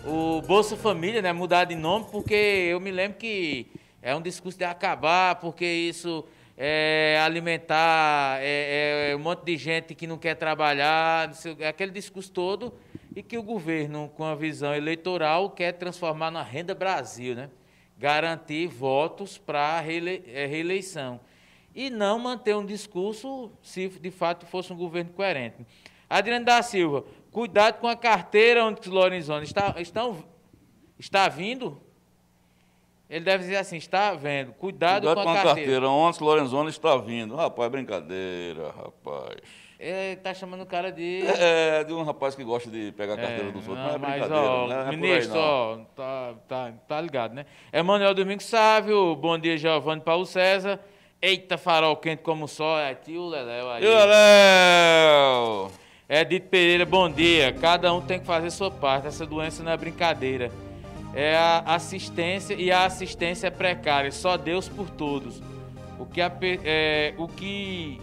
o 0.06 0.40
Bolsa 0.42 0.76
Família, 0.76 1.20
né? 1.20 1.32
Mudar 1.32 1.64
de 1.64 1.74
nome, 1.74 2.06
porque 2.12 2.68
eu 2.70 2.78
me 2.78 2.92
lembro 2.92 3.18
que 3.18 3.66
é 4.00 4.14
um 4.14 4.20
discurso 4.22 4.56
de 4.56 4.64
acabar, 4.64 5.36
porque 5.36 5.64
isso 5.64 6.24
é 6.56 7.20
alimentar 7.24 8.38
é, 8.40 9.10
é 9.10 9.16
um 9.16 9.18
monte 9.18 9.44
de 9.44 9.56
gente 9.56 9.94
que 9.94 10.06
não 10.06 10.18
quer 10.18 10.34
trabalhar, 10.36 11.30
aquele 11.68 11.90
discurso 11.90 12.30
todo, 12.30 12.74
e 13.14 13.22
que 13.22 13.38
o 13.38 13.42
governo, 13.42 14.08
com 14.16 14.24
a 14.24 14.34
visão 14.34 14.74
eleitoral, 14.74 15.50
quer 15.50 15.72
transformar 15.72 16.30
na 16.30 16.42
renda 16.42 16.74
Brasil, 16.74 17.34
né? 17.34 17.50
Garantir 17.96 18.66
votos 18.66 19.38
para 19.38 19.78
a 19.78 19.80
reeleição 19.80 21.20
e 21.74 21.90
não 21.90 22.18
manter 22.18 22.54
um 22.54 22.64
discurso 22.64 23.50
se 23.62 23.88
de 23.88 24.10
fato 24.10 24.46
fosse 24.46 24.72
um 24.72 24.76
governo 24.76 25.12
coerente. 25.12 25.66
Adriano 26.08 26.44
da 26.44 26.62
Silva, 26.62 27.04
cuidado 27.32 27.80
com 27.80 27.88
a 27.88 27.96
carteira 27.96 28.64
onde 28.64 28.88
Lorenzoni 28.88 29.44
está, 29.44 29.74
estão, 29.80 30.24
está 30.98 31.28
vindo. 31.28 31.80
Ele 33.08 33.24
deve 33.24 33.44
dizer 33.44 33.56
assim, 33.56 33.76
está 33.76 34.14
vendo, 34.14 34.52
cuidado, 34.52 35.06
cuidado 35.06 35.14
com, 35.14 35.20
a, 35.20 35.24
com 35.24 35.30
a 35.30 35.34
carteira. 35.34 35.54
carteira. 35.54 35.88
Onde 35.88 36.22
Lorenzoni 36.22 36.70
está 36.70 36.96
vindo. 36.96 37.36
Rapaz, 37.36 37.70
brincadeira, 37.70 38.72
rapaz. 38.76 39.36
Ele 39.78 40.14
está 40.14 40.32
chamando 40.32 40.62
o 40.62 40.66
cara 40.66 40.90
de. 40.90 41.22
É, 41.26 41.84
de 41.84 41.92
um 41.92 42.02
rapaz 42.02 42.34
que 42.34 42.42
gosta 42.42 42.70
de 42.70 42.92
pegar 42.92 43.14
a 43.14 43.16
carteira 43.18 43.48
é, 43.48 43.52
dos 43.52 43.68
outros. 43.68 43.86
Não, 43.86 43.98
não 43.98 44.08
é 44.08 44.18
mas, 44.18 44.30
ó, 44.30 44.66
né? 44.66 44.96
ministro, 44.96 45.38
ó, 45.38 45.76
tá, 45.94 46.34
tá, 46.48 46.72
tá 46.88 47.00
ligado, 47.00 47.34
né? 47.34 47.44
Emanuel 47.72 48.14
Domingos 48.14 48.46
Sávio, 48.46 49.14
bom 49.16 49.38
dia, 49.38 49.58
Giovanni 49.58 50.00
Paulo 50.00 50.24
César. 50.24 50.80
Eita, 51.20 51.58
farol 51.58 51.96
quente 51.96 52.22
como 52.22 52.48
só, 52.48 52.78
é 52.78 52.94
tio 52.94 53.26
Leléu 53.26 53.70
aí. 53.70 53.82
Tio 53.82 53.90
Leléu! 53.90 55.72
Edito 56.08 56.48
Pereira, 56.48 56.84
bom 56.84 57.10
dia. 57.10 57.52
Cada 57.52 57.92
um 57.92 58.00
tem 58.00 58.20
que 58.20 58.26
fazer 58.26 58.50
sua 58.50 58.70
parte. 58.70 59.06
Essa 59.06 59.26
doença 59.26 59.62
não 59.62 59.72
é 59.72 59.76
brincadeira. 59.76 60.50
É 61.14 61.36
a 61.36 61.62
assistência 61.66 62.54
e 62.54 62.72
a 62.72 62.84
assistência 62.84 63.46
é 63.46 63.50
precária. 63.50 64.10
Só 64.10 64.36
Deus 64.36 64.68
por 64.68 64.90
todos. 64.90 65.40
O 65.98 66.06
que 66.06 66.20
a, 66.20 66.30
é, 66.42 67.14
o 67.16 67.28
que 67.28 68.00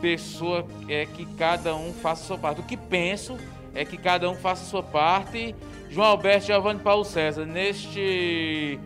pessoa 0.00 0.66
é 0.88 1.06
que 1.06 1.26
cada 1.36 1.74
um 1.74 1.92
faça 1.92 2.24
sua 2.24 2.38
parte. 2.38 2.60
O 2.60 2.64
que 2.64 2.76
penso 2.76 3.38
é 3.74 3.84
que 3.84 3.96
cada 3.96 4.28
um 4.30 4.34
faça 4.34 4.64
sua 4.64 4.82
parte. 4.82 5.54
João 5.90 6.06
Alberto 6.06 6.46
Giovanni 6.46 6.80
Paulo 6.80 7.04
César, 7.04 7.44
neste 7.44 8.80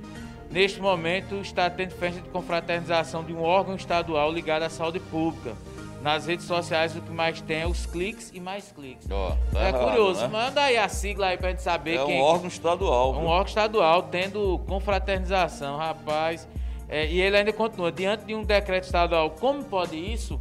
Neste 0.51 0.80
momento, 0.80 1.36
está 1.40 1.68
tendo 1.68 1.90
festa 1.90 2.20
de 2.20 2.28
confraternização 2.28 3.24
de 3.24 3.32
um 3.32 3.42
órgão 3.42 3.74
estadual 3.74 4.32
ligado 4.32 4.62
à 4.62 4.70
saúde 4.70 5.01
pública. 5.01 5.55
Nas 6.07 6.24
redes 6.24 6.46
sociais, 6.46 6.94
o 6.94 7.00
que 7.00 7.11
mais 7.11 7.40
tem 7.40 7.62
é 7.62 7.66
os 7.66 7.84
cliques 7.84 8.30
e 8.32 8.38
mais 8.38 8.70
cliques. 8.70 9.09
Oh, 9.11 9.36
tá 9.52 9.64
é 9.64 9.68
errado, 9.70 9.84
curioso, 9.86 10.20
né? 10.20 10.28
manda 10.28 10.62
aí 10.62 10.76
a 10.76 10.88
sigla 10.88 11.26
aí 11.26 11.36
pra 11.36 11.50
gente 11.50 11.62
saber 11.62 11.96
é 11.96 12.04
quem. 12.04 12.18
É 12.18 12.22
um 12.22 12.24
órgão 12.24 12.46
estadual. 12.46 13.12
Um 13.12 13.26
órgão 13.26 13.48
estadual 13.48 14.04
tendo 14.04 14.57
confraternização, 14.68 15.76
rapaz. 15.76 16.46
É, 16.88 17.09
e 17.09 17.20
ele 17.20 17.36
ainda 17.36 17.52
continua: 17.52 17.90
diante 17.90 18.24
de 18.24 18.36
um 18.36 18.44
decreto 18.44 18.84
estadual, 18.84 19.30
como 19.30 19.64
pode 19.64 19.96
isso? 19.96 20.40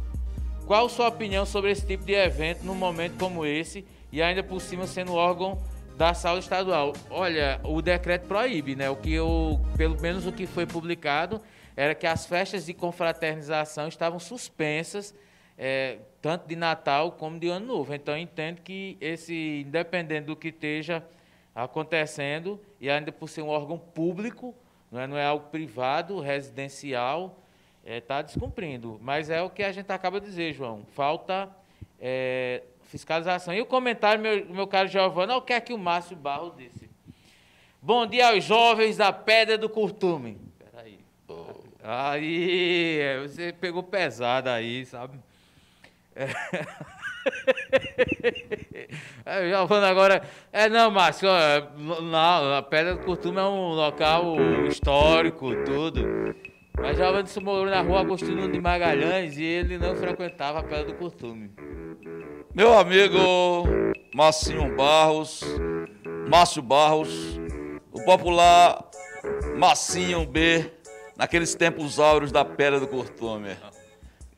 Qual 0.68 0.88
sua 0.88 1.08
opinião 1.08 1.44
sobre 1.44 1.72
esse 1.72 1.84
tipo 1.84 2.04
de 2.04 2.14
evento 2.14 2.62
num 2.62 2.76
momento 2.76 3.18
como 3.18 3.44
esse 3.44 3.84
e 4.12 4.22
ainda 4.22 4.44
por 4.44 4.60
cima 4.60 4.86
sendo 4.86 5.14
órgão 5.14 5.58
da 5.96 6.14
saúde 6.14 6.44
estadual. 6.44 6.92
Olha, 7.10 7.60
o 7.64 7.82
decreto 7.82 8.28
proíbe, 8.28 8.76
né? 8.76 8.88
O 8.88 8.94
que 8.94 9.12
eu, 9.12 9.60
pelo 9.76 10.00
menos 10.00 10.28
o 10.28 10.32
que 10.32 10.46
foi 10.46 10.64
publicado, 10.64 11.40
era 11.76 11.92
que 11.92 12.06
as 12.06 12.24
festas 12.24 12.66
de 12.66 12.72
confraternização 12.72 13.88
estavam 13.88 14.20
suspensas, 14.20 15.12
é, 15.58 15.98
tanto 16.20 16.46
de 16.46 16.56
Natal 16.56 17.12
como 17.12 17.38
de 17.38 17.48
Ano 17.48 17.66
Novo. 17.66 17.94
Então, 17.94 18.14
eu 18.14 18.20
entendo 18.20 18.60
que 18.60 18.96
esse, 19.00 19.64
independente 19.66 20.26
do 20.26 20.36
que 20.36 20.48
esteja 20.48 21.02
acontecendo, 21.54 22.60
e 22.80 22.90
ainda 22.90 23.10
por 23.10 23.28
ser 23.28 23.42
um 23.42 23.48
órgão 23.48 23.78
público, 23.78 24.54
não 24.90 25.00
é, 25.00 25.06
não 25.06 25.16
é 25.16 25.24
algo 25.24 25.48
privado, 25.48 26.20
residencial, 26.20 27.40
está 27.82 27.94
é, 27.94 28.00
tá 28.00 28.22
descumprindo. 28.22 28.98
Mas 29.02 29.30
é 29.30 29.40
o 29.40 29.48
que 29.48 29.62
a 29.62 29.72
gente 29.72 29.90
acaba 29.90 30.20
de 30.20 30.26
dizer, 30.26 30.52
João. 30.52 30.84
Falta 30.92 31.48
é, 32.00 32.62
fiscalização. 32.82 33.54
E 33.54 33.60
o 33.60 33.66
comentário, 33.66 34.20
meu, 34.20 34.46
meu 34.46 34.66
caro 34.66 34.88
Giovanni, 34.88 35.32
é 35.32 35.36
o 35.36 35.42
que 35.42 35.52
é 35.52 35.60
que 35.60 35.72
o 35.72 35.78
Márcio 35.78 36.16
Barro 36.16 36.54
disse. 36.56 36.90
Bom 37.80 38.06
dia 38.06 38.28
aos 38.28 38.44
jovens 38.44 38.96
da 38.96 39.12
Pedra 39.12 39.56
do 39.56 39.68
Curtume. 39.68 40.38
Peraí. 40.58 40.98
Oh. 41.28 41.44
Aí, 41.82 43.00
você 43.22 43.52
pegou 43.52 43.82
pesado 43.82 44.48
aí, 44.48 44.84
sabe? 44.84 45.18
É. 46.16 46.26
É, 49.24 49.48
Giovanni 49.48 49.86
agora. 49.86 50.22
É, 50.52 50.68
não, 50.68 50.90
Márcio, 50.90 51.28
a 51.28 52.62
Pedra 52.62 52.94
do 52.94 53.04
Curtume 53.04 53.38
é 53.38 53.42
um 53.42 53.70
local 53.70 54.36
histórico, 54.68 55.52
tudo. 55.64 56.34
Mas 56.78 56.96
Giovanni 56.96 57.28
se 57.28 57.40
morou 57.40 57.66
na 57.66 57.80
rua 57.80 58.00
Agostinho 58.00 58.50
de 58.50 58.60
Magalhães 58.60 59.36
e 59.36 59.42
ele 59.42 59.78
não 59.78 59.96
frequentava 59.96 60.60
a 60.60 60.62
Pedra 60.62 60.84
do 60.84 60.94
Curtume. 60.94 61.50
Meu 62.54 62.78
amigo 62.78 63.64
Massinho 64.14 64.76
Barros, 64.76 65.42
Márcio 66.28 66.62
Barros, 66.62 67.40
o 67.92 68.04
popular 68.04 68.88
Massinho 69.56 70.24
B, 70.24 70.70
naqueles 71.16 71.54
tempos 71.54 71.98
áureos 71.98 72.30
da 72.30 72.44
Pedra 72.44 72.78
do 72.78 72.86
Curtume. 72.86 73.56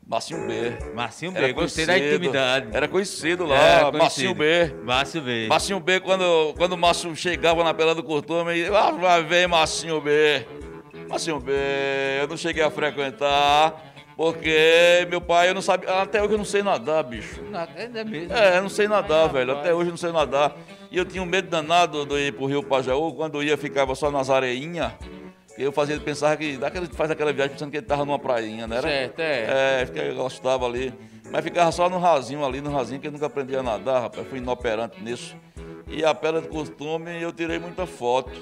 Massinho 0.09 0.47
B. 0.47 0.77
Massinho 0.95 1.31
B, 1.31 1.53
gostei 1.53 1.85
da 1.85 1.95
intimidade. 1.95 2.69
Era 2.73 2.87
conhecido 2.87 3.45
lá, 3.45 3.55
era 3.55 3.91
Massinho 3.91 4.33
B. 4.33 4.73
Márcio 4.83 5.21
B. 5.21 5.47
Massinho 5.47 5.79
B, 5.79 5.99
quando, 5.99 6.51
quando 6.57 6.73
o 6.73 6.77
Márcio 6.77 7.15
chegava 7.15 7.63
na 7.63 7.75
Pedra 7.75 7.93
do 7.93 8.01
Curtume, 8.01 8.65
ah, 8.75 8.89
vai 8.89 9.23
ver 9.23 9.47
Massinho 9.47 10.01
B. 10.01 10.47
Massinho 11.07 11.39
B, 11.39 11.51
eu 12.19 12.27
não 12.27 12.35
cheguei 12.35 12.63
a 12.63 12.71
frequentar, 12.71 13.93
porque 14.17 15.05
meu 15.11 15.21
pai, 15.21 15.49
eu 15.49 15.53
não 15.53 15.61
sabia. 15.61 16.01
Até 16.01 16.23
hoje 16.23 16.33
eu 16.33 16.37
não 16.39 16.45
sei 16.45 16.63
nadar, 16.63 17.03
bicho. 17.03 17.39
É 17.75 18.03
mesmo. 18.03 18.33
É, 18.33 18.57
eu 18.57 18.63
não 18.63 18.69
sei 18.69 18.87
nadar, 18.87 19.27
velho. 19.27 19.51
Até 19.51 19.75
hoje 19.75 19.89
eu 19.89 19.91
não 19.91 19.97
sei 19.97 20.11
nadar. 20.11 20.57
E 20.89 20.97
eu 20.97 21.05
tinha 21.05 21.21
um 21.21 21.25
medo 21.27 21.49
danado 21.49 22.03
de 22.03 22.15
ir 22.15 22.33
pro 22.33 22.47
Rio 22.47 22.63
Pajaú. 22.63 23.13
Quando 23.13 23.35
eu 23.35 23.43
ia, 23.43 23.55
ficava 23.55 23.93
só 23.93 24.09
nas 24.09 24.31
areinhas. 24.31 24.91
Eu 25.59 25.73
fazia, 25.73 25.99
pensava 25.99 26.37
que 26.37 26.55
daquele, 26.55 26.87
faz 26.87 27.11
aquela 27.11 27.33
viagem 27.33 27.51
pensando 27.51 27.69
que 27.69 27.75
ele 27.75 27.85
tava 27.85 28.05
numa 28.05 28.17
prainha, 28.17 28.65
né? 28.65 28.81
Certo, 28.81 29.19
é. 29.19 29.83
É, 29.93 30.09
eu 30.09 30.15
gostava 30.15 30.65
ali. 30.65 30.93
Mas 31.29 31.43
ficava 31.43 31.69
só 31.73 31.89
no 31.89 31.99
rasinho 31.99 32.45
ali, 32.45 32.61
no 32.61 32.71
rasinho, 32.71 33.01
que 33.01 33.07
eu 33.07 33.11
nunca 33.11 33.25
aprendi 33.25 33.57
a 33.57 33.61
nadar, 33.61 34.03
rapaz. 34.03 34.25
Fui 34.27 34.37
inoperante 34.37 35.03
nisso. 35.03 35.35
E 35.85 36.05
a 36.05 36.15
pedra 36.15 36.41
de 36.41 36.47
costume, 36.47 37.21
eu 37.21 37.33
tirei 37.33 37.59
muita 37.59 37.85
foto. 37.85 38.41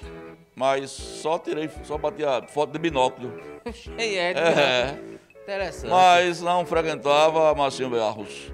Mas 0.55 0.91
só 0.91 1.39
tirei, 1.39 1.69
só 1.83 1.97
bati 1.97 2.23
a 2.23 2.43
foto 2.43 2.71
de 2.71 2.77
binóculo. 2.77 3.33
é, 3.97 4.31
é. 4.31 4.99
Interessante. 5.41 5.89
Mas 5.89 6.39
não 6.41 6.67
frequentava 6.67 7.53
Marcinho 7.55 7.89
Barros. 7.89 8.51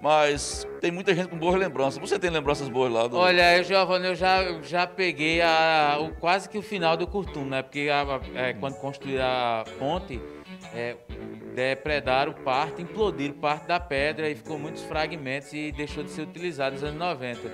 Mas 0.00 0.66
tem 0.80 0.90
muita 0.90 1.14
gente 1.14 1.28
com 1.28 1.36
boas 1.36 1.56
lembranças. 1.56 1.98
Você 1.98 2.18
tem 2.18 2.30
lembranças 2.30 2.68
boas 2.68 2.92
lá? 2.92 3.06
Do... 3.06 3.16
Olha, 3.16 3.56
eu, 3.58 3.64
Giovanni, 3.64 4.06
eu 4.06 4.14
já, 4.14 4.60
já 4.62 4.86
peguei 4.86 5.40
a, 5.40 5.98
o, 6.00 6.14
quase 6.16 6.48
que 6.48 6.56
o 6.56 6.62
final 6.62 6.96
do 6.96 7.06
Curtum, 7.06 7.44
né? 7.44 7.62
Porque 7.62 7.88
a, 7.90 8.20
é, 8.34 8.52
quando 8.52 8.76
construíram 8.76 9.24
a 9.24 9.64
ponte, 9.78 10.20
é, 10.74 10.96
depredaram 11.54 12.32
parte, 12.32 12.82
implodiram 12.82 13.34
parte 13.34 13.66
da 13.66 13.80
pedra 13.80 14.30
e 14.30 14.34
ficou 14.34 14.58
muitos 14.58 14.82
fragmentos 14.84 15.52
e 15.52 15.72
deixou 15.72 16.04
de 16.04 16.10
ser 16.10 16.22
utilizado 16.22 16.74
nos 16.74 16.84
anos 16.84 16.98
90. 16.98 17.50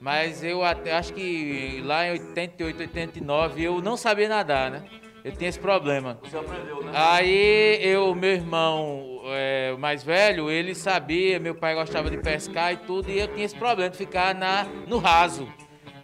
Mas 0.00 0.42
eu 0.42 0.64
até 0.64 0.94
acho 0.94 1.12
que 1.12 1.82
lá 1.84 2.06
em 2.06 2.12
88, 2.12 2.80
89 2.80 3.62
eu 3.62 3.80
não 3.80 3.96
sabia 3.96 4.28
nadar, 4.28 4.70
né? 4.70 4.82
Eu 5.24 5.30
tinha 5.30 5.48
esse 5.48 5.60
problema. 5.60 6.18
Você 6.22 6.36
aprendeu, 6.36 6.82
né? 6.82 6.90
Aí 6.92 7.78
eu, 7.80 8.12
meu 8.14 8.30
irmão 8.30 9.11
é, 9.24 9.76
mais 9.78 10.02
velho, 10.02 10.50
ele 10.50 10.74
sabia, 10.74 11.38
meu 11.38 11.54
pai 11.54 11.74
gostava 11.74 12.10
de 12.10 12.18
pescar 12.18 12.72
e 12.72 12.76
tudo, 12.78 13.10
e 13.10 13.18
eu 13.18 13.28
tinha 13.28 13.44
esse 13.44 13.56
problema 13.56 13.90
de 13.90 13.96
ficar 13.96 14.34
na, 14.34 14.64
no 14.86 14.98
raso. 14.98 15.46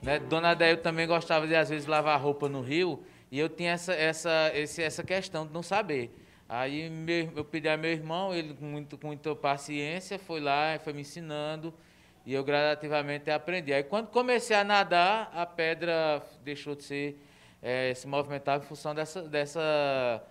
Né? 0.03 0.19
Dona 0.19 0.51
Adélia 0.51 0.77
também 0.77 1.07
gostava 1.07 1.47
de, 1.47 1.55
às 1.55 1.69
vezes, 1.69 1.87
lavar 1.87 2.21
roupa 2.21 2.49
no 2.49 2.61
rio, 2.61 3.03
e 3.31 3.39
eu 3.39 3.49
tinha 3.49 3.73
essa, 3.73 3.93
essa, 3.93 4.53
esse, 4.55 4.83
essa 4.83 5.03
questão 5.03 5.47
de 5.47 5.53
não 5.53 5.63
saber. 5.63 6.15
Aí 6.49 6.89
meu, 6.89 7.31
eu 7.37 7.45
pedi 7.45 7.69
a 7.69 7.77
meu 7.77 7.91
irmão, 7.91 8.35
ele 8.35 8.55
com, 8.55 8.65
muito, 8.65 8.97
com 8.97 9.09
muita 9.09 9.35
paciência 9.35 10.19
foi 10.19 10.41
lá, 10.41 10.79
foi 10.83 10.95
me 10.95 11.03
ensinando, 11.03 11.75
e 12.25 12.33
eu 12.33 12.43
gradativamente 12.43 13.31
aprendi. 13.31 13.73
Aí 13.73 13.83
quando 13.83 14.09
comecei 14.09 14.57
a 14.57 14.65
nadar, 14.65 15.31
a 15.35 15.45
pedra 15.45 16.23
deixou 16.43 16.75
de 16.75 16.85
ser 16.85 17.23
é, 17.63 17.93
se 17.95 18.07
movimentava 18.07 18.65
em 18.65 18.67
função 18.67 18.95
dessa, 18.95 19.23
dessa 19.23 20.23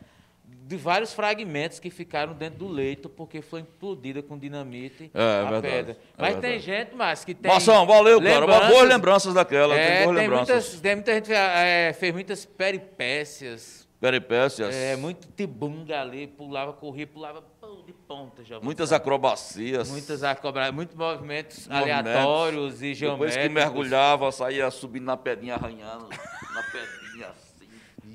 de 0.47 0.75
vários 0.75 1.13
fragmentos 1.13 1.79
que 1.79 1.89
ficaram 1.89 2.33
dentro 2.33 2.59
do 2.59 2.67
leito 2.67 3.07
porque 3.07 3.41
foi 3.41 3.61
implodida 3.61 4.21
com 4.21 4.37
dinamite 4.37 5.09
é, 5.13 5.21
é 5.21 5.23
a 5.23 5.43
verdade, 5.43 5.61
pedra. 5.61 5.91
É 5.93 6.21
Mas 6.21 6.33
verdade. 6.33 6.53
tem 6.53 6.59
gente, 6.59 6.95
mas 6.95 7.25
que 7.25 7.33
tem. 7.33 7.51
Maçã, 7.51 7.85
valeu, 7.85 8.21
cara. 8.21 8.45
Boas 8.67 8.87
lembranças 8.87 9.33
daquela. 9.33 9.75
É, 9.75 9.87
tem 9.87 10.03
boas 10.03 10.17
tem 10.17 10.27
lembranças. 10.27 10.55
Muitas, 10.55 10.81
tem 10.81 10.95
muita 10.95 11.13
gente 11.13 11.33
é, 11.33 11.93
fez 11.93 12.13
muitas 12.13 12.45
peripécias 12.45 13.87
peripécias. 13.99 14.75
É, 14.75 14.95
muito 14.95 15.27
tibunga 15.35 16.01
ali, 16.01 16.27
pulava, 16.27 16.71
corria, 16.71 17.07
pulava 17.07 17.43
de 17.85 17.93
ponta 17.93 18.43
já. 18.43 18.59
Muitas 18.59 18.91
acrobacias. 18.91 19.89
Muitas 19.89 20.23
acrobacias, 20.23 20.73
muitos 20.73 20.95
movimentos, 20.95 21.67
movimentos. 21.67 22.01
aleatórios 22.01 22.75
e 22.75 22.93
Depois 22.93 22.97
geométricos. 22.97 23.47
que 23.47 23.49
mergulhava, 23.49 24.31
saía 24.31 24.69
subindo 24.69 25.05
na 25.05 25.17
pedrinha, 25.17 25.55
arranhando 25.55 26.07
na 26.09 26.63
pedrinha 26.63 27.06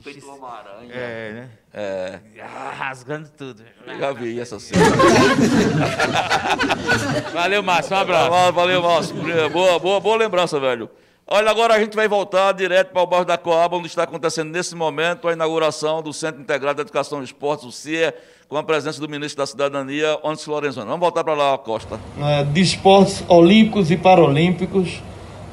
feito 0.02 0.26
uma 0.26 0.48
aranha. 0.48 0.92
É, 0.92 1.32
né? 1.32 1.48
É, 1.72 2.18
Ah, 2.42 2.72
rasgando 2.76 3.28
tudo. 3.36 3.62
eu 3.86 3.98
já 3.98 4.12
vi 4.12 4.40
essa 4.40 4.58
cena. 4.58 4.82
Valeu, 7.32 7.62
Márcio, 7.62 7.96
um 7.96 8.00
abraço. 8.00 8.52
Valeu, 8.52 8.82
Márcio. 8.82 9.14
Boa, 9.50 9.78
boa, 9.78 10.00
boa 10.00 10.16
lembrança, 10.16 10.58
velho. 10.60 10.88
Olha, 11.26 11.50
agora 11.50 11.74
a 11.74 11.80
gente 11.80 11.94
vai 11.94 12.08
voltar 12.08 12.52
direto 12.52 12.90
para 12.92 13.02
o 13.02 13.06
bairro 13.06 13.24
da 13.24 13.38
Coaba, 13.38 13.76
onde 13.76 13.86
está 13.86 14.02
acontecendo 14.02 14.50
nesse 14.50 14.74
momento 14.74 15.28
a 15.28 15.32
inauguração 15.32 16.02
do 16.02 16.12
Centro 16.12 16.40
Integrado 16.42 16.76
de 16.76 16.82
Educação 16.82 17.20
e 17.20 17.24
Esportes, 17.24 17.64
o 17.64 17.72
CIE, 17.72 18.12
com 18.48 18.56
a 18.56 18.62
presença 18.62 19.00
do 19.00 19.08
ministro 19.08 19.38
da 19.38 19.46
Cidadania, 19.46 20.18
Onix 20.22 20.44
Lorenzoni. 20.46 20.86
Vamos 20.86 21.00
voltar 21.00 21.24
para 21.24 21.34
lá, 21.34 21.56
Costa. 21.56 21.98
né, 22.16 22.44
de 22.44 22.60
esportes 22.60 23.24
olímpicos 23.28 23.90
e 23.90 23.96
paralímpicos, 23.96 25.00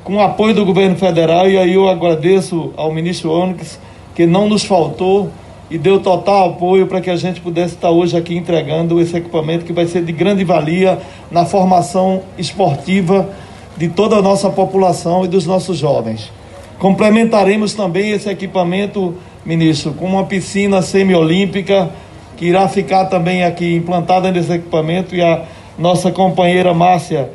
com 0.03 0.15
o 0.15 0.19
apoio 0.21 0.53
do 0.55 0.65
governo 0.65 0.97
federal. 0.97 1.47
E 1.49 1.57
aí 1.57 1.73
eu 1.75 1.87
agradeço 1.87 2.73
ao 2.75 2.91
ministro 2.91 3.31
Onyx, 3.31 3.79
que 4.15 4.25
não 4.25 4.49
nos 4.49 4.63
faltou 4.63 5.29
e 5.69 5.77
deu 5.77 5.99
total 5.99 6.49
apoio 6.49 6.87
para 6.87 6.99
que 6.99 7.09
a 7.09 7.15
gente 7.15 7.39
pudesse 7.41 7.75
estar 7.75 7.91
hoje 7.91 8.17
aqui 8.17 8.35
entregando 8.35 8.99
esse 8.99 9.15
equipamento 9.15 9.65
que 9.65 9.73
vai 9.73 9.85
ser 9.85 10.03
de 10.03 10.11
grande 10.11 10.43
valia 10.43 10.99
na 11.29 11.45
formação 11.45 12.23
esportiva 12.37 13.29
de 13.77 13.87
toda 13.87 14.17
a 14.17 14.21
nossa 14.21 14.49
população 14.49 15.23
e 15.23 15.27
dos 15.27 15.45
nossos 15.45 15.77
jovens. 15.77 16.31
Complementaremos 16.79 17.73
também 17.73 18.11
esse 18.11 18.29
equipamento, 18.29 19.15
ministro, 19.45 19.93
com 19.93 20.05
uma 20.05 20.25
piscina 20.25 20.81
semiolímpica 20.81 21.89
que 22.35 22.45
irá 22.45 22.67
ficar 22.67 23.05
também 23.05 23.43
aqui 23.43 23.75
implantada 23.75 24.31
nesse 24.31 24.53
equipamento 24.53 25.13
e 25.13 25.21
a 25.21 25.43
nossa 25.77 26.11
companheira 26.11 26.73
Márcia 26.73 27.29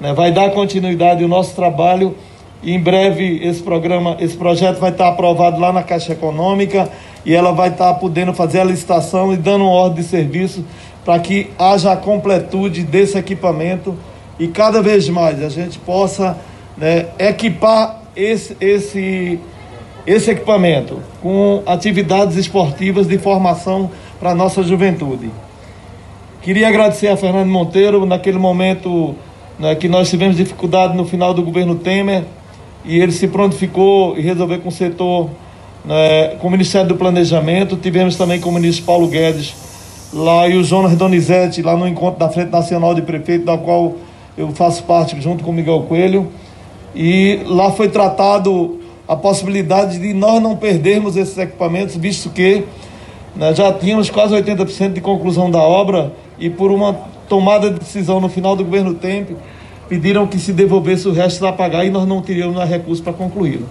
né, 0.00 0.12
vai 0.12 0.32
dar 0.32 0.50
continuidade 0.50 1.22
ao 1.22 1.28
nosso 1.28 1.54
trabalho 1.54 2.16
e 2.66 2.72
em 2.72 2.80
breve 2.80 3.38
esse 3.46 3.62
programa, 3.62 4.16
esse 4.18 4.36
projeto 4.36 4.80
vai 4.80 4.90
estar 4.90 5.06
aprovado 5.06 5.60
lá 5.60 5.72
na 5.72 5.84
Caixa 5.84 6.14
Econômica 6.14 6.90
e 7.24 7.32
ela 7.32 7.52
vai 7.52 7.68
estar 7.68 7.94
podendo 7.94 8.34
fazer 8.34 8.58
a 8.58 8.64
licitação 8.64 9.32
e 9.32 9.36
dando 9.36 9.64
ordem 9.64 10.02
de 10.02 10.08
serviço 10.08 10.64
para 11.04 11.16
que 11.20 11.48
haja 11.56 11.92
a 11.92 11.96
completude 11.96 12.82
desse 12.82 13.16
equipamento 13.16 13.96
e 14.36 14.48
cada 14.48 14.82
vez 14.82 15.08
mais 15.08 15.40
a 15.44 15.48
gente 15.48 15.78
possa 15.78 16.36
né, 16.76 17.06
equipar 17.20 18.02
esse, 18.16 18.56
esse, 18.60 19.38
esse 20.04 20.32
equipamento 20.32 21.00
com 21.22 21.62
atividades 21.66 22.36
esportivas 22.36 23.06
de 23.06 23.16
formação 23.16 23.92
para 24.18 24.30
a 24.30 24.34
nossa 24.34 24.64
juventude. 24.64 25.30
Queria 26.42 26.66
agradecer 26.66 27.06
a 27.06 27.16
Fernando 27.16 27.48
Monteiro, 27.48 28.04
naquele 28.04 28.38
momento 28.38 29.14
né, 29.56 29.76
que 29.76 29.88
nós 29.88 30.10
tivemos 30.10 30.36
dificuldade 30.36 30.96
no 30.96 31.04
final 31.04 31.32
do 31.32 31.42
governo 31.42 31.76
Temer, 31.76 32.24
e 32.86 32.98
ele 33.00 33.12
se 33.12 33.26
prontificou 33.26 34.16
e 34.16 34.22
resolveu 34.22 34.60
com 34.60 34.68
o 34.68 34.72
setor, 34.72 35.28
né, 35.84 36.36
com 36.38 36.48
o 36.48 36.50
Ministério 36.50 36.88
do 36.88 36.96
Planejamento. 36.96 37.76
Tivemos 37.76 38.16
também 38.16 38.40
com 38.40 38.50
o 38.50 38.52
ministro 38.52 38.84
Paulo 38.84 39.08
Guedes 39.08 39.54
lá 40.12 40.48
e 40.48 40.56
o 40.56 40.62
Jonas 40.62 40.96
Donizete, 40.96 41.62
lá 41.62 41.76
no 41.76 41.86
encontro 41.86 42.18
da 42.20 42.28
Frente 42.28 42.50
Nacional 42.50 42.94
de 42.94 43.02
Prefeito, 43.02 43.44
da 43.44 43.58
qual 43.58 43.96
eu 44.38 44.50
faço 44.52 44.84
parte 44.84 45.20
junto 45.20 45.42
com 45.42 45.52
Miguel 45.52 45.82
Coelho. 45.82 46.28
E 46.94 47.40
lá 47.44 47.72
foi 47.72 47.88
tratado 47.88 48.80
a 49.08 49.16
possibilidade 49.16 49.98
de 49.98 50.14
nós 50.14 50.42
não 50.42 50.56
perdermos 50.56 51.16
esses 51.16 51.36
equipamentos, 51.36 51.96
visto 51.96 52.30
que 52.30 52.64
né, 53.34 53.54
já 53.54 53.72
tínhamos 53.72 54.10
quase 54.10 54.34
80% 54.34 54.94
de 54.94 55.00
conclusão 55.00 55.50
da 55.50 55.60
obra 55.60 56.12
e 56.38 56.48
por 56.48 56.70
uma 56.70 56.94
tomada 57.28 57.70
de 57.70 57.78
decisão 57.78 58.20
no 58.20 58.28
final 58.28 58.56
do 58.56 58.64
governo 58.64 58.94
Tempo, 58.94 59.36
pediram 59.88 60.26
que 60.26 60.38
se 60.38 60.52
devolvesse 60.52 61.08
o 61.08 61.12
resto 61.12 61.46
a 61.46 61.52
pagar 61.52 61.84
e 61.84 61.90
nós 61.90 62.06
não 62.06 62.20
teríamos 62.20 62.56
mais 62.56 62.68
recursos 62.68 63.02
para 63.02 63.12
concluí-lo. 63.12 63.66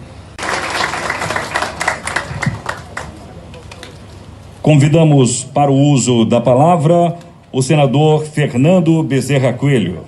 Convidamos 4.61 5.43
para 5.43 5.70
o 5.70 5.76
uso 5.76 6.26
da 6.26 6.41
palavra 6.41 7.16
o 7.51 7.61
senador 7.61 8.26
Fernando 8.26 9.03
Bezerra 9.03 9.53
Coelho. 9.53 9.99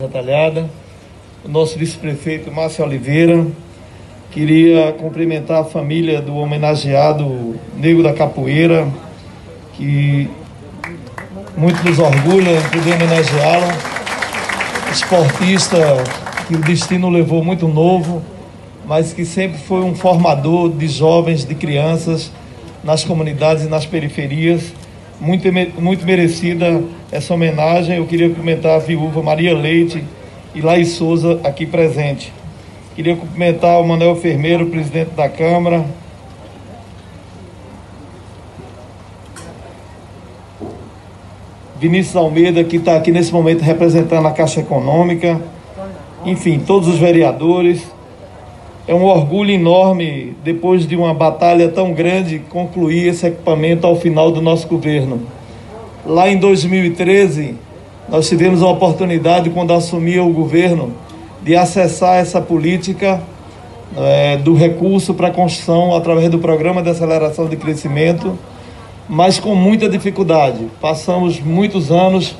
Detalhada, 0.00 0.70
o 1.44 1.48
nosso 1.48 1.78
vice-prefeito 1.78 2.50
Márcio 2.52 2.84
Oliveira, 2.84 3.46
queria 4.30 4.92
cumprimentar 4.92 5.60
a 5.60 5.64
família 5.64 6.22
do 6.22 6.36
homenageado 6.36 7.56
Nego 7.76 8.02
da 8.02 8.12
Capoeira, 8.12 8.88
que 9.74 10.30
muito 11.56 11.82
nos 11.84 11.98
orgulha 11.98 12.60
poder 12.72 12.94
homenageá-lo, 12.94 13.66
esportista 14.92 15.78
que 16.46 16.54
o 16.54 16.58
destino 16.58 17.08
levou 17.08 17.44
muito 17.44 17.68
novo, 17.68 18.22
mas 18.86 19.12
que 19.12 19.24
sempre 19.24 19.58
foi 19.58 19.82
um 19.82 19.94
formador 19.94 20.70
de 20.70 20.88
jovens, 20.88 21.44
de 21.44 21.54
crianças 21.54 22.30
nas 22.82 23.04
comunidades 23.04 23.64
e 23.64 23.68
nas 23.68 23.86
periferias. 23.86 24.72
Muito, 25.20 25.46
muito 25.78 26.04
merecida 26.04 26.82
essa 27.12 27.34
homenagem. 27.34 27.98
Eu 27.98 28.06
queria 28.06 28.28
cumprimentar 28.28 28.76
a 28.76 28.78
viúva 28.78 29.22
Maria 29.22 29.56
Leite 29.56 30.02
e 30.54 30.60
Laís 30.60 30.88
Souza 30.88 31.38
aqui 31.44 31.66
presente. 31.66 32.32
Queria 32.96 33.14
cumprimentar 33.14 33.80
o 33.80 33.86
Manuel 33.86 34.16
Fermeiro, 34.16 34.66
presidente 34.66 35.10
da 35.10 35.28
Câmara. 35.28 35.84
Vinícius 41.80 42.14
Almeida, 42.14 42.62
que 42.62 42.76
está 42.76 42.94
aqui 42.94 43.10
nesse 43.10 43.32
momento 43.32 43.62
representando 43.62 44.26
a 44.26 44.32
Caixa 44.32 44.60
Econômica. 44.60 45.40
Enfim, 46.26 46.58
todos 46.58 46.86
os 46.86 46.98
vereadores. 46.98 47.82
É 48.86 48.94
um 48.94 49.04
orgulho 49.04 49.50
enorme, 49.50 50.36
depois 50.44 50.86
de 50.86 50.94
uma 50.94 51.14
batalha 51.14 51.70
tão 51.70 51.92
grande, 51.94 52.38
concluir 52.50 53.08
esse 53.08 53.26
equipamento 53.26 53.86
ao 53.86 53.96
final 53.96 54.30
do 54.30 54.42
nosso 54.42 54.68
governo. 54.68 55.22
Lá 56.04 56.28
em 56.28 56.36
2013, 56.36 57.54
nós 58.10 58.28
tivemos 58.28 58.62
a 58.62 58.68
oportunidade, 58.68 59.48
quando 59.48 59.72
assumia 59.72 60.22
o 60.22 60.32
governo, 60.34 60.92
de 61.42 61.56
acessar 61.56 62.16
essa 62.16 62.42
política 62.42 63.22
é, 63.96 64.36
do 64.36 64.52
recurso 64.52 65.14
para 65.14 65.28
a 65.28 65.30
construção 65.30 65.94
através 65.94 66.28
do 66.28 66.38
Programa 66.38 66.82
de 66.82 66.90
Aceleração 66.90 67.48
de 67.48 67.56
Crescimento, 67.56 68.38
mas 69.10 69.38
com 69.38 69.54
muita 69.54 69.90
dificuldade. 69.90 70.68
Passamos 70.80 71.38
muitos 71.38 71.90
anos 71.90 72.34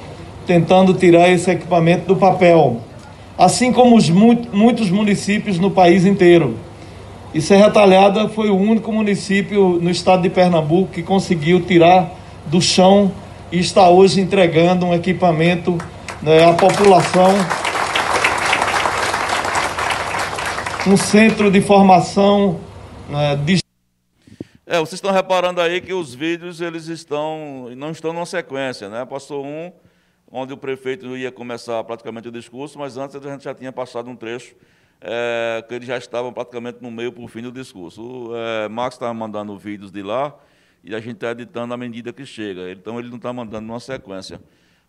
tentando 0.46 0.94
tirar 0.94 1.28
esse 1.28 1.50
equipamento 1.50 2.06
do 2.06 2.16
papel 2.16 2.80
assim 3.40 3.72
como 3.72 3.96
os 3.96 4.10
muitos 4.10 4.90
municípios 4.90 5.58
no 5.58 5.70
país 5.70 6.04
inteiro. 6.04 6.58
E 7.32 7.40
Serra 7.40 7.70
Talhada 7.70 8.28
foi 8.28 8.50
o 8.50 8.54
único 8.54 8.92
município 8.92 9.78
no 9.80 9.88
estado 9.88 10.20
de 10.20 10.28
Pernambuco 10.28 10.92
que 10.92 11.02
conseguiu 11.02 11.58
tirar 11.62 12.10
do 12.44 12.60
chão 12.60 13.10
e 13.50 13.58
está 13.58 13.88
hoje 13.88 14.20
entregando 14.20 14.84
um 14.84 14.92
equipamento 14.92 15.78
né, 16.20 16.44
à 16.46 16.52
população. 16.52 17.30
Um 20.86 20.98
centro 20.98 21.50
de 21.50 21.62
formação 21.62 22.56
né, 23.08 23.38
de 23.42 23.58
é, 24.70 24.78
vocês 24.78 24.94
estão 24.94 25.10
reparando 25.10 25.60
aí 25.60 25.80
que 25.80 25.92
os 25.92 26.14
vídeos 26.14 26.60
eles 26.60 26.86
estão 26.86 27.68
não 27.76 27.90
estão 27.90 28.12
numa 28.12 28.24
sequência, 28.24 28.88
né? 28.88 29.04
Passou 29.04 29.44
um 29.44 29.72
onde 30.30 30.52
o 30.52 30.56
prefeito 30.56 31.16
ia 31.16 31.32
começar 31.32 31.82
praticamente 31.82 32.28
o 32.28 32.30
discurso, 32.30 32.78
mas 32.78 32.96
antes 32.96 33.16
a 33.16 33.32
gente 33.32 33.42
já 33.42 33.52
tinha 33.52 33.72
passado 33.72 34.08
um 34.08 34.14
trecho 34.14 34.54
é, 35.00 35.64
que 35.66 35.74
eles 35.74 35.88
já 35.88 35.98
estavam 35.98 36.32
praticamente 36.32 36.78
no 36.80 36.88
meio 36.88 37.10
para 37.10 37.24
o 37.24 37.26
fim 37.26 37.42
do 37.42 37.50
discurso. 37.50 38.00
O 38.00 38.36
é, 38.36 38.68
Max 38.68 38.94
estava 38.94 39.12
mandando 39.12 39.58
vídeos 39.58 39.90
de 39.90 40.04
lá 40.04 40.38
e 40.84 40.94
a 40.94 41.00
gente 41.00 41.14
está 41.14 41.32
editando 41.32 41.74
à 41.74 41.76
medida 41.76 42.12
que 42.12 42.24
chega. 42.24 42.70
Então 42.70 42.96
ele 43.00 43.08
não 43.08 43.16
está 43.16 43.32
mandando 43.32 43.66
numa 43.66 43.80
sequência. 43.80 44.40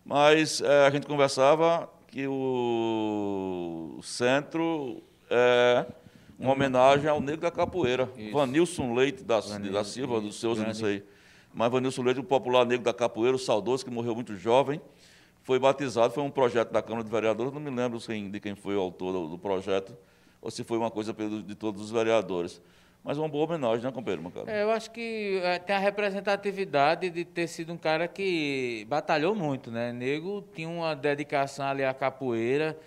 Mas 0.04 0.60
é, 0.60 0.86
a 0.86 0.90
gente 0.90 1.08
conversava 1.08 1.90
que 2.06 2.24
o 2.28 3.98
centro 4.00 5.02
é 5.28 5.86
uma 6.42 6.52
homenagem 6.52 7.08
ao 7.08 7.20
negro 7.20 7.42
da 7.42 7.50
capoeira, 7.50 8.08
Isso. 8.16 8.32
Vanilson 8.32 8.94
Leite 8.94 9.22
da, 9.22 9.40
Vanilson, 9.40 9.72
da 9.72 9.84
Silva, 9.84 10.20
dos 10.20 10.38
seus, 10.38 10.58
não 10.58 10.74
sei. 10.74 11.04
Mas 11.54 11.70
Vanilson 11.70 12.02
Leite, 12.02 12.20
o 12.20 12.24
popular 12.24 12.66
negro 12.66 12.84
da 12.84 12.92
capoeira, 12.92 13.36
o 13.36 13.38
saudoso, 13.38 13.84
que 13.84 13.90
morreu 13.90 14.14
muito 14.14 14.34
jovem 14.36 14.80
foi 15.42 15.58
batizado, 15.58 16.14
foi 16.14 16.22
um 16.22 16.30
projeto 16.30 16.70
da 16.70 16.80
Câmara 16.80 17.04
de 17.04 17.10
Vereadores, 17.10 17.52
não 17.52 17.60
me 17.60 17.70
lembro 17.70 17.98
de 17.98 18.40
quem 18.40 18.54
foi 18.54 18.76
o 18.76 18.80
autor 18.80 19.28
do, 19.28 19.38
projeto, 19.38 19.96
ou 20.40 20.50
se 20.50 20.62
foi 20.62 20.78
uma 20.78 20.90
coisa 20.90 21.12
de 21.12 21.54
todos 21.54 21.82
os 21.82 21.90
vereadores. 21.90 22.60
Mas 23.04 23.18
uma 23.18 23.28
boa 23.28 23.44
homenagem, 23.44 23.84
né, 23.84 23.90
companheiro 23.90 24.22
Mancaro? 24.22 24.48
É, 24.48 24.62
eu 24.62 24.70
acho 24.70 24.88
que 24.92 25.40
é, 25.42 25.58
tem 25.58 25.74
a 25.74 25.78
representatividade 25.80 27.10
de 27.10 27.24
ter 27.24 27.48
sido 27.48 27.72
um 27.72 27.76
cara 27.76 28.06
que 28.06 28.86
batalhou 28.88 29.34
muito, 29.34 29.72
né? 29.72 29.92
Nego 29.92 30.44
tinha 30.54 30.68
uma 30.68 30.94
dedicação 30.94 31.66
ali 31.66 31.84
à 31.84 31.92
capoeira, 31.92 32.78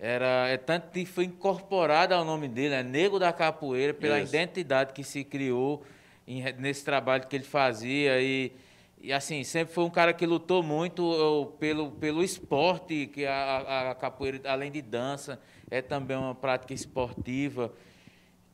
Era, 0.00 0.46
é 0.48 0.56
tanto 0.56 0.90
que 0.92 1.04
foi 1.04 1.24
incorporado 1.24 2.14
ao 2.14 2.24
nome 2.24 2.46
dele, 2.46 2.74
é 2.74 2.82
Nego 2.84 3.18
da 3.18 3.32
Capoeira, 3.32 3.92
pela 3.92 4.20
Isso. 4.20 4.34
identidade 4.34 4.92
que 4.92 5.02
se 5.02 5.24
criou 5.24 5.82
em 6.26 6.42
nesse 6.52 6.84
trabalho 6.84 7.26
que 7.26 7.34
ele 7.34 7.44
fazia. 7.44 8.20
E, 8.20 8.52
e 9.00 9.12
assim, 9.12 9.42
sempre 9.42 9.74
foi 9.74 9.82
um 9.82 9.90
cara 9.90 10.12
que 10.12 10.24
lutou 10.24 10.62
muito 10.62 11.02
ó, 11.04 11.46
pelo, 11.46 11.90
pelo 11.92 12.22
esporte, 12.22 13.06
que 13.12 13.26
a, 13.26 13.90
a- 13.90 13.94
capoeira, 13.96 14.40
além 14.48 14.70
de 14.70 14.80
dança, 14.80 15.40
é 15.68 15.82
também 15.82 16.16
uma 16.16 16.34
prática 16.34 16.72
esportiva. 16.72 17.72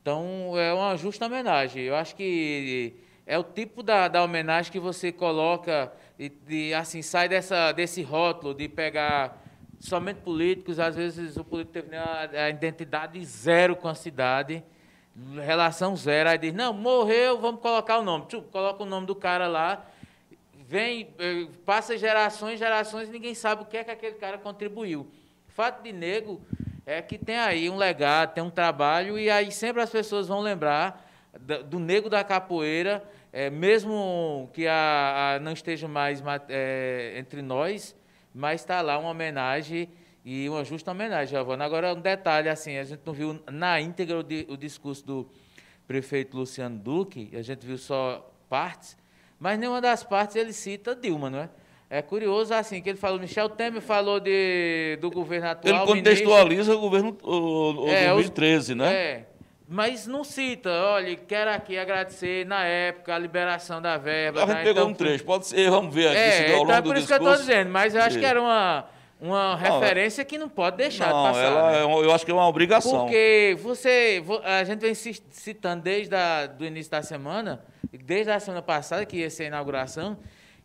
Então, 0.01 0.53
é 0.57 0.73
uma 0.73 0.95
justa 0.97 1.27
homenagem. 1.27 1.83
Eu 1.83 1.95
acho 1.95 2.15
que 2.15 2.93
é 3.25 3.37
o 3.37 3.43
tipo 3.43 3.83
da, 3.83 4.07
da 4.07 4.23
homenagem 4.23 4.71
que 4.71 4.79
você 4.79 5.11
coloca 5.11 5.91
e, 6.19 6.31
e, 6.47 6.73
assim, 6.73 7.01
sai 7.03 7.27
dessa, 7.29 7.71
desse 7.71 8.01
rótulo 8.01 8.53
de 8.55 8.67
pegar 8.67 9.44
somente 9.79 10.17
políticos. 10.17 10.79
Às 10.79 10.95
vezes 10.95 11.37
o 11.37 11.43
político 11.43 11.73
teve 11.73 11.89
né, 11.89 11.99
a, 11.99 12.49
identidade 12.49 13.23
zero 13.23 13.75
com 13.75 13.87
a 13.87 13.95
cidade, 13.95 14.63
relação 15.43 15.95
zero. 15.95 16.29
Aí 16.29 16.37
diz, 16.37 16.53
não, 16.53 16.73
morreu, 16.73 17.39
vamos 17.39 17.61
colocar 17.61 17.99
o 17.99 18.03
nome. 18.03 18.25
Tchum, 18.27 18.41
coloca 18.41 18.83
o 18.83 18.85
nome 18.85 19.07
do 19.07 19.15
cara 19.15 19.47
lá. 19.47 19.85
Vem, 20.67 21.13
eh, 21.19 21.47
passa 21.63 21.95
gerações, 21.97 22.57
gerações, 22.57 23.07
e 23.07 23.11
ninguém 23.11 23.35
sabe 23.35 23.61
o 23.61 23.65
que 23.65 23.77
é 23.77 23.83
que 23.83 23.91
aquele 23.91 24.15
cara 24.15 24.37
contribuiu. 24.37 25.07
Fato 25.47 25.83
de 25.83 25.93
nego 25.93 26.41
é 26.85 27.01
que 27.01 27.17
tem 27.17 27.37
aí 27.37 27.69
um 27.69 27.77
legado, 27.77 28.33
tem 28.33 28.43
um 28.43 28.49
trabalho, 28.49 29.17
e 29.17 29.29
aí 29.29 29.51
sempre 29.51 29.81
as 29.81 29.91
pessoas 29.91 30.27
vão 30.27 30.41
lembrar 30.41 31.07
do 31.65 31.79
nego 31.79 32.09
da 32.09 32.23
capoeira, 32.23 33.03
eh, 33.31 33.49
mesmo 33.49 34.49
que 34.53 34.65
a, 34.67 35.35
a 35.35 35.39
não 35.39 35.51
esteja 35.51 35.87
mais 35.87 36.19
ma- 36.21 36.41
eh, 36.49 37.13
entre 37.17 37.41
nós, 37.41 37.95
mas 38.35 38.61
está 38.61 38.81
lá 38.81 38.99
uma 38.99 39.09
homenagem 39.09 39.87
e 40.25 40.49
uma 40.49 40.63
justa 40.63 40.91
homenagem, 40.91 41.27
Giovana. 41.35 41.63
Agora, 41.65 41.93
um 41.93 42.01
detalhe, 42.01 42.49
assim, 42.49 42.77
a 42.77 42.83
gente 42.83 43.01
não 43.05 43.13
viu 43.13 43.39
na 43.51 43.79
íntegra 43.79 44.19
o, 44.19 44.23
di- 44.23 44.45
o 44.49 44.57
discurso 44.57 45.05
do 45.05 45.29
prefeito 45.87 46.35
Luciano 46.37 46.77
Duque, 46.77 47.29
a 47.33 47.41
gente 47.41 47.65
viu 47.65 47.77
só 47.77 48.29
partes, 48.49 48.97
mas 49.39 49.57
nenhuma 49.59 49.79
das 49.79 50.03
partes 50.03 50.35
ele 50.35 50.51
cita 50.51 50.95
Dilma, 50.95 51.29
não 51.29 51.39
é? 51.39 51.49
É 51.87 52.01
curioso, 52.01 52.51
assim, 52.53 52.81
que 52.81 52.89
ele 52.89 52.97
falou, 52.97 53.19
Michel 53.19 53.47
Temer 53.47 53.79
falou 53.81 54.19
de, 54.19 54.97
do 54.99 55.11
governo 55.11 55.47
atual. 55.49 55.75
Ele 55.75 55.85
contextualiza 55.85 56.75
o 56.75 56.79
governo 56.79 57.15
o, 57.21 57.83
o 57.83 57.87
É, 57.89 58.07
os- 58.11 58.27
2013, 58.29 58.73
né? 58.73 58.93
É, 58.93 59.25
mas 59.67 60.05
não 60.05 60.23
cita, 60.23 60.69
olha, 60.69 61.15
quero 61.15 61.49
aqui 61.51 61.77
agradecer 61.77 62.45
na 62.45 62.63
época 62.65 63.15
a 63.15 63.17
liberação 63.17 63.81
da 63.81 63.97
verba. 63.97 64.43
A 64.43 64.45
gente 64.45 64.55
né? 64.57 64.63
pegou 64.63 64.83
Então, 64.83 64.91
um 64.91 64.93
trecho, 64.93 65.23
pode 65.23 65.47
ser, 65.47 65.69
vamos 65.71 65.93
ver 65.93 66.07
aqui 66.09 66.17
se 66.17 66.21
É, 66.43 66.53
ao 66.55 66.61
então 66.61 66.71
é 66.71 66.75
longo 66.75 66.83
por 66.83 66.93
do 66.93 66.99
isso 66.99 67.07
que 67.07 67.13
eu 67.13 67.17
discurso. 67.19 67.41
estou 67.41 67.55
dizendo, 67.55 67.71
mas 67.71 67.95
eu 67.95 68.01
acho 68.01 68.19
que 68.19 68.25
era 68.25 68.39
uma, 68.41 68.85
uma 69.19 69.51
Não, 69.51 69.57
referência 69.79 70.23
que 70.23 70.37
não 70.37 70.47
pode 70.47 70.77
deixar 70.77 71.09
Não, 71.09 71.23
de 71.23 71.29
passar. 71.29 71.43
ela 71.45 71.71
né? 71.71 71.79
é 71.79 71.83
eu 71.83 72.11
acho 72.13 72.23
que 72.25 72.31
é 72.31 72.33
uma 72.33 72.47
obrigação. 72.47 72.99
Porque 73.05 73.57
você, 73.59 74.21
vo- 74.23 74.41
a 74.43 74.63
gente 74.63 74.81
vem 74.81 74.93
ci- 74.93 75.23
citando 75.31 75.81
desde 75.81 76.15
do 76.57 76.63
início 76.65 76.91
da 76.91 77.01
semana, 77.01 77.63
desde 77.91 78.31
a 78.31 78.39
semana 78.39 78.61
passada, 78.61 79.03
que 79.05 79.17
ia 79.17 79.29
ser 79.31 79.45
a 79.45 79.47
inauguração, 79.47 80.17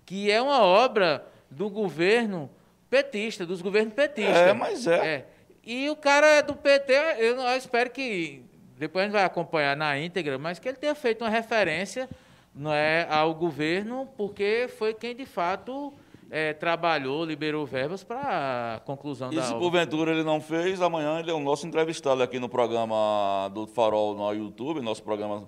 que 0.05 0.31
é 0.31 0.43
uma 0.43 0.63
obra 0.63 1.25
do 1.51 1.71
governo 1.71 2.51
petista, 2.91 3.47
dos 3.47 3.63
governos 3.63 3.95
petistas. 3.95 4.37
É, 4.37 4.53
mas 4.53 4.87
é. 4.87 5.25
E 5.65 5.89
o 5.89 5.97
cara 5.97 6.27
é 6.27 6.43
do 6.43 6.55
PT, 6.55 6.93
eu, 7.19 7.37
não- 7.37 7.47
eu 7.49 7.57
espero 7.57 7.89
que, 7.91 8.43
depois 8.81 9.03
a 9.03 9.07
gente 9.07 9.13
vai 9.13 9.25
acompanhar 9.25 9.77
na 9.77 9.99
íntegra, 9.99 10.39
mas 10.39 10.59
que 10.59 10.67
ele 10.67 10.79
tenha 10.79 10.95
feito 10.95 11.23
uma 11.23 11.29
referência 11.29 12.09
não 12.55 12.73
é, 12.73 13.07
ao 13.11 13.35
governo, 13.35 14.09
porque 14.17 14.69
foi 14.79 14.95
quem 14.95 15.15
de 15.15 15.27
fato 15.27 15.93
eh, 16.31 16.55
trabalhou, 16.55 17.25
liberou 17.25 17.67
verbas 17.67 18.03
para 18.03 18.77
a 18.77 18.81
conclusão 18.81 19.31
E 19.31 19.37
da 19.37 19.43
se 19.43 19.49
obra. 19.49 19.61
porventura 19.61 20.13
ele 20.13 20.25
não 20.25 20.41
fez, 20.41 20.81
amanhã 20.81 21.21
ele 21.21 21.31
é 21.31 21.35
o 21.35 21.41
nosso 21.41 21.67
entrevistado 21.67 22.23
aqui 22.23 22.39
no 22.39 22.49
programa 22.49 23.51
do 23.53 23.67
Farol 23.67 24.15
no 24.15 24.33
YouTube, 24.33 24.81
nosso 24.81 25.03
programa 25.03 25.47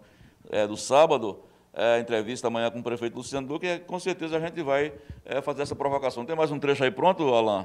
é, 0.50 0.66
do 0.66 0.76
sábado. 0.76 1.40
É, 1.74 1.98
entrevista 2.00 2.48
amanhã 2.48 2.70
com 2.70 2.80
o 2.80 2.82
prefeito 2.82 3.16
Luciano 3.16 3.48
Duque, 3.48 3.66
e 3.66 3.78
com 3.78 3.98
certeza 3.98 4.36
a 4.36 4.40
gente 4.40 4.62
vai 4.62 4.92
é, 5.24 5.40
fazer 5.40 5.62
essa 5.62 5.74
provocação. 5.74 6.26
Tem 6.26 6.36
mais 6.36 6.50
um 6.50 6.58
trecho 6.58 6.84
aí 6.84 6.90
pronto, 6.90 7.22
Alain? 7.32 7.64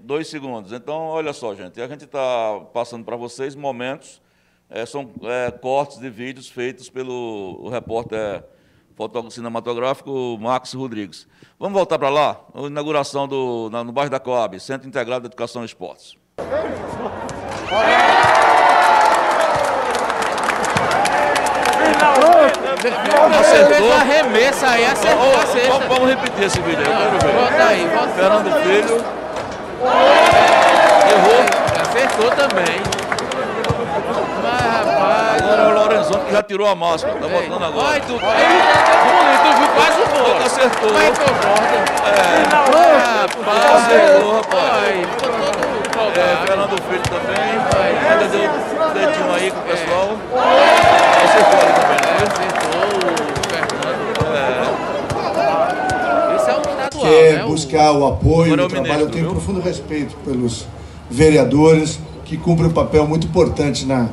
Dois 0.00 0.28
segundos. 0.28 0.72
Então, 0.72 1.06
olha 1.08 1.32
só, 1.32 1.54
gente, 1.54 1.80
a 1.80 1.88
gente 1.88 2.04
está 2.04 2.60
passando 2.72 3.04
para 3.04 3.16
vocês 3.16 3.54
momentos, 3.54 4.20
é, 4.70 4.86
são 4.86 5.10
é, 5.24 5.50
cortes 5.50 5.98
de 5.98 6.08
vídeos 6.08 6.48
feitos 6.48 6.88
pelo 6.88 7.68
repórter 7.70 8.42
fotógrafo 8.96 9.34
cinematográfico 9.34 10.38
Marcos 10.40 10.72
Rodrigues. 10.72 11.26
Vamos 11.58 11.74
voltar 11.74 11.98
para 11.98 12.08
lá? 12.08 12.40
A 12.54 12.60
inauguração 12.62 13.28
do, 13.28 13.68
na- 13.70 13.84
no 13.84 13.92
bairro 13.92 14.10
da 14.10 14.18
Coab, 14.20 14.58
Centro 14.60 14.88
Integrado 14.88 15.22
de 15.22 15.26
Educação 15.26 15.62
e 15.62 15.66
Esportes. 15.66 16.16
Acertou. 23.40 23.92
arremessa 23.92 24.68
aí, 24.70 24.84
acertou. 24.84 25.80
Vamos, 25.88 26.08
repetir 26.08 26.44
esse 26.44 26.60
vídeo 26.60 26.80
aí. 26.80 27.32
Volta 27.34 27.64
aí, 27.64 27.86
volta. 27.88 28.08
Fernando 28.14 28.62
Filho. 28.62 29.17
Errou. 29.80 31.44
Acertou 31.80 32.30
também. 32.32 32.80
Mas, 34.42 34.60
rapaz... 34.62 35.42
Agora 35.42 35.62
é 35.62 35.66
o 35.66 35.70
Lorenzoni 35.72 36.24
que 36.24 36.32
já 36.32 36.42
tirou 36.42 36.66
a 36.68 36.74
máscara, 36.74 37.14
tá 37.18 37.26
Ei, 37.26 37.32
botando 37.48 37.64
agora. 37.64 38.00
Tu, 38.00 38.12
aí, 38.12 38.60
tu 39.42 39.48
viu 39.58 39.68
quase 39.74 40.02
gol. 40.12 40.36
acertou. 40.44 40.92
Mas 40.92 41.18
concorda. 41.18 41.78
É. 42.08 42.10
Rapaz, 43.20 43.84
Acertou, 43.84 44.32
rapaz. 44.36 44.94
Ficou 45.06 45.30
todo 45.92 46.18
É. 46.18 46.20
Fernando 46.46 46.76
Filho 46.82 47.02
também. 47.02 47.50
Ainda 48.10 48.26
deu 48.28 48.40
um 48.40 48.92
dedinho 48.92 49.32
aí 49.34 49.46
com 49.50 49.58
o 49.58 49.62
pessoal. 49.62 50.08
Acertou 51.24 51.58
ali 51.60 51.72
também, 51.74 52.00
né? 52.04 52.12
Acertou 52.26 52.82
o 52.88 53.10
Fernando. 53.48 54.06
Esse 56.36 56.48
é 56.50 56.52
o 56.54 56.56
estadual, 56.60 56.97
quer 57.08 57.34
né? 57.34 57.44
O- 57.44 57.48
buscar 57.48 57.92
o 57.92 58.06
apoio 58.06 58.54
é 58.54 58.56
do 58.56 58.64
o 58.64 58.68
trabalho. 58.68 58.92
Eu 58.92 58.96
ministro, 58.98 59.12
tenho 59.12 59.24
viu? 59.24 59.32
profundo 59.34 59.60
respeito 59.60 60.16
pelos 60.24 60.66
vereadores 61.10 61.98
que 62.24 62.36
cumprem 62.36 62.68
um 62.68 62.72
papel 62.72 63.06
muito 63.06 63.26
importante 63.26 63.86
na, 63.86 64.08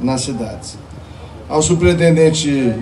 nas 0.00 0.20
cidades. 0.22 0.78
Ao 1.48 1.60
superintendente 1.62 2.72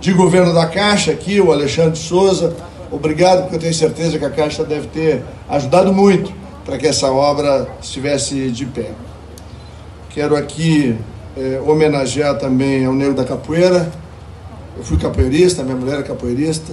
de 0.00 0.12
governo 0.12 0.52
da 0.52 0.66
Caixa 0.66 1.10
aqui, 1.12 1.40
o 1.40 1.52
Alexandre 1.52 1.98
Souza, 1.98 2.54
obrigado, 2.90 3.42
porque 3.42 3.56
eu 3.56 3.60
tenho 3.60 3.74
certeza 3.74 4.18
que 4.18 4.24
a 4.24 4.30
Caixa 4.30 4.64
deve 4.64 4.86
ter 4.88 5.22
ajudado 5.48 5.92
muito 5.92 6.32
para 6.64 6.78
que 6.78 6.86
essa 6.86 7.10
obra 7.10 7.68
estivesse 7.80 8.50
de 8.50 8.66
pé. 8.66 8.90
Quero 10.10 10.36
aqui 10.36 10.96
eh, 11.36 11.60
homenagear 11.66 12.38
também 12.38 12.84
ao 12.86 12.92
Negro 12.94 13.14
da 13.14 13.24
Capoeira. 13.24 13.90
Eu 14.76 14.84
fui 14.84 14.96
capoeirista, 14.96 15.62
minha 15.62 15.76
mulher 15.76 16.00
é 16.00 16.02
capoeirista. 16.02 16.72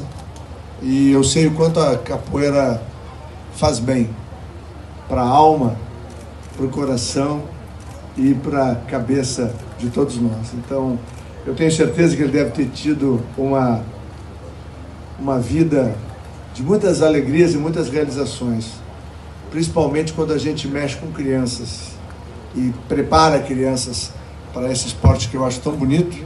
E 0.81 1.11
eu 1.11 1.23
sei 1.23 1.45
o 1.45 1.51
quanto 1.51 1.79
a 1.79 1.95
capoeira 1.95 2.81
faz 3.55 3.77
bem 3.77 4.09
para 5.07 5.21
a 5.21 5.27
alma, 5.27 5.75
para 6.57 6.65
o 6.65 6.69
coração 6.69 7.43
e 8.17 8.33
para 8.33 8.71
a 8.71 8.75
cabeça 8.75 9.53
de 9.77 9.89
todos 9.89 10.17
nós. 10.17 10.53
Então, 10.55 10.97
eu 11.45 11.53
tenho 11.53 11.71
certeza 11.71 12.15
que 12.15 12.23
ele 12.23 12.31
deve 12.31 12.51
ter 12.51 12.65
tido 12.69 13.21
uma, 13.37 13.83
uma 15.19 15.39
vida 15.39 15.95
de 16.53 16.63
muitas 16.63 17.03
alegrias 17.03 17.53
e 17.53 17.57
muitas 17.57 17.87
realizações, 17.87 18.71
principalmente 19.51 20.13
quando 20.13 20.33
a 20.33 20.37
gente 20.37 20.67
mexe 20.67 20.97
com 20.97 21.11
crianças 21.11 21.91
e 22.55 22.73
prepara 22.87 23.39
crianças 23.39 24.11
para 24.51 24.71
esse 24.71 24.87
esporte 24.87 25.29
que 25.29 25.37
eu 25.37 25.45
acho 25.45 25.59
tão 25.59 25.73
bonito, 25.73 26.17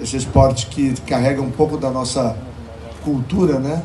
esse 0.00 0.16
esporte 0.16 0.66
que 0.68 0.94
carrega 1.02 1.42
um 1.42 1.50
pouco 1.50 1.76
da 1.76 1.90
nossa 1.90 2.36
cultura, 3.08 3.58
né? 3.58 3.82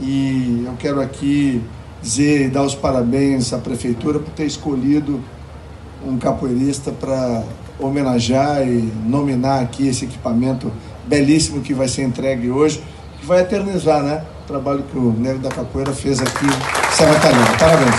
E 0.00 0.64
eu 0.66 0.72
quero 0.78 1.00
aqui 1.00 1.62
dizer 2.02 2.46
e 2.46 2.48
dar 2.48 2.62
os 2.62 2.74
parabéns 2.74 3.52
à 3.52 3.58
prefeitura 3.58 4.18
por 4.18 4.30
ter 4.30 4.46
escolhido 4.46 5.20
um 6.06 6.16
capoeirista 6.16 6.90
para 6.90 7.44
homenagear 7.78 8.66
e 8.66 8.90
nominar 9.06 9.60
aqui 9.60 9.86
esse 9.88 10.06
equipamento 10.06 10.72
belíssimo 11.06 11.60
que 11.60 11.74
vai 11.74 11.88
ser 11.88 12.04
entregue 12.04 12.50
hoje, 12.50 12.82
que 13.20 13.26
vai 13.26 13.40
eternizar, 13.40 14.02
né? 14.02 14.24
O 14.44 14.46
trabalho 14.46 14.82
que 14.90 14.96
o 14.96 15.12
Negro 15.12 15.40
da 15.40 15.50
Capoeira 15.50 15.92
fez 15.92 16.20
aqui 16.20 16.46
em 16.46 16.96
Serra 16.96 17.20
Talhada. 17.20 17.58
Parabéns. 17.58 17.94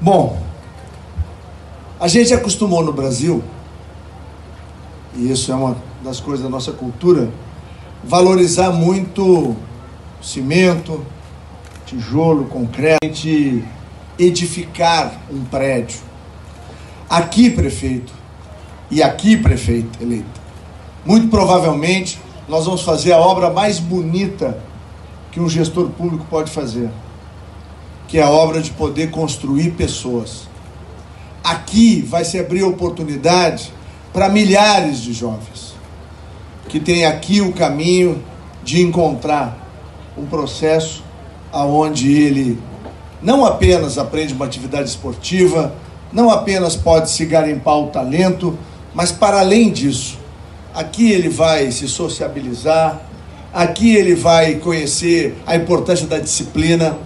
Bom, 0.00 0.42
a 2.00 2.08
gente 2.08 2.34
acostumou 2.34 2.82
no 2.82 2.92
Brasil, 2.92 3.42
e 5.14 5.30
isso 5.30 5.52
é 5.52 5.54
uma 5.54 5.76
das 6.02 6.20
coisas 6.20 6.44
da 6.44 6.50
nossa 6.50 6.72
cultura, 6.72 7.30
valorizar 8.02 8.70
muito 8.70 9.54
cimento, 10.20 11.04
tijolo, 11.86 12.46
concreto, 12.46 13.02
edificar 14.18 15.20
um 15.30 15.44
prédio. 15.44 16.00
Aqui, 17.08 17.50
prefeito, 17.50 18.12
e 18.90 19.02
aqui, 19.02 19.36
prefeito 19.36 20.02
eleito, 20.02 20.40
muito 21.04 21.28
provavelmente 21.28 22.18
nós 22.48 22.64
vamos 22.64 22.82
fazer 22.82 23.12
a 23.12 23.18
obra 23.18 23.50
mais 23.50 23.78
bonita 23.78 24.58
que 25.30 25.40
um 25.40 25.48
gestor 25.48 25.88
público 25.90 26.26
pode 26.28 26.50
fazer, 26.50 26.90
que 28.08 28.18
é 28.18 28.22
a 28.22 28.30
obra 28.30 28.60
de 28.60 28.70
poder 28.70 29.10
construir 29.10 29.72
pessoas. 29.72 30.48
Aqui 31.42 32.02
vai 32.02 32.24
se 32.24 32.38
abrir 32.38 32.62
oportunidade 32.62 33.72
para 34.12 34.28
milhares 34.28 35.00
de 35.00 35.12
jovens 35.12 35.72
que 36.68 36.80
têm 36.80 37.04
aqui 37.04 37.40
o 37.40 37.52
caminho 37.52 38.22
de 38.64 38.80
encontrar 38.80 39.58
um 40.16 40.24
processo 40.24 41.04
aonde 41.52 42.12
ele 42.12 42.58
não 43.20 43.44
apenas 43.44 43.98
aprende 43.98 44.32
uma 44.32 44.46
atividade 44.46 44.88
esportiva, 44.88 45.74
não 46.12 46.30
apenas 46.30 46.74
pode 46.74 47.10
se 47.10 47.24
garimpar 47.24 47.78
o 47.78 47.88
talento, 47.88 48.58
mas 48.94 49.12
para 49.12 49.40
além 49.40 49.70
disso, 49.70 50.18
aqui 50.74 51.12
ele 51.12 51.28
vai 51.28 51.70
se 51.70 51.86
sociabilizar, 51.88 53.00
aqui 53.52 53.94
ele 53.94 54.14
vai 54.14 54.56
conhecer 54.56 55.36
a 55.46 55.54
importância 55.54 56.06
da 56.06 56.18
disciplina, 56.18 56.96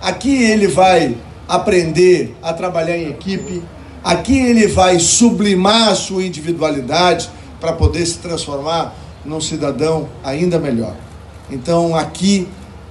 aqui 0.00 0.44
ele 0.44 0.66
vai 0.66 1.16
aprender 1.46 2.36
a 2.42 2.52
trabalhar 2.52 2.96
em 2.96 3.08
equipe, 3.08 3.62
aqui 4.02 4.38
ele 4.38 4.66
vai 4.66 4.98
sublimar 4.98 5.88
a 5.88 5.94
sua 5.94 6.24
individualidade 6.24 7.28
para 7.60 7.72
poder 7.72 8.04
se 8.06 8.18
transformar 8.18 8.94
num 9.24 9.40
cidadão 9.40 10.08
ainda 10.24 10.58
melhor. 10.58 10.94
Então 11.50 11.94
aqui 11.94 12.48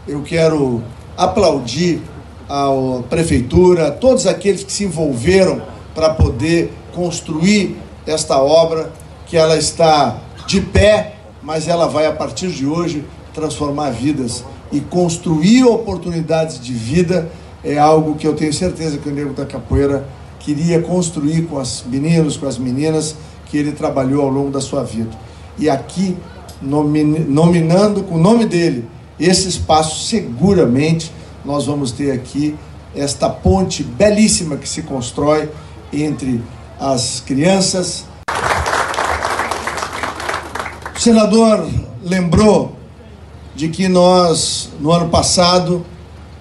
eu 0.07 0.22
quero 0.22 0.84
aplaudir 1.18 2.01
a 2.47 2.68
prefeitura, 3.10 3.91
todos 3.91 4.26
aqueles 4.26 4.64
que 4.64 4.72
se 4.72 4.86
envolveram 4.86 5.62
para 5.93 6.10
poder 6.10 6.72
construir 6.93 7.78
esta 8.07 8.41
obra, 8.41 8.91
que 9.28 9.38
ela 9.38 9.55
está 9.57 10.18
de 10.47 10.62
pé, 10.62 11.16
mas 11.43 11.68
ela 11.68 11.88
vai 11.88 12.07
a 12.07 12.12
partir 12.12 12.49
de 12.49 12.66
hoje 12.66 13.05
transformar 13.34 13.91
vidas 13.91 14.43
e 14.72 14.80
construir 14.80 15.64
oportunidades 15.64 16.60
de 16.60 16.74
vida 16.74 17.30
é 17.64 17.78
algo 17.78 18.16
que 18.16 18.26
eu 18.26 18.36
tenho 18.36 18.53
certeza 18.53 18.97
que 18.97 19.10
o 19.10 19.12
Nego 19.12 19.34
da 19.34 19.45
Capoeira 19.45 20.07
queria 20.50 20.82
construir 20.82 21.43
com 21.43 21.58
os 21.58 21.84
meninos, 21.86 22.36
com 22.36 22.47
as 22.47 22.58
meninas 22.58 23.16
que 23.45 23.56
ele 23.56 23.72
trabalhou 23.72 24.24
ao 24.24 24.30
longo 24.30 24.50
da 24.50 24.60
sua 24.60 24.84
vida. 24.84 25.12
E 25.60 25.70
aqui, 25.70 26.18
nominando 26.60 28.02
com 28.04 28.16
o 28.16 28.18
nome 28.18 28.47
dele 28.47 28.88
esse 29.20 29.47
espaço, 29.47 30.08
seguramente 30.08 31.12
nós 31.45 31.68
vamos 31.68 31.91
ter 31.91 32.12
aqui 32.12 32.56
esta 32.95 33.30
ponte 33.30 33.84
belíssima 33.84 34.58
que 34.58 34.68
se 34.68 34.82
constrói 34.82 35.52
entre 35.93 36.41
as 36.80 37.22
crianças. 37.24 38.06
O 40.95 41.00
senador 41.00 41.68
lembrou 42.02 42.76
de 43.56 43.70
que 43.70 43.88
nós, 43.88 44.72
no 44.80 44.91
ano 44.91 45.10
passado, 45.10 45.86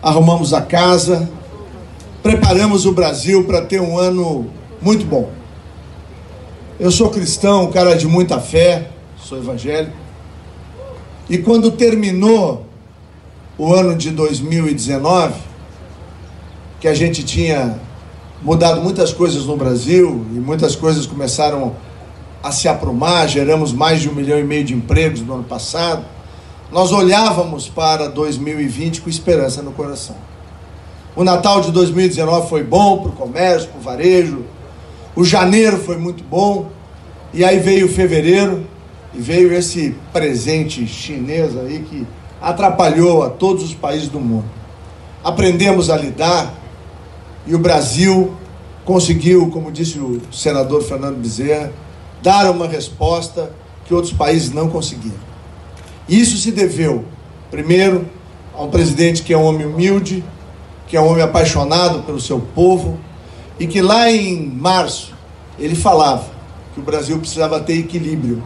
arrumamos 0.02 0.54
a 0.54 0.62
casa, 0.62 1.28
preparamos 2.28 2.84
o 2.84 2.92
Brasil 2.92 3.42
para 3.44 3.62
ter 3.62 3.80
um 3.80 3.96
ano 3.96 4.50
muito 4.82 5.06
bom. 5.06 5.30
Eu 6.78 6.90
sou 6.90 7.08
cristão, 7.08 7.70
cara 7.70 7.96
de 7.96 8.06
muita 8.06 8.38
fé, 8.38 8.90
sou 9.16 9.38
evangélico. 9.38 9.96
E 11.26 11.38
quando 11.38 11.70
terminou 11.70 12.66
o 13.56 13.72
ano 13.72 13.96
de 13.96 14.10
2019, 14.10 15.40
que 16.78 16.86
a 16.86 16.92
gente 16.92 17.24
tinha 17.24 17.80
mudado 18.42 18.82
muitas 18.82 19.10
coisas 19.10 19.46
no 19.46 19.56
Brasil 19.56 20.26
e 20.30 20.38
muitas 20.38 20.76
coisas 20.76 21.06
começaram 21.06 21.76
a 22.42 22.52
se 22.52 22.68
aprumar, 22.68 23.26
geramos 23.26 23.72
mais 23.72 24.02
de 24.02 24.10
um 24.10 24.12
milhão 24.14 24.38
e 24.38 24.44
meio 24.44 24.64
de 24.64 24.74
empregos 24.74 25.22
no 25.22 25.32
ano 25.32 25.44
passado. 25.44 26.04
Nós 26.70 26.92
olhávamos 26.92 27.70
para 27.70 28.06
2020 28.06 29.00
com 29.00 29.08
esperança 29.08 29.62
no 29.62 29.72
coração. 29.72 30.16
O 31.18 31.24
Natal 31.24 31.60
de 31.60 31.72
2019 31.72 32.48
foi 32.48 32.62
bom 32.62 32.98
para 32.98 33.08
o 33.08 33.12
comércio, 33.12 33.68
para 33.70 33.80
o 33.80 33.82
varejo. 33.82 34.44
O 35.16 35.24
janeiro 35.24 35.76
foi 35.76 35.96
muito 35.96 36.22
bom. 36.22 36.68
E 37.34 37.44
aí 37.44 37.58
veio 37.58 37.86
o 37.86 37.88
fevereiro 37.88 38.64
e 39.12 39.20
veio 39.20 39.52
esse 39.52 39.96
presente 40.12 40.86
chinês 40.86 41.56
aí 41.56 41.80
que 41.80 42.06
atrapalhou 42.40 43.24
a 43.24 43.30
todos 43.30 43.64
os 43.64 43.74
países 43.74 44.06
do 44.06 44.20
mundo. 44.20 44.44
Aprendemos 45.24 45.90
a 45.90 45.96
lidar 45.96 46.54
e 47.48 47.52
o 47.52 47.58
Brasil 47.58 48.36
conseguiu, 48.84 49.50
como 49.50 49.72
disse 49.72 49.98
o 49.98 50.22
senador 50.30 50.84
Fernando 50.84 51.16
Bezerra, 51.16 51.72
dar 52.22 52.48
uma 52.48 52.68
resposta 52.68 53.50
que 53.86 53.92
outros 53.92 54.12
países 54.12 54.52
não 54.52 54.68
conseguiram. 54.68 55.18
Isso 56.08 56.36
se 56.36 56.52
deveu, 56.52 57.04
primeiro, 57.50 58.06
a 58.54 58.62
um 58.62 58.70
presidente 58.70 59.24
que 59.24 59.32
é 59.32 59.36
um 59.36 59.42
homem 59.42 59.66
humilde, 59.66 60.22
que 60.88 60.96
é 60.96 61.00
um 61.00 61.06
homem 61.06 61.22
apaixonado 61.22 62.02
pelo 62.02 62.20
seu 62.20 62.40
povo, 62.40 62.98
e 63.60 63.66
que 63.66 63.82
lá 63.82 64.10
em 64.10 64.48
março 64.48 65.12
ele 65.58 65.74
falava 65.74 66.24
que 66.72 66.80
o 66.80 66.82
Brasil 66.82 67.18
precisava 67.18 67.60
ter 67.60 67.74
equilíbrio. 67.74 68.42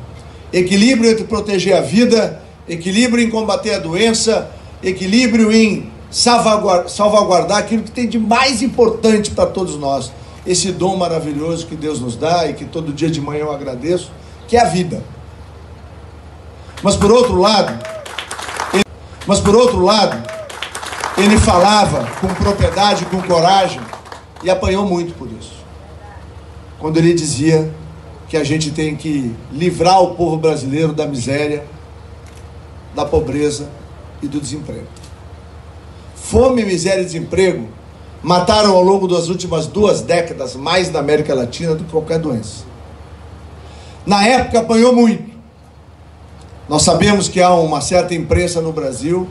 Equilíbrio 0.53 1.11
entre 1.11 1.25
proteger 1.25 1.77
a 1.77 1.81
vida, 1.81 2.43
equilíbrio 2.69 3.25
em 3.25 3.31
combater 3.31 3.75
a 3.75 3.79
doença, 3.79 4.51
equilíbrio 4.83 5.53
em 5.53 5.91
salvaguardar 6.11 7.59
aquilo 7.59 7.83
que 7.83 7.91
tem 7.91 8.09
de 8.09 8.19
mais 8.19 8.61
importante 8.61 9.31
para 9.31 9.47
todos 9.47 9.79
nós. 9.79 10.13
Esse 10.47 10.73
dom 10.73 10.97
maravilhoso 10.97 11.67
que 11.67 11.77
Deus 11.77 12.01
nos 12.01 12.17
dá 12.17 12.49
e 12.49 12.55
que 12.55 12.65
todo 12.65 12.93
dia 12.93 13.09
de 13.09 13.21
manhã 13.21 13.43
eu 13.43 13.53
agradeço, 13.53 14.11
que 14.49 14.57
é 14.57 14.61
a 14.61 14.65
vida. 14.65 15.03
Mas 16.83 16.97
por 16.97 17.13
outro 17.13 17.37
lado, 17.37 17.79
ele, 18.75 18.83
mas 19.27 19.39
por 19.39 19.55
outro 19.55 19.81
lado, 19.81 20.21
ele 21.17 21.37
falava 21.39 22.09
com 22.21 22.29
propriedade, 22.29 23.05
com 23.07 23.21
coragem 23.23 23.81
e 24.43 24.51
apanhou 24.51 24.87
muito 24.87 25.15
por 25.15 25.29
isso. 25.31 25.53
Quando 26.79 26.97
ele 26.97 27.13
dizia 27.15 27.73
que 28.29 28.37
a 28.37 28.45
gente 28.45 28.71
tem 28.71 28.97
que 28.97 29.35
livrar 29.53 30.03
o 30.03 30.15
povo 30.15 30.37
brasileiro 30.39 30.93
da 30.93 31.07
miséria, 31.07 31.65
da 32.95 33.05
pobreza 33.05 33.69
e 34.23 34.27
do 34.27 34.41
desemprego. 34.41 34.87
Fome, 36.15 36.65
miséria 36.65 37.03
e 37.03 37.05
desemprego 37.05 37.69
mataram 38.23 38.75
ao 38.75 38.83
longo 38.83 39.07
das 39.07 39.29
últimas 39.29 39.67
duas 39.67 40.01
décadas 40.01 40.55
mais 40.55 40.91
na 40.91 41.01
América 41.01 41.35
Latina 41.35 41.75
do 41.75 41.85
que 41.85 41.91
qualquer 41.91 42.19
doença. 42.19 42.65
Na 44.07 44.27
época 44.27 44.61
apanhou 44.61 44.95
muito. 44.95 45.31
Nós 46.69 46.83
sabemos 46.83 47.29
que 47.29 47.43
há 47.43 47.53
uma 47.55 47.81
certa 47.81 48.15
imprensa 48.15 48.61
no 48.61 48.73
Brasil 48.73 49.29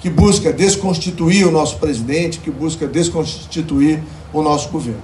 que 0.00 0.08
busca 0.08 0.52
desconstituir 0.52 1.46
o 1.46 1.50
nosso 1.50 1.76
presidente, 1.76 2.38
que 2.38 2.50
busca 2.50 2.86
desconstituir 2.86 4.02
o 4.32 4.42
nosso 4.42 4.70
governo. 4.70 5.02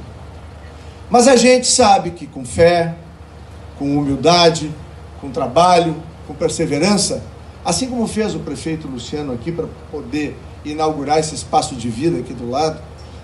Mas 1.11 1.29
a 1.29 1.37
gente 1.37 1.67
sabe 1.67 2.11
que 2.11 2.27
com 2.27 2.45
fé, 2.45 2.97
com 3.79 3.97
humildade, 3.97 4.73
com 5.21 5.31
trabalho, 5.31 5.95
com 6.27 6.35
perseverança, 6.35 7.23
assim 7.65 7.89
como 7.89 8.07
fez 8.07 8.35
o 8.35 8.39
prefeito 8.41 8.89
Luciano 8.89 9.33
aqui 9.33 9.53
para 9.53 9.67
poder 9.91 10.37
inaugurar 10.65 11.19
esse 11.19 11.35
espaço 11.35 11.75
de 11.77 11.89
vida 11.89 12.19
aqui 12.19 12.33
do 12.33 12.49
lado, 12.49 12.81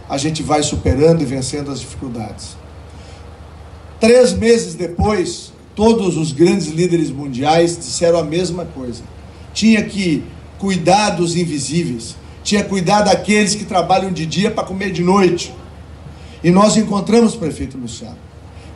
a 0.08 0.18
gente 0.18 0.42
vai 0.42 0.62
superando 0.62 1.22
e 1.22 1.24
vencendo 1.24 1.70
as 1.70 1.80
dificuldades. 1.80 2.56
Três 3.98 4.32
meses 4.32 4.74
depois, 4.74 5.52
todos 5.74 6.16
os 6.16 6.32
grandes 6.32 6.68
líderes 6.68 7.10
mundiais 7.10 7.78
disseram 7.78 8.18
a 8.18 8.24
mesma 8.24 8.64
coisa. 8.66 9.02
Tinha 9.54 9.82
que 9.82 10.24
cuidar 10.62 11.10
dos 11.10 11.34
invisíveis, 11.34 12.14
tinha 12.44 12.62
cuidar 12.62 13.02
daqueles 13.02 13.52
que 13.52 13.64
trabalham 13.64 14.12
de 14.12 14.24
dia 14.24 14.48
para 14.48 14.62
comer 14.62 14.92
de 14.92 15.02
noite. 15.02 15.52
E 16.42 16.52
nós 16.52 16.76
encontramos, 16.76 17.34
prefeito 17.34 17.76
Luciano, 17.76 18.16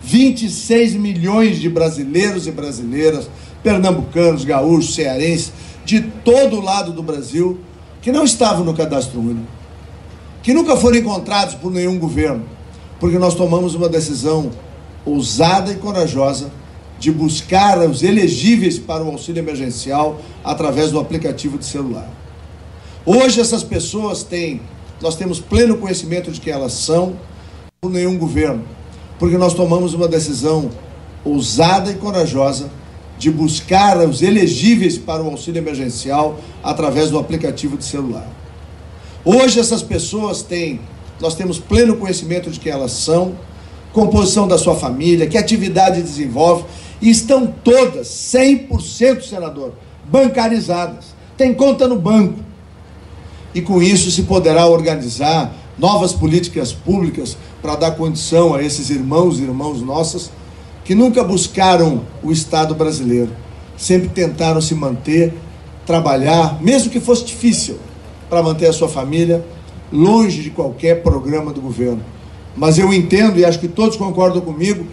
26 0.03 0.95
milhões 0.95 1.61
de 1.61 1.69
brasileiros 1.69 2.49
e 2.49 2.51
brasileiras, 2.51 3.31
pernambucanos, 3.63 4.45
gaúchos, 4.45 4.97
cearenses, 4.97 5.53
de 5.85 6.01
todo 6.01 6.61
lado 6.61 6.93
do 6.93 7.05
Brasil, 7.05 7.61
que 8.03 8.11
não 8.11 8.25
estavam 8.25 8.65
no 8.65 8.75
cadastro 8.75 9.21
único, 9.21 9.47
que 10.43 10.53
nunca 10.53 10.77
foram 10.77 10.99
encontrados 10.99 11.55
por 11.55 11.71
nenhum 11.71 12.01
governo, 12.01 12.45
porque 12.99 13.17
nós 13.17 13.37
tomamos 13.37 13.77
uma 13.77 13.89
decisão 13.89 14.51
ousada 15.05 15.71
e 15.71 15.77
corajosa 15.77 16.51
de 16.99 17.11
buscar 17.11 17.79
os 17.79 18.03
elegíveis 18.03 18.79
para 18.79 19.05
o 19.05 19.11
auxílio 19.11 19.41
emergencial 19.41 20.21
através 20.43 20.91
do 20.91 20.99
aplicativo 20.99 21.59
de 21.59 21.65
celular. 21.65 22.09
Hoje 23.05 23.41
essas 23.41 23.63
pessoas 23.63 24.23
têm, 24.23 24.61
nós 25.01 25.15
temos 25.15 25.39
pleno 25.39 25.77
conhecimento 25.77 26.31
de 26.31 26.41
que 26.41 26.51
elas 26.51 26.73
são 26.73 27.17
por 27.81 27.91
nenhum 27.91 28.19
governo, 28.19 28.65
porque 29.19 29.37
nós 29.37 29.55
tomamos 29.55 29.95
uma 29.95 30.09
decisão 30.09 30.71
ousada 31.25 31.91
e 31.91 31.95
corajosa 31.95 32.71
de 33.19 33.31
buscar 33.31 33.99
os 33.99 34.23
elegíveis 34.23 34.99
para 34.99 35.23
o 35.23 35.31
auxílio 35.31 35.59
emergencial 35.59 36.39
através 36.63 37.11
do 37.11 37.19
aplicativo 37.19 37.77
de 37.77 37.85
celular. 37.85 38.27
Hoje 39.25 39.59
essas 39.59 39.83
pessoas 39.83 40.43
têm, 40.43 40.81
nós 41.21 41.35
temos 41.35 41.59
pleno 41.59 41.97
conhecimento 41.97 42.51
de 42.51 42.61
que 42.61 42.71
elas 42.71 42.93
são, 42.93 43.35
composição 43.93 44.47
da 44.47 44.59
sua 44.59 44.75
família, 44.75 45.27
que 45.27 45.39
atividade 45.39 46.03
desenvolve, 46.03 46.65
estão 47.01 47.47
todas, 47.47 48.09
100% 48.09 49.23
senador, 49.23 49.73
bancarizadas. 50.05 51.15
Tem 51.37 51.53
conta 51.53 51.87
no 51.87 51.99
banco. 51.99 52.45
e 53.55 53.63
com 53.63 53.83
isso 53.83 54.11
se 54.11 54.25
poderá 54.25 54.67
organizar 54.67 55.51
novas 55.79 56.13
políticas 56.13 56.73
públicas 56.73 57.39
para 57.63 57.75
dar 57.75 57.93
condição 57.93 58.55
a 58.55 58.63
esses 58.63 58.91
irmãos 58.91 59.39
e 59.39 59.43
irmãos 59.43 59.81
nossos 59.81 60.31
que 60.85 60.95
nunca 60.95 61.25
buscaram 61.25 62.03
o 62.23 62.31
Estado 62.31 62.75
brasileiro, 62.75 63.31
sempre 63.77 64.09
tentaram 64.09 64.61
se 64.61 64.75
manter, 64.75 65.35
trabalhar, 65.85 66.63
mesmo 66.63 66.91
que 66.91 67.01
fosse 67.01 67.25
difícil, 67.25 67.79
para 68.29 68.43
manter 68.43 68.67
a 68.67 68.73
sua 68.73 68.89
família 68.89 69.45
longe 69.93 70.43
de 70.43 70.51
qualquer 70.51 71.03
programa 71.03 71.53
do 71.53 71.61
governo. 71.61 72.05
Mas 72.57 72.79
eu 72.79 72.93
entendo 72.93 73.39
e 73.39 73.45
acho 73.45 73.59
que 73.59 73.69
todos 73.69 73.97
concordam 73.97 74.41
comigo 74.41 74.87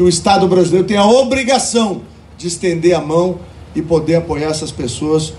que 0.00 0.04
o 0.04 0.08
Estado 0.08 0.48
brasileiro 0.48 0.86
tem 0.86 0.96
a 0.96 1.04
obrigação 1.04 2.00
de 2.38 2.46
estender 2.46 2.94
a 2.94 3.02
mão 3.02 3.40
e 3.76 3.82
poder 3.82 4.14
apoiar 4.14 4.48
essas 4.48 4.72
pessoas, 4.72 5.34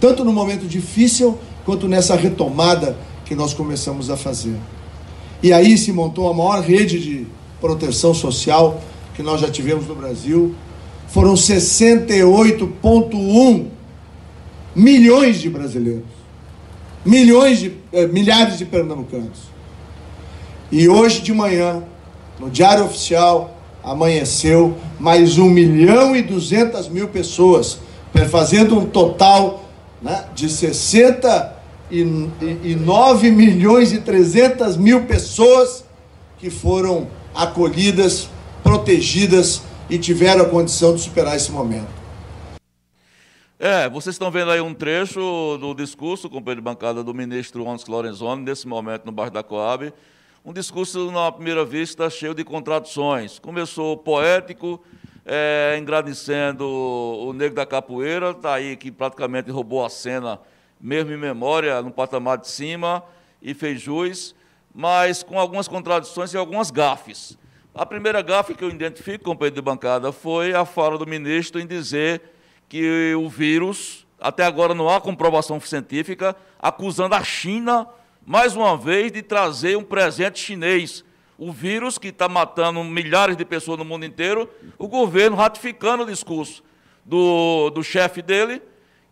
tanto 0.00 0.24
no 0.24 0.32
momento 0.32 0.68
difícil 0.68 1.36
quanto 1.64 1.88
nessa 1.88 2.14
retomada 2.14 2.96
que 3.24 3.34
nós 3.34 3.52
começamos 3.52 4.10
a 4.10 4.16
fazer. 4.16 4.54
E 5.42 5.52
aí 5.52 5.76
se 5.76 5.90
montou 5.90 6.30
a 6.30 6.32
maior 6.32 6.62
rede 6.62 7.00
de 7.00 7.26
proteção 7.60 8.14
social 8.14 8.80
que 9.16 9.22
nós 9.22 9.40
já 9.40 9.50
tivemos 9.50 9.88
no 9.88 9.96
Brasil. 9.96 10.54
Foram 11.08 11.34
68,1 11.34 13.66
milhões 14.76 15.40
de 15.40 15.50
brasileiros, 15.50 16.04
milhões 17.04 17.58
de, 17.58 17.72
eh, 17.92 18.06
milhares 18.06 18.58
de 18.58 18.64
pernambucanos. 18.64 19.52
E 20.70 20.88
hoje 20.88 21.20
de 21.20 21.32
manhã, 21.32 21.82
no 22.38 22.48
Diário 22.48 22.84
Oficial, 22.84 23.53
amanheceu 23.84 24.76
mais 24.98 25.38
1 25.38 25.48
milhão 25.48 26.16
e 26.16 26.22
200 26.22 26.88
mil 26.88 27.06
pessoas, 27.08 27.78
fazendo 28.30 28.78
um 28.78 28.86
total 28.86 29.64
né, 30.00 30.24
de 30.34 30.48
69 30.48 33.30
milhões 33.30 33.92
e 33.92 34.00
300 34.00 34.76
mil 34.76 35.04
pessoas 35.04 35.84
que 36.38 36.50
foram 36.50 37.08
acolhidas, 37.34 38.28
protegidas 38.62 39.62
e 39.90 39.98
tiveram 39.98 40.44
a 40.44 40.48
condição 40.48 40.94
de 40.94 41.02
superar 41.02 41.36
esse 41.36 41.52
momento. 41.52 42.04
É, 43.58 43.88
vocês 43.88 44.14
estão 44.14 44.30
vendo 44.30 44.50
aí 44.50 44.60
um 44.60 44.74
trecho 44.74 45.56
do 45.58 45.74
discurso, 45.74 46.28
companheiro 46.28 46.60
de 46.60 46.64
bancada, 46.64 47.02
do 47.02 47.14
ministro 47.14 47.64
Onix 47.64 47.86
Lorenzoni, 47.86 48.42
nesse 48.42 48.66
momento 48.66 49.06
no 49.06 49.12
bairro 49.12 49.32
da 49.32 49.42
Coab, 49.42 49.92
um 50.44 50.52
discurso, 50.52 51.10
na 51.10 51.32
primeira 51.32 51.64
vista, 51.64 52.10
cheio 52.10 52.34
de 52.34 52.44
contradições. 52.44 53.38
Começou 53.38 53.96
poético, 53.96 54.78
é, 55.24 55.74
engrandecendo 55.80 56.68
o 56.68 57.32
Negro 57.32 57.54
da 57.54 57.64
Capoeira, 57.64 58.32
está 58.32 58.52
aí 58.52 58.76
que 58.76 58.92
praticamente 58.92 59.50
roubou 59.50 59.82
a 59.82 59.88
cena, 59.88 60.38
mesmo 60.78 61.12
em 61.12 61.16
memória, 61.16 61.80
no 61.80 61.90
patamar 61.90 62.36
de 62.36 62.48
cima, 62.48 63.02
e 63.40 63.54
fez 63.54 63.80
jus, 63.80 64.34
mas 64.74 65.22
com 65.22 65.40
algumas 65.40 65.66
contradições 65.66 66.34
e 66.34 66.36
algumas 66.36 66.70
gafes. 66.70 67.38
A 67.74 67.86
primeira 67.86 68.20
gafe 68.20 68.54
que 68.54 68.62
eu 68.62 68.68
identifico, 68.68 69.24
companheiro 69.24 69.56
de 69.56 69.62
bancada, 69.62 70.12
foi 70.12 70.52
a 70.52 70.66
fala 70.66 70.98
do 70.98 71.06
ministro 71.06 71.58
em 71.58 71.66
dizer 71.66 72.20
que 72.68 73.14
o 73.14 73.30
vírus, 73.30 74.06
até 74.20 74.44
agora 74.44 74.74
não 74.74 74.90
há 74.90 75.00
comprovação 75.00 75.58
científica, 75.58 76.36
acusando 76.60 77.14
a 77.14 77.24
China 77.24 77.88
mais 78.26 78.56
uma 78.56 78.76
vez, 78.76 79.12
de 79.12 79.22
trazer 79.22 79.76
um 79.76 79.84
presente 79.84 80.38
chinês. 80.38 81.04
O 81.36 81.52
vírus 81.52 81.98
que 81.98 82.08
está 82.08 82.28
matando 82.28 82.82
milhares 82.84 83.36
de 83.36 83.44
pessoas 83.44 83.78
no 83.78 83.84
mundo 83.84 84.04
inteiro, 84.04 84.48
o 84.78 84.86
governo 84.86 85.36
ratificando 85.36 86.04
o 86.04 86.06
discurso 86.06 86.62
do, 87.04 87.70
do 87.70 87.82
chefe 87.82 88.22
dele, 88.22 88.62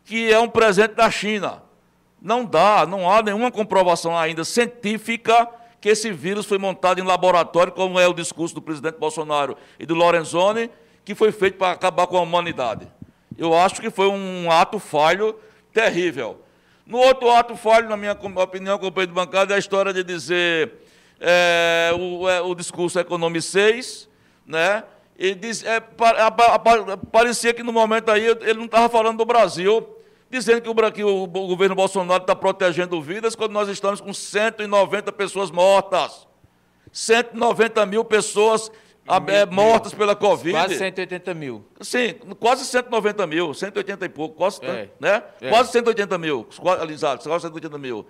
que 0.04 0.32
é 0.32 0.38
um 0.38 0.48
presente 0.48 0.94
da 0.94 1.10
China. 1.10 1.62
Não 2.20 2.44
dá, 2.44 2.86
não 2.86 3.10
há 3.10 3.22
nenhuma 3.22 3.50
comprovação 3.50 4.16
ainda 4.16 4.44
científica 4.44 5.48
que 5.80 5.88
esse 5.88 6.12
vírus 6.12 6.46
foi 6.46 6.58
montado 6.58 7.00
em 7.00 7.04
laboratório, 7.04 7.72
como 7.72 7.98
é 7.98 8.06
o 8.06 8.14
discurso 8.14 8.54
do 8.54 8.62
presidente 8.62 8.98
Bolsonaro 8.98 9.56
e 9.80 9.84
do 9.84 9.96
Lorenzoni, 9.96 10.70
que 11.04 11.12
foi 11.12 11.32
feito 11.32 11.58
para 11.58 11.72
acabar 11.72 12.06
com 12.06 12.16
a 12.16 12.20
humanidade. 12.20 12.86
Eu 13.36 13.52
acho 13.52 13.80
que 13.80 13.90
foi 13.90 14.06
um 14.06 14.48
ato 14.48 14.78
falho 14.78 15.34
terrível. 15.72 16.41
No 16.92 16.98
outro 16.98 17.30
ato 17.30 17.56
falho, 17.56 17.88
na 17.88 17.96
minha 17.96 18.12
opinião, 18.12 18.78
companheiro 18.78 19.12
de 19.12 19.14
bancada, 19.14 19.54
é 19.54 19.56
a 19.56 19.58
história 19.58 19.94
de 19.94 20.04
dizer 20.04 20.74
é, 21.18 21.90
o, 21.98 22.28
é, 22.28 22.42
o, 22.42 22.54
discurso 22.54 23.00
Economy 23.00 23.40
6, 23.40 24.10
né? 24.46 24.84
E 25.18 25.34
diz, 25.34 25.64
é, 25.64 25.80
parecia 27.10 27.54
que 27.54 27.62
no 27.62 27.72
momento 27.72 28.10
aí 28.10 28.26
ele 28.26 28.58
não 28.58 28.66
estava 28.66 28.90
falando 28.90 29.16
do 29.16 29.24
Brasil, 29.24 29.88
dizendo 30.28 30.60
que 30.60 30.68
o, 30.68 30.92
que 30.92 31.02
o 31.02 31.26
governo 31.26 31.74
Bolsonaro 31.74 32.24
está 32.24 32.36
protegendo 32.36 33.00
vidas, 33.00 33.34
quando 33.34 33.52
nós 33.52 33.70
estamos 33.70 33.98
com 33.98 34.12
190 34.12 35.10
pessoas 35.12 35.50
mortas. 35.50 36.28
190 36.92 37.86
mil 37.86 38.04
pessoas 38.04 38.70
é, 39.06 39.46
mortas 39.46 39.92
pela 39.92 40.14
Covid. 40.14 40.52
Quase 40.52 40.76
180 40.76 41.34
mil. 41.34 41.64
Sim, 41.80 42.14
quase 42.38 42.64
190 42.64 43.26
mil, 43.26 43.52
180 43.52 44.04
e 44.04 44.08
pouco, 44.08 44.36
quase, 44.36 44.64
é. 44.64 44.88
né? 45.00 45.22
É. 45.40 45.48
quase 45.48 45.72
180 45.72 46.18
mil, 46.18 46.46
quase 46.60 47.42
180 47.42 47.78
mil. 47.78 48.06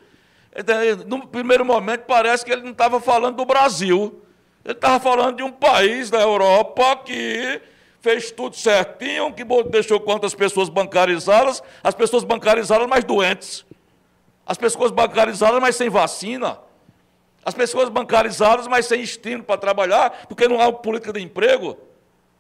Então, 0.54 0.76
no 1.06 1.26
primeiro 1.26 1.64
momento, 1.64 2.02
parece 2.02 2.44
que 2.44 2.52
ele 2.52 2.62
não 2.62 2.72
estava 2.72 3.00
falando 3.00 3.36
do 3.36 3.44
Brasil. 3.46 4.22
Ele 4.64 4.74
estava 4.74 5.00
falando 5.00 5.38
de 5.38 5.42
um 5.42 5.50
país 5.50 6.10
da 6.10 6.20
Europa 6.20 6.96
que 7.04 7.60
fez 8.00 8.30
tudo 8.30 8.54
certinho, 8.54 9.32
que 9.32 9.44
deixou 9.70 9.98
quantas 9.98 10.34
pessoas 10.34 10.68
bancarizadas, 10.68 11.62
as 11.82 11.94
pessoas 11.94 12.22
bancarizadas 12.22 12.86
mais 12.86 13.02
doentes. 13.02 13.64
As 14.44 14.58
pessoas 14.58 14.90
bancarizadas, 14.90 15.60
mas 15.60 15.76
sem 15.76 15.88
vacina. 15.88 16.58
As 17.44 17.54
pessoas 17.54 17.88
bancarizadas, 17.88 18.68
mas 18.68 18.86
sem 18.86 19.02
estímulo 19.02 19.44
para 19.44 19.58
trabalhar, 19.58 20.26
porque 20.28 20.46
não 20.46 20.60
há 20.60 20.72
política 20.72 21.12
de 21.12 21.20
emprego. 21.20 21.76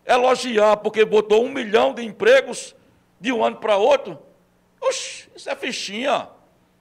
Elogiar, 0.06 0.76
porque 0.78 1.04
botou 1.04 1.44
um 1.44 1.48
milhão 1.48 1.92
de 1.92 2.04
empregos 2.04 2.74
de 3.20 3.32
um 3.32 3.44
ano 3.44 3.56
para 3.56 3.76
outro. 3.76 4.18
Oxe, 4.80 5.28
isso 5.34 5.48
é 5.48 5.56
fichinha. 5.56 6.28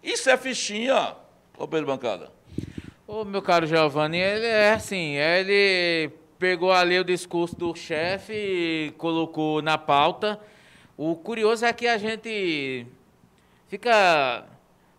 Isso 0.04 0.30
é 0.30 0.38
fichinha. 0.38 1.16
Pedro 1.68 1.86
Bancada. 1.86 2.32
Ô, 3.08 3.24
meu 3.24 3.42
caro 3.42 3.68
Giovanni, 3.68 4.18
ele 4.18 4.46
é 4.46 4.74
assim, 4.74 5.16
ele 5.16 6.10
pegou 6.40 6.72
ali 6.72 6.98
o 6.98 7.04
discurso 7.04 7.56
do 7.56 7.76
chefe 7.76 8.34
e 8.34 8.94
colocou 8.98 9.62
na 9.62 9.78
pauta. 9.78 10.40
O 10.98 11.16
curioso 11.16 11.66
é 11.66 11.74
que 11.74 11.88
a 11.88 11.98
gente 11.98 12.88
fica 13.68 14.46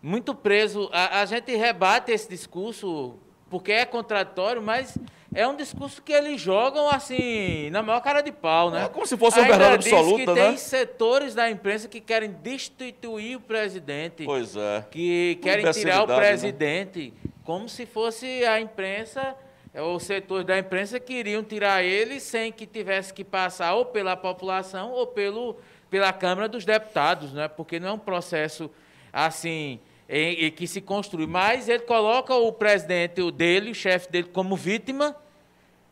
muito 0.02 0.34
preso. 0.34 0.90
A, 0.92 1.20
a 1.20 1.24
gente 1.24 1.54
rebate 1.54 2.10
esse 2.10 2.28
discurso 2.28 3.14
porque 3.48 3.70
é 3.70 3.84
contraditório, 3.84 4.62
mas 4.62 4.96
é 5.34 5.46
um 5.46 5.54
discurso 5.54 6.02
que 6.02 6.12
eles 6.12 6.40
jogam 6.40 6.88
assim, 6.88 7.68
na 7.70 7.82
maior 7.82 8.00
cara 8.00 8.22
de 8.22 8.32
pau, 8.32 8.70
né? 8.70 8.84
É 8.84 8.88
como 8.88 9.06
se 9.06 9.16
fosse 9.16 9.38
uma 9.38 9.46
verdade 9.46 9.74
absoluta, 9.74 10.24
que 10.24 10.26
né? 10.26 10.48
Tem 10.48 10.56
setores 10.56 11.34
da 11.34 11.50
imprensa 11.50 11.86
que 11.86 12.00
querem 12.00 12.32
destituir 12.32 13.36
o 13.36 13.40
presidente. 13.40 14.24
Pois 14.24 14.56
é. 14.56 14.86
Que 14.90 15.38
querem 15.42 15.70
tirar 15.70 16.04
o 16.04 16.06
né? 16.06 16.16
presidente, 16.16 17.12
né? 17.22 17.30
como 17.44 17.68
se 17.68 17.84
fosse 17.86 18.26
a 18.44 18.58
imprensa, 18.58 19.34
os 19.74 20.02
setores 20.02 20.46
da 20.46 20.58
imprensa 20.58 20.98
queriam 20.98 21.42
tirar 21.42 21.82
ele 21.82 22.20
sem 22.20 22.50
que 22.50 22.66
tivesse 22.66 23.12
que 23.12 23.22
passar 23.24 23.74
ou 23.74 23.84
pela 23.84 24.16
população 24.16 24.92
ou 24.92 25.06
pelo, 25.06 25.56
pela 25.90 26.12
Câmara 26.12 26.48
dos 26.48 26.64
Deputados, 26.64 27.32
né? 27.32 27.48
Porque 27.48 27.78
não 27.78 27.88
é 27.88 27.92
um 27.92 27.98
processo 27.98 28.70
assim 29.12 29.78
e, 30.12 30.46
e 30.46 30.50
que 30.50 30.66
se 30.66 30.82
construi. 30.82 31.26
Mas 31.26 31.68
ele 31.68 31.84
coloca 31.84 32.34
o 32.34 32.52
presidente 32.52 33.22
o 33.22 33.30
dele, 33.30 33.70
o 33.70 33.74
chefe 33.74 34.12
dele, 34.12 34.28
como 34.30 34.54
vítima. 34.54 35.16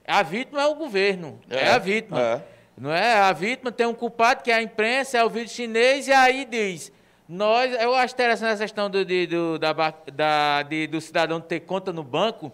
A 0.07 0.23
vítima 0.23 0.61
é 0.63 0.67
o 0.67 0.75
governo, 0.75 1.41
é, 1.49 1.57
é 1.57 1.71
a 1.71 1.79
vítima. 1.79 2.21
É. 2.21 2.43
Não 2.77 2.93
é? 2.93 3.15
A 3.15 3.33
vítima 3.33 3.73
tem 3.73 3.87
um 3.87 3.95
culpado, 3.95 4.43
que 4.43 4.51
é 4.51 4.55
a 4.55 4.63
imprensa, 4.63 5.19
é 5.19 5.25
o 5.25 5.31
vírus 5.31 5.53
chinês, 5.53 6.07
e 6.09 6.13
aí 6.13 6.45
diz. 6.45 6.93
Nós, 7.29 7.73
eu 7.81 7.95
acho 7.95 8.15
interessante 8.15 8.53
essa 8.53 8.65
questão 8.65 8.91
do, 8.91 9.05
de, 9.05 9.27
do, 9.27 9.59
da, 9.59 9.73
da, 10.13 10.63
de, 10.63 10.87
do 10.87 11.01
cidadão 11.01 11.41
ter 11.41 11.61
conta 11.61 11.93
no 11.93 12.03
banco. 12.03 12.53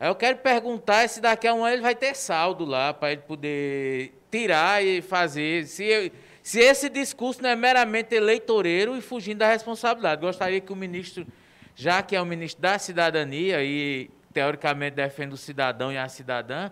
Eu 0.00 0.14
quero 0.14 0.38
perguntar 0.38 1.08
se 1.08 1.20
daqui 1.20 1.46
a 1.46 1.54
um 1.54 1.64
ano 1.64 1.74
ele 1.74 1.82
vai 1.82 1.94
ter 1.94 2.16
saldo 2.16 2.64
lá 2.64 2.94
para 2.94 3.12
ele 3.12 3.20
poder 3.22 4.14
tirar 4.30 4.82
e 4.82 5.02
fazer. 5.02 5.66
Se, 5.66 6.10
se 6.42 6.58
esse 6.58 6.88
discurso 6.88 7.42
não 7.42 7.50
é 7.50 7.56
meramente 7.56 8.14
eleitoreiro 8.14 8.96
e 8.96 9.00
fugindo 9.00 9.38
da 9.38 9.48
responsabilidade, 9.48 10.20
gostaria 10.20 10.60
que 10.60 10.72
o 10.72 10.76
ministro, 10.76 11.26
já 11.76 12.02
que 12.02 12.16
é 12.16 12.20
o 12.20 12.26
ministro 12.26 12.60
da 12.60 12.78
cidadania 12.78 13.62
e 13.62 14.10
teoricamente 14.32 14.96
defende 14.96 15.34
o 15.34 15.36
cidadão 15.36 15.92
e 15.92 15.98
a 15.98 16.08
cidadã, 16.08 16.70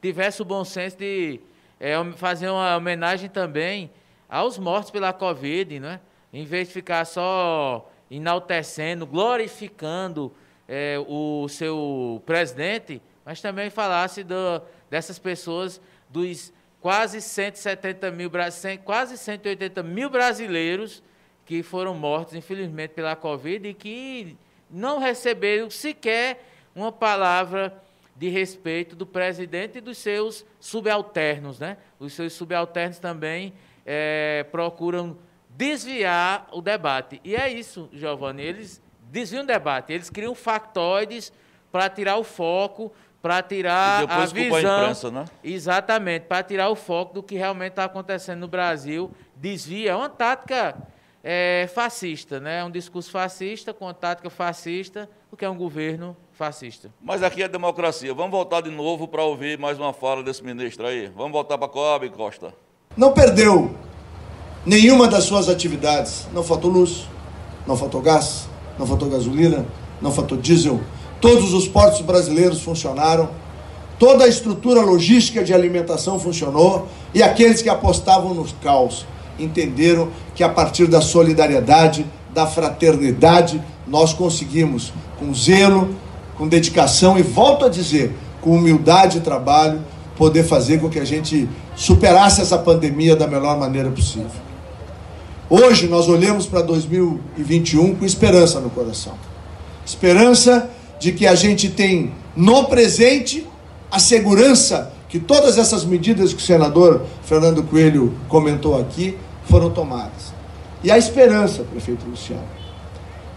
tivesse 0.00 0.42
o 0.42 0.44
bom 0.44 0.64
senso 0.64 0.98
de 0.98 1.40
é, 1.80 1.94
fazer 2.16 2.48
uma 2.48 2.76
homenagem 2.76 3.28
também 3.28 3.90
aos 4.28 4.58
mortos 4.58 4.90
pela 4.90 5.12
Covid, 5.12 5.80
né? 5.80 6.00
em 6.32 6.44
vez 6.44 6.68
de 6.68 6.74
ficar 6.74 7.04
só 7.04 7.90
enaltecendo, 8.10 9.06
glorificando 9.06 10.32
é, 10.68 10.96
o 11.08 11.48
seu 11.48 12.22
presidente, 12.24 13.02
mas 13.24 13.40
também 13.40 13.70
falasse 13.70 14.22
do, 14.22 14.62
dessas 14.88 15.18
pessoas, 15.18 15.80
dos 16.08 16.52
quase 16.84 17.22
170 17.22 18.10
mil, 18.10 18.30
quase 18.84 19.16
180 19.16 19.82
mil 19.82 20.10
brasileiros 20.10 21.02
que 21.46 21.62
foram 21.62 21.94
mortos, 21.94 22.34
infelizmente, 22.34 22.90
pela 22.90 23.16
Covid 23.16 23.66
e 23.66 23.72
que 23.72 24.36
não 24.68 24.98
receberam 24.98 25.70
sequer 25.70 26.46
uma 26.76 26.92
palavra 26.92 27.74
de 28.14 28.28
respeito 28.28 28.94
do 28.94 29.06
presidente 29.06 29.78
e 29.78 29.80
dos 29.80 29.96
seus 29.96 30.44
subalternos. 30.60 31.58
Né? 31.58 31.78
Os 31.98 32.12
seus 32.12 32.34
subalternos 32.34 32.98
também 32.98 33.54
é, 33.86 34.44
procuram 34.52 35.16
desviar 35.48 36.46
o 36.52 36.60
debate. 36.60 37.18
E 37.24 37.34
é 37.34 37.50
isso, 37.50 37.88
Giovanni, 37.94 38.42
eles 38.42 38.82
desviam 39.10 39.42
o 39.42 39.46
debate, 39.46 39.90
eles 39.90 40.10
criam 40.10 40.34
factoides 40.34 41.32
para 41.72 41.88
tirar 41.88 42.18
o 42.18 42.24
foco, 42.24 42.92
para 43.24 43.42
tirar 43.42 44.04
a 44.06 44.26
visão. 44.26 44.54
A 44.54 44.82
imprensa, 44.82 45.10
né? 45.10 45.24
Exatamente, 45.42 46.26
para 46.26 46.42
tirar 46.42 46.68
o 46.68 46.74
foco 46.74 47.14
do 47.14 47.22
que 47.22 47.36
realmente 47.36 47.70
está 47.70 47.84
acontecendo 47.84 48.40
no 48.40 48.48
Brasil. 48.48 49.10
Desvia, 49.34 49.92
é 49.92 49.96
uma 49.96 50.10
tática 50.10 50.76
é, 51.22 51.66
fascista, 51.74 52.38
né? 52.38 52.58
É 52.60 52.64
um 52.64 52.70
discurso 52.70 53.10
fascista 53.10 53.72
com 53.72 53.86
uma 53.86 53.94
tática 53.94 54.28
fascista, 54.28 55.08
porque 55.30 55.42
é 55.42 55.48
um 55.48 55.56
governo 55.56 56.14
fascista. 56.32 56.90
Mas 57.00 57.22
aqui 57.22 57.42
é 57.42 57.48
democracia. 57.48 58.12
Vamos 58.12 58.30
voltar 58.30 58.60
de 58.60 58.70
novo 58.70 59.08
para 59.08 59.22
ouvir 59.22 59.58
mais 59.58 59.78
uma 59.78 59.94
fala 59.94 60.22
desse 60.22 60.44
ministro 60.44 60.86
aí. 60.86 61.10
Vamos 61.16 61.32
voltar 61.32 61.56
para 61.56 61.66
a 61.66 61.70
Coab, 61.70 62.06
Costa. 62.10 62.52
Não 62.94 63.14
perdeu 63.14 63.74
nenhuma 64.66 65.08
das 65.08 65.24
suas 65.24 65.48
atividades. 65.48 66.28
Não 66.30 66.44
faltou 66.44 66.70
luz, 66.70 67.08
não 67.66 67.74
faltou 67.74 68.02
gás, 68.02 68.46
não 68.78 68.86
faltou 68.86 69.08
gasolina, 69.08 69.64
não 69.98 70.12
faltou 70.12 70.36
diesel. 70.36 70.78
Todos 71.24 71.54
os 71.54 71.66
portos 71.66 72.02
brasileiros 72.02 72.60
funcionaram. 72.60 73.30
Toda 73.98 74.24
a 74.24 74.28
estrutura 74.28 74.82
logística 74.82 75.42
de 75.42 75.54
alimentação 75.54 76.20
funcionou. 76.20 76.86
E 77.14 77.22
aqueles 77.22 77.62
que 77.62 77.70
apostavam 77.70 78.34
no 78.34 78.44
caos 78.62 79.06
entenderam 79.38 80.10
que 80.34 80.44
a 80.44 80.50
partir 80.50 80.86
da 80.86 81.00
solidariedade, 81.00 82.04
da 82.34 82.46
fraternidade, 82.46 83.58
nós 83.86 84.12
conseguimos, 84.12 84.92
com 85.18 85.32
zelo, 85.32 85.94
com 86.36 86.46
dedicação 86.46 87.18
e 87.18 87.22
volto 87.22 87.64
a 87.64 87.70
dizer, 87.70 88.14
com 88.42 88.50
humildade 88.50 89.16
e 89.16 89.20
trabalho, 89.22 89.80
poder 90.18 90.44
fazer 90.44 90.78
com 90.78 90.90
que 90.90 90.98
a 90.98 91.06
gente 91.06 91.48
superasse 91.74 92.42
essa 92.42 92.58
pandemia 92.58 93.16
da 93.16 93.26
melhor 93.26 93.58
maneira 93.58 93.88
possível. 93.88 94.28
Hoje 95.48 95.86
nós 95.86 96.06
olhamos 96.06 96.44
para 96.44 96.60
2021 96.60 97.94
com 97.94 98.04
esperança 98.04 98.60
no 98.60 98.68
coração. 98.68 99.14
Esperança 99.86 100.70
de 101.04 101.12
que 101.12 101.26
a 101.26 101.34
gente 101.34 101.68
tem 101.68 102.12
no 102.34 102.64
presente 102.64 103.46
a 103.90 103.98
segurança 103.98 104.90
que 105.06 105.18
todas 105.18 105.58
essas 105.58 105.84
medidas 105.84 106.32
que 106.32 106.40
o 106.40 106.42
senador 106.42 107.02
Fernando 107.26 107.62
Coelho 107.62 108.14
comentou 108.26 108.80
aqui 108.80 109.14
foram 109.44 109.68
tomadas. 109.68 110.32
E 110.82 110.90
a 110.90 110.96
esperança, 110.96 111.62
prefeito 111.62 112.06
Luciano, 112.08 112.48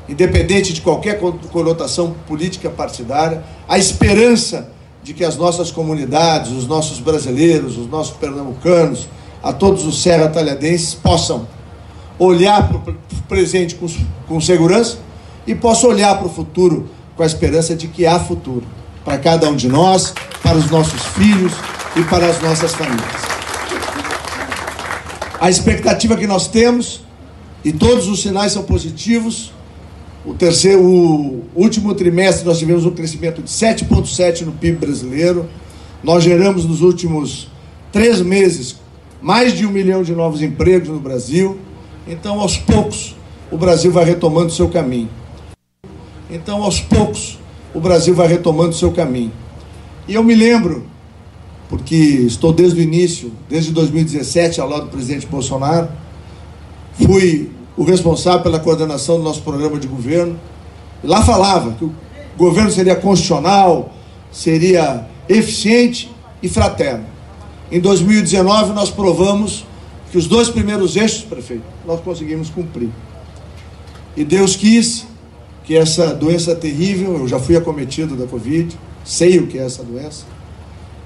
independente 0.07 0.71
de 0.71 0.79
qualquer 0.79 1.19
conotação 1.19 2.15
política 2.25 2.69
partidária, 2.69 3.43
a 3.67 3.77
esperança 3.77 4.71
de 5.03 5.13
que 5.13 5.25
as 5.25 5.35
nossas 5.35 5.69
comunidades, 5.69 6.53
os 6.53 6.65
nossos 6.67 7.01
brasileiros, 7.01 7.77
os 7.77 7.89
nossos 7.89 8.15
pernambucanos, 8.15 9.09
a 9.43 9.51
todos 9.51 9.85
os 9.85 10.01
serra 10.01 10.29
talhadenses 10.29 10.93
possam 10.93 11.45
olhar 12.17 12.65
para 12.65 12.77
o 12.77 12.95
presente 13.27 13.75
com, 13.75 13.87
com 14.25 14.39
segurança 14.39 14.99
e 15.45 15.53
possam 15.53 15.89
olhar 15.89 16.17
para 16.17 16.27
o 16.27 16.29
futuro 16.29 16.95
com 17.17 17.23
a 17.23 17.25
esperança 17.25 17.75
de 17.75 17.87
que 17.87 18.05
há 18.05 18.19
futuro 18.19 18.63
para 19.03 19.17
cada 19.17 19.49
um 19.49 19.55
de 19.55 19.67
nós, 19.67 20.13
para 20.43 20.55
os 20.55 20.69
nossos 20.69 21.01
filhos 21.01 21.51
e 21.95 22.03
para 22.03 22.27
as 22.27 22.41
nossas 22.41 22.73
famílias. 22.73 23.27
A 25.39 25.49
expectativa 25.49 26.15
que 26.15 26.27
nós 26.27 26.47
temos, 26.47 27.01
e 27.65 27.71
todos 27.71 28.07
os 28.07 28.21
sinais 28.21 28.51
são 28.51 28.63
positivos, 28.63 29.51
o 30.25 30.33
terceiro, 30.33 30.83
o 30.83 31.43
último 31.55 31.93
trimestre 31.95 32.45
nós 32.45 32.59
tivemos 32.59 32.85
um 32.85 32.91
crescimento 32.91 33.41
de 33.41 33.49
7,7 33.49 34.41
no 34.41 34.51
PIB 34.51 34.85
brasileiro. 34.85 35.47
Nós 36.03 36.23
geramos 36.23 36.65
nos 36.65 36.81
últimos 36.81 37.47
três 37.93 38.21
meses 38.21 38.75
mais 39.21 39.53
de 39.53 39.65
um 39.65 39.71
milhão 39.71 40.03
de 40.03 40.13
novos 40.13 40.41
empregos 40.41 40.89
no 40.89 40.99
Brasil. 40.99 41.57
Então, 42.05 42.41
aos 42.41 42.57
poucos, 42.57 43.15
o 43.49 43.57
Brasil 43.57 43.89
vai 43.89 44.03
retomando 44.03 44.51
seu 44.51 44.67
caminho. 44.67 45.09
Então, 46.29 46.61
aos 46.63 46.79
poucos, 46.79 47.39
o 47.73 47.79
Brasil 47.79 48.13
vai 48.13 48.27
retomando 48.27 48.73
seu 48.73 48.91
caminho. 48.91 49.31
E 50.07 50.13
eu 50.13 50.23
me 50.23 50.35
lembro 50.35 50.85
porque 51.69 51.95
estou 51.95 52.53
desde 52.53 52.79
o 52.79 52.83
início, 52.83 53.31
desde 53.49 53.71
2017, 53.71 54.59
ao 54.59 54.69
lado 54.69 54.85
do 54.85 54.89
presidente 54.89 55.25
Bolsonaro. 55.25 55.89
Fui 56.93 57.51
o 57.75 57.83
responsável 57.83 58.41
pela 58.41 58.59
coordenação 58.59 59.17
do 59.17 59.23
nosso 59.23 59.41
programa 59.41 59.79
de 59.79 59.87
governo. 59.87 60.39
E 61.03 61.07
lá 61.07 61.23
falava 61.23 61.73
que 61.73 61.85
o 61.85 61.93
governo 62.37 62.71
seria 62.71 62.95
constitucional, 62.95 63.93
seria 64.31 65.07
eficiente 65.29 66.11
e 66.43 66.49
fraterno. 66.49 67.05
Em 67.71 67.79
2019, 67.79 68.73
nós 68.73 68.89
provamos 68.89 69.65
que 70.11 70.17
os 70.17 70.27
dois 70.27 70.49
primeiros 70.49 70.95
eixos, 70.95 71.21
prefeito, 71.23 71.63
nós 71.85 71.99
conseguimos 72.01 72.49
cumprir. 72.49 72.89
E 74.15 74.23
Deus 74.23 74.55
quis 74.55 75.05
que 75.67 75.75
essa 75.75 76.13
doença 76.13 76.55
terrível, 76.55 77.17
eu 77.17 77.27
já 77.27 77.37
fui 77.37 77.57
acometido 77.57 78.15
da 78.15 78.25
Covid, 78.25 78.73
sei 79.03 79.37
o 79.37 79.47
que 79.47 79.59
é 79.59 79.65
essa 79.65 79.83
doença, 79.83 80.23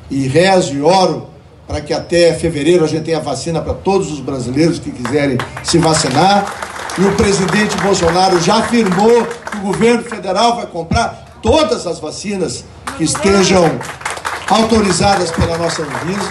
e 0.09 0.27
rezo 0.27 0.75
e 0.75 0.81
oro 0.83 1.27
para 1.67 1.81
que 1.81 1.91
até 1.91 2.31
fevereiro 2.35 2.83
a 2.83 2.88
gente 2.88 3.05
tenha 3.05 3.19
vacina 3.19 3.59
para 3.59 3.73
todos 3.73 4.11
os 4.11 4.19
brasileiros 4.19 4.77
que 4.77 4.91
quiserem 4.91 5.38
se 5.63 5.79
vacinar. 5.79 6.93
E 6.99 7.01
o 7.01 7.15
presidente 7.15 7.75
Bolsonaro 7.77 8.39
já 8.39 8.57
afirmou 8.57 9.25
que 9.25 9.57
o 9.57 9.61
governo 9.61 10.03
federal 10.03 10.57
vai 10.57 10.67
comprar 10.67 11.39
todas 11.41 11.88
as 11.88 11.97
vacinas 11.97 12.63
que 12.97 13.03
estejam 13.03 13.79
autorizadas 14.47 15.31
pela 15.31 15.57
nossa 15.57 15.81
Anvisa 15.81 16.29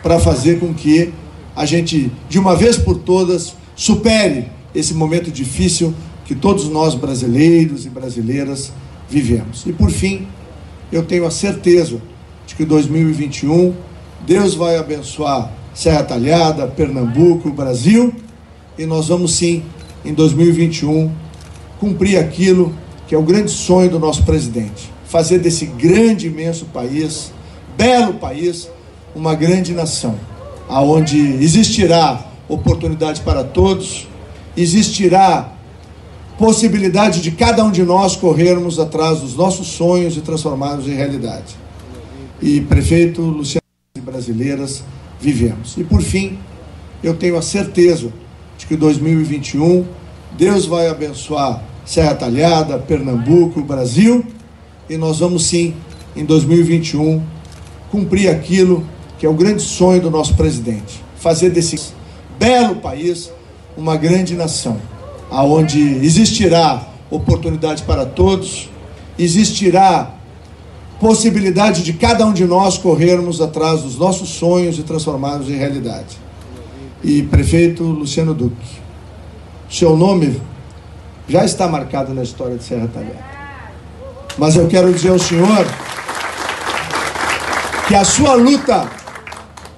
para 0.00 0.20
fazer 0.20 0.60
com 0.60 0.72
que 0.72 1.12
a 1.56 1.64
gente, 1.64 2.12
de 2.28 2.38
uma 2.38 2.54
vez 2.54 2.76
por 2.76 2.98
todas, 2.98 3.54
supere 3.74 4.48
esse 4.74 4.94
momento 4.94 5.30
difícil 5.30 5.92
que 6.32 6.38
todos 6.38 6.66
nós 6.70 6.94
brasileiros 6.94 7.84
e 7.84 7.90
brasileiras 7.90 8.72
vivemos. 9.06 9.66
E 9.66 9.72
por 9.72 9.90
fim, 9.90 10.26
eu 10.90 11.02
tenho 11.02 11.26
a 11.26 11.30
certeza 11.30 12.00
de 12.46 12.54
que 12.54 12.64
2021 12.64 13.74
Deus 14.26 14.54
vai 14.54 14.78
abençoar 14.78 15.52
Serra 15.74 16.02
Talhada, 16.02 16.66
Pernambuco, 16.66 17.50
Brasil, 17.50 18.14
e 18.78 18.86
nós 18.86 19.08
vamos 19.08 19.34
sim, 19.34 19.62
em 20.02 20.14
2021, 20.14 21.12
cumprir 21.78 22.16
aquilo 22.16 22.72
que 23.06 23.14
é 23.14 23.18
o 23.18 23.22
grande 23.22 23.50
sonho 23.50 23.90
do 23.90 23.98
nosso 23.98 24.22
presidente: 24.22 24.90
fazer 25.04 25.38
desse 25.38 25.66
grande, 25.66 26.28
imenso 26.28 26.64
país, 26.64 27.30
belo 27.76 28.14
país, 28.14 28.70
uma 29.14 29.34
grande 29.34 29.74
nação, 29.74 30.18
aonde 30.66 31.18
existirá 31.18 32.24
oportunidade 32.48 33.20
para 33.20 33.44
todos, 33.44 34.08
existirá 34.56 35.51
possibilidade 36.38 37.20
de 37.20 37.30
cada 37.30 37.64
um 37.64 37.70
de 37.70 37.82
nós 37.82 38.16
corrermos 38.16 38.78
atrás 38.78 39.20
dos 39.20 39.36
nossos 39.36 39.68
sonhos 39.68 40.16
e 40.16 40.20
transformarmos 40.20 40.88
em 40.88 40.94
realidade 40.94 41.62
e 42.42 42.60
prefeito 42.60 43.22
Luciano 43.22 43.62
brasileiras 44.02 44.82
vivemos. 45.20 45.76
E 45.78 45.84
por 45.84 46.02
fim, 46.02 46.36
eu 47.02 47.14
tenho 47.14 47.38
a 47.38 47.42
certeza 47.42 48.12
de 48.58 48.66
que 48.66 48.76
2021 48.76 49.86
Deus 50.36 50.66
vai 50.66 50.88
abençoar 50.88 51.62
Serra 51.86 52.14
Talhada, 52.14 52.78
Pernambuco, 52.78 53.62
Brasil, 53.62 54.26
e 54.90 54.96
nós 54.96 55.20
vamos 55.20 55.46
sim, 55.46 55.74
em 56.16 56.24
2021, 56.24 57.22
cumprir 57.90 58.28
aquilo 58.28 58.84
que 59.18 59.24
é 59.24 59.28
o 59.28 59.34
grande 59.34 59.62
sonho 59.62 60.00
do 60.00 60.10
nosso 60.10 60.34
presidente, 60.34 61.02
fazer 61.16 61.50
desse 61.50 61.92
belo 62.38 62.76
país 62.76 63.30
uma 63.76 63.96
grande 63.96 64.34
nação, 64.34 64.80
aonde 65.32 65.80
existirá 66.04 66.86
oportunidade 67.10 67.82
para 67.84 68.04
todos, 68.04 68.68
existirá 69.18 70.14
possibilidade 71.00 71.82
de 71.82 71.94
cada 71.94 72.24
um 72.26 72.32
de 72.32 72.44
nós 72.44 72.76
corrermos 72.76 73.40
atrás 73.40 73.82
dos 73.82 73.96
nossos 73.96 74.28
sonhos 74.28 74.78
e 74.78 74.82
transformarmos 74.82 75.48
em 75.48 75.56
realidade. 75.56 76.18
E 77.02 77.22
prefeito 77.22 77.82
Luciano 77.82 78.34
Duque, 78.34 78.80
seu 79.70 79.96
nome 79.96 80.40
já 81.26 81.44
está 81.44 81.66
marcado 81.66 82.12
na 82.12 82.22
história 82.22 82.56
de 82.56 82.62
Serra 82.62 82.88
Talhada. 82.92 83.32
Mas 84.36 84.54
eu 84.54 84.68
quero 84.68 84.92
dizer 84.92 85.10
ao 85.10 85.18
senhor 85.18 85.66
que 87.88 87.94
a 87.94 88.04
sua 88.04 88.34
luta 88.34 88.88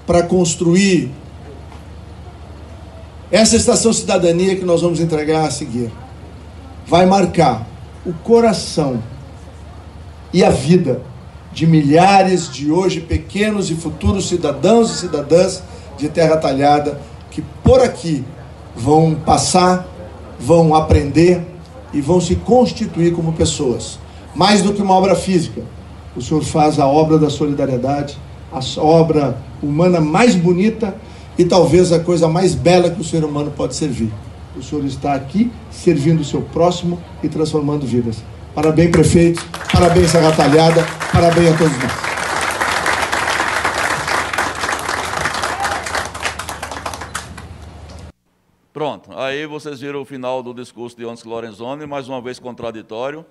para 0.07 0.25
construir 0.25 1.11
essa 3.35 3.57
estação 3.57 3.93
cidadania 3.93 4.55
que 4.55 4.65
nós 4.65 4.81
vamos 4.81 5.01
entregar 5.01 5.45
a 5.45 5.51
seguir 5.51 5.91
vai 6.87 7.05
marcar 7.05 7.67
o 8.07 8.13
coração 8.13 9.03
e 10.33 10.45
a 10.45 10.51
vida 10.51 11.03
de 11.53 11.67
milhares 11.67 12.49
de 12.49 12.71
hoje 12.71 13.01
pequenos 13.01 13.73
e 13.73 13.75
futuros 13.75 14.29
cidadãos 14.29 14.93
e 14.93 14.99
cidadãs 14.99 15.65
de 15.99 16.09
terra 16.09 16.37
talhada 16.37 17.01
que 17.29 17.43
por 17.65 17.81
aqui 17.81 18.25
vão 18.77 19.17
passar 19.17 19.85
vão 20.39 20.73
aprender 20.73 21.45
e 21.93 22.01
vão 22.01 22.21
se 22.21 22.37
constituir 22.37 23.13
como 23.15 23.33
pessoas. 23.33 23.99
Mais 24.33 24.63
do 24.63 24.73
que 24.73 24.81
uma 24.83 24.95
obra 24.95 25.17
física, 25.17 25.61
o 26.15 26.23
senhor 26.23 26.45
faz 26.45 26.79
a 26.79 26.87
obra 26.87 27.19
da 27.19 27.29
solidariedade, 27.29 28.17
a 28.53 28.61
obra 28.81 29.37
humana 29.61 30.01
mais 30.01 30.37
bonita 30.37 30.95
e 31.39 31.45
talvez 31.45 31.93
a 31.93 32.01
coisa 32.01 32.29
mais 32.29 32.55
bela 32.55 32.91
que 32.91 33.01
o 33.01 33.05
ser 33.05 33.25
humano 33.25 33.51
pode 33.51 33.75
servir. 33.75 34.13
O 34.57 34.63
senhor 34.63 34.85
está 34.85 35.15
aqui 35.15 35.51
servindo 35.71 36.21
o 36.21 36.25
seu 36.25 36.41
próximo 36.41 37.03
e 37.23 37.29
transformando 37.29 37.85
vidas. 37.87 38.23
Parabéns, 38.55 38.91
prefeito. 38.91 39.45
Parabéns, 39.73 40.11
Serra 40.11 40.31
Talhada. 40.31 40.87
Parabéns 41.13 41.53
a 41.53 41.59
todos 41.59 41.77
nós. 41.77 42.05
Pronto, 48.73 49.13
aí 49.17 49.47
vocês 49.47 49.81
viram 49.81 50.03
o 50.03 50.05
final 50.05 50.43
do 50.43 50.53
discurso 50.53 50.97
de 50.97 51.05
Onix 51.05 51.23
Lorenzoni, 51.23 51.87
mais 51.87 52.09
uma 52.09 52.21
vez 52.21 52.41
contraditório, 52.41 53.25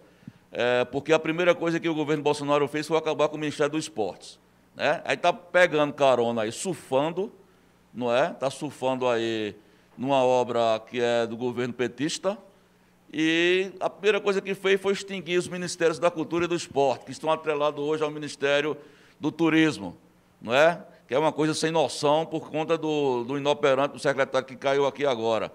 é, 0.49 0.85
porque 0.85 1.11
a 1.11 1.19
primeira 1.19 1.53
coisa 1.53 1.81
que 1.81 1.89
o 1.89 1.93
governo 1.93 2.23
Bolsonaro 2.23 2.65
fez 2.67 2.87
foi 2.87 2.97
acabar 2.97 3.27
com 3.27 3.35
o 3.35 3.39
Ministério 3.39 3.73
dos 3.73 3.83
Esportes. 3.83 4.39
Né? 4.73 5.01
Aí 5.03 5.15
está 5.15 5.33
pegando 5.33 5.93
carona 5.93 6.43
aí, 6.43 6.51
surfando, 6.51 7.29
não 7.93 8.13
é? 8.13 8.31
Está 8.31 8.49
surfando 8.49 9.07
aí 9.07 9.55
numa 9.97 10.23
obra 10.23 10.81
que 10.89 10.99
é 10.99 11.27
do 11.27 11.37
governo 11.37 11.73
petista, 11.73 12.37
e 13.11 13.71
a 13.79 13.89
primeira 13.89 14.19
coisa 14.19 14.41
que 14.41 14.55
fez 14.55 14.81
foi 14.81 14.93
extinguir 14.93 15.37
os 15.37 15.47
Ministérios 15.47 15.99
da 15.99 16.09
Cultura 16.09 16.45
e 16.45 16.47
do 16.47 16.55
Esporte, 16.55 17.05
que 17.05 17.11
estão 17.11 17.31
atrelados 17.31 17.79
hoje 17.79 18.03
ao 18.03 18.09
Ministério 18.09 18.75
do 19.19 19.31
Turismo, 19.31 19.95
não 20.41 20.53
é? 20.53 20.83
que 21.07 21.13
é 21.13 21.19
uma 21.19 21.31
coisa 21.31 21.53
sem 21.53 21.69
noção 21.69 22.25
por 22.25 22.49
conta 22.49 22.77
do, 22.77 23.23
do 23.23 23.37
inoperante 23.37 23.93
do 23.93 23.99
secretário 23.99 24.47
que 24.47 24.55
caiu 24.55 24.87
aqui 24.87 25.05
agora. 25.05 25.51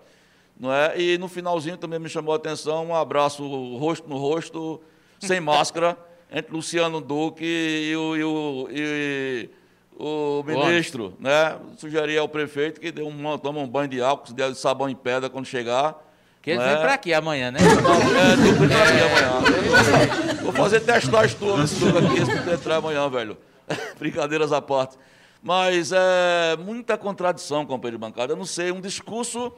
Não 0.58 0.72
é? 0.72 1.00
E 1.00 1.18
no 1.18 1.28
finalzinho 1.28 1.76
também 1.76 1.98
me 1.98 2.08
chamou 2.08 2.32
a 2.32 2.36
atenção 2.36 2.86
um 2.86 2.94
abraço 2.94 3.44
rosto 3.76 4.08
no 4.08 4.16
rosto, 4.18 4.80
sem 5.18 5.40
máscara, 5.42 5.96
entre 6.30 6.52
Luciano 6.52 7.00
Duque 7.00 7.44
e 7.44 7.96
o, 7.96 8.16
e 8.16 8.24
o, 8.24 8.68
e 8.70 9.50
o 9.98 10.44
ministro. 10.44 11.14
Né? 11.18 11.58
Sugeri 11.76 12.16
ao 12.16 12.28
prefeito 12.28 12.80
que 12.80 12.92
dê 12.92 13.02
um, 13.02 13.38
tome 13.38 13.58
um 13.58 13.66
banho 13.66 13.88
de 13.88 14.00
álcool, 14.00 14.32
de 14.32 14.54
sabão 14.54 14.88
em 14.88 14.94
pedra 14.94 15.28
quando 15.28 15.46
chegar. 15.46 16.06
Que 16.40 16.52
ele 16.52 16.60
vem 16.60 16.68
é? 16.68 16.76
para 16.76 16.94
aqui 16.94 17.12
amanhã, 17.12 17.50
né? 17.50 17.58
Não, 17.60 17.94
é, 18.16 18.36
tem 18.36 18.54
que 18.54 18.60
vir 18.60 18.68
para 18.68 18.84
aqui 18.84 19.02
amanhã. 19.02 20.42
Vou 20.42 20.52
fazer 20.52 20.80
testagem 20.80 21.36
tua 21.36 21.58
nesse 21.58 21.84
aqui, 21.84 22.24
se 22.24 22.42
tu 22.42 22.50
entrar 22.50 22.76
amanhã, 22.76 23.10
velho. 23.10 23.36
Brincadeiras 23.98 24.52
à 24.52 24.62
parte. 24.62 24.96
Mas 25.42 25.90
é 25.92 26.56
muita 26.56 26.96
contradição, 26.96 27.66
companheiro 27.66 27.98
de 27.98 28.00
bancada. 28.00 28.32
Eu 28.32 28.36
não 28.36 28.44
sei, 28.44 28.70
um 28.70 28.80
discurso. 28.80 29.52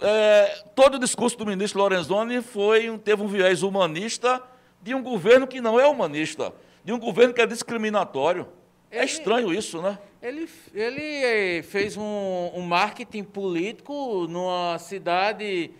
É, 0.00 0.64
todo 0.74 0.94
o 0.94 0.98
discurso 0.98 1.36
do 1.36 1.44
ministro 1.44 1.78
Lorenzoni 1.80 2.40
foi, 2.40 2.96
teve 2.98 3.22
um 3.22 3.26
viés 3.26 3.62
humanista 3.62 4.42
de 4.82 4.94
um 4.94 5.02
governo 5.02 5.46
que 5.46 5.60
não 5.60 5.78
é 5.78 5.86
humanista, 5.86 6.52
de 6.82 6.92
um 6.92 6.98
governo 6.98 7.34
que 7.34 7.42
é 7.42 7.46
discriminatório. 7.46 8.48
É 8.94 9.04
estranho 9.04 9.52
isso, 9.52 9.82
né? 9.82 9.98
Ele, 10.22 10.48
ele 10.72 11.62
fez 11.64 11.96
um, 11.96 12.50
um 12.54 12.62
marketing 12.62 13.24
político 13.24 14.26
numa 14.28 14.78
cidade 14.78 15.70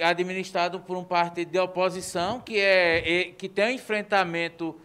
administrada 0.00 0.78
por 0.78 0.96
um 0.96 1.04
partido 1.04 1.50
de 1.50 1.58
oposição 1.58 2.40
que, 2.40 2.58
é, 2.58 3.32
que 3.36 3.48
tem 3.48 3.66
um 3.66 3.70
enfrentamento 3.70 4.76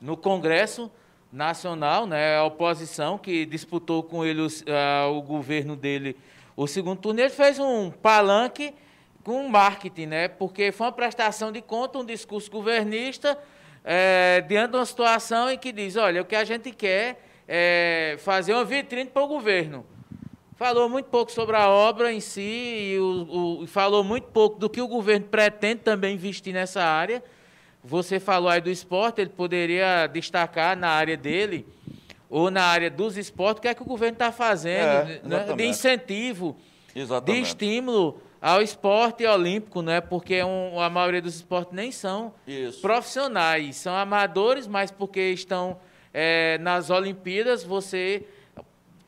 no 0.00 0.16
Congresso 0.16 0.90
nacional, 1.32 2.06
né, 2.06 2.36
a 2.36 2.44
oposição 2.44 3.16
que 3.16 3.46
disputou 3.46 4.02
com 4.02 4.24
ele 4.24 4.42
uh, 4.42 4.48
o 5.10 5.22
governo 5.22 5.74
dele 5.74 6.16
o 6.54 6.66
segundo 6.66 7.00
turno, 7.00 7.20
ele 7.20 7.30
fez 7.30 7.58
um 7.58 7.90
palanque 7.90 8.74
com 9.24 9.48
marketing, 9.48 10.06
né, 10.06 10.28
porque 10.28 10.70
foi 10.70 10.86
uma 10.86 10.92
prestação 10.92 11.50
de 11.50 11.62
conta, 11.62 11.98
um 11.98 12.04
discurso 12.04 12.50
governista, 12.50 13.38
é, 13.84 14.44
diante 14.46 14.70
de 14.70 14.76
uma 14.76 14.86
situação 14.86 15.50
em 15.50 15.58
que 15.58 15.72
diz, 15.72 15.96
olha, 15.96 16.22
o 16.22 16.24
que 16.24 16.36
a 16.36 16.44
gente 16.44 16.70
quer 16.70 17.24
é 17.48 18.16
fazer 18.18 18.54
uma 18.54 18.64
vitrine 18.64 19.10
para 19.10 19.22
o 19.22 19.26
governo. 19.26 19.84
Falou 20.56 20.88
muito 20.88 21.06
pouco 21.06 21.32
sobre 21.32 21.56
a 21.56 21.68
obra 21.68 22.12
em 22.12 22.20
si 22.20 22.92
e 22.94 22.98
o, 22.98 23.62
o, 23.62 23.66
falou 23.66 24.04
muito 24.04 24.28
pouco 24.28 24.58
do 24.60 24.70
que 24.70 24.80
o 24.80 24.86
governo 24.86 25.26
pretende 25.26 25.80
também 25.80 26.14
investir 26.14 26.54
nessa 26.54 26.82
área. 26.82 27.22
Você 27.82 28.20
falou 28.20 28.48
aí 28.48 28.60
do 28.60 28.70
esporte, 28.70 29.20
ele 29.20 29.30
poderia 29.30 30.06
destacar 30.06 30.76
na 30.76 30.88
área 30.88 31.16
dele 31.16 31.66
ou 32.30 32.50
na 32.50 32.62
área 32.62 32.88
dos 32.88 33.16
esportes, 33.16 33.58
o 33.58 33.62
que 33.62 33.68
é 33.68 33.74
que 33.74 33.82
o 33.82 33.86
governo 33.86 34.14
está 34.14 34.30
fazendo 34.30 35.10
é, 35.10 35.20
né, 35.24 35.52
de 35.54 35.64
incentivo, 35.64 36.56
exatamente. 36.94 37.42
de 37.42 37.48
estímulo 37.48 38.22
ao 38.42 38.60
esporte 38.60 39.24
olímpico, 39.24 39.82
né? 39.82 40.00
porque 40.00 40.42
um, 40.42 40.80
a 40.80 40.90
maioria 40.90 41.22
dos 41.22 41.36
esportes 41.36 41.72
nem 41.72 41.92
são 41.92 42.34
Isso. 42.44 42.80
profissionais, 42.80 43.76
são 43.76 43.94
amadores, 43.94 44.66
mas 44.66 44.90
porque 44.90 45.30
estão 45.30 45.78
é, 46.12 46.58
nas 46.58 46.90
Olimpíadas, 46.90 47.62
você 47.62 48.24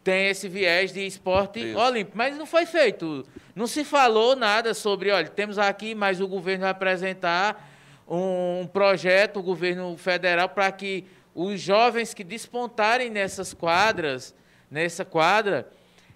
tem 0.04 0.28
esse 0.28 0.48
viés 0.48 0.92
de 0.92 1.04
esporte 1.04 1.58
Isso. 1.58 1.76
olímpico. 1.76 2.16
Mas 2.16 2.36
não 2.36 2.46
foi 2.46 2.64
feito. 2.64 3.26
Não 3.56 3.66
se 3.66 3.82
falou 3.82 4.36
nada 4.36 4.72
sobre, 4.72 5.10
olha, 5.10 5.28
temos 5.28 5.58
aqui, 5.58 5.96
mas 5.96 6.20
o 6.20 6.28
governo 6.28 6.62
vai 6.62 6.70
apresentar 6.70 7.72
um 8.08 8.68
projeto, 8.72 9.40
o 9.40 9.42
governo 9.42 9.96
federal, 9.96 10.48
para 10.48 10.70
que 10.70 11.04
os 11.34 11.60
jovens 11.60 12.14
que 12.14 12.22
despontarem 12.22 13.10
nessas 13.10 13.52
quadras, 13.52 14.32
nessa 14.70 15.04
quadra, 15.04 15.68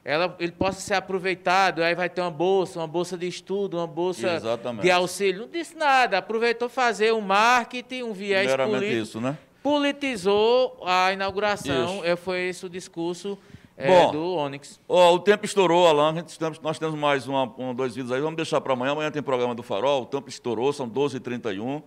ela, 0.08 0.34
ele 0.40 0.52
possa 0.52 0.80
ser 0.80 0.94
aproveitado, 0.94 1.82
aí 1.82 1.94
vai 1.94 2.08
ter 2.08 2.22
uma 2.22 2.30
bolsa, 2.30 2.80
uma 2.80 2.86
bolsa 2.86 3.14
de 3.14 3.28
estudo, 3.28 3.76
uma 3.76 3.86
bolsa 3.86 4.36
Exatamente. 4.36 4.82
de 4.82 4.90
auxílio. 4.90 5.42
Não 5.42 5.48
disse 5.48 5.76
nada, 5.76 6.16
aproveitou 6.16 6.66
fazer 6.66 7.12
um 7.12 7.20
marketing, 7.20 8.04
um 8.04 8.14
viés 8.14 8.50
político. 8.56 9.02
isso, 9.02 9.20
né? 9.20 9.36
Politizou 9.62 10.80
a 10.86 11.12
inauguração, 11.12 12.02
isso. 12.02 12.16
Foi 12.16 12.40
esse 12.48 12.64
o 12.64 12.70
discurso 12.70 13.38
é, 13.76 13.86
Bom, 13.86 14.10
do 14.10 14.34
Onix. 14.36 14.80
Ó, 14.88 15.14
o 15.14 15.18
tempo 15.18 15.44
estourou, 15.44 15.86
Alan. 15.86 16.24
Nós 16.62 16.78
temos 16.78 16.98
mais 16.98 17.28
uma, 17.28 17.44
um, 17.58 17.74
dois 17.74 17.94
vídeos 17.94 18.10
aí. 18.10 18.22
Vamos 18.22 18.36
deixar 18.36 18.62
para 18.62 18.72
amanhã. 18.72 18.92
Amanhã 18.92 19.10
tem 19.10 19.22
programa 19.22 19.54
do 19.54 19.62
Farol. 19.62 20.04
O 20.04 20.06
tempo 20.06 20.30
estourou, 20.30 20.72
são 20.72 20.88
12h31. 20.88 21.82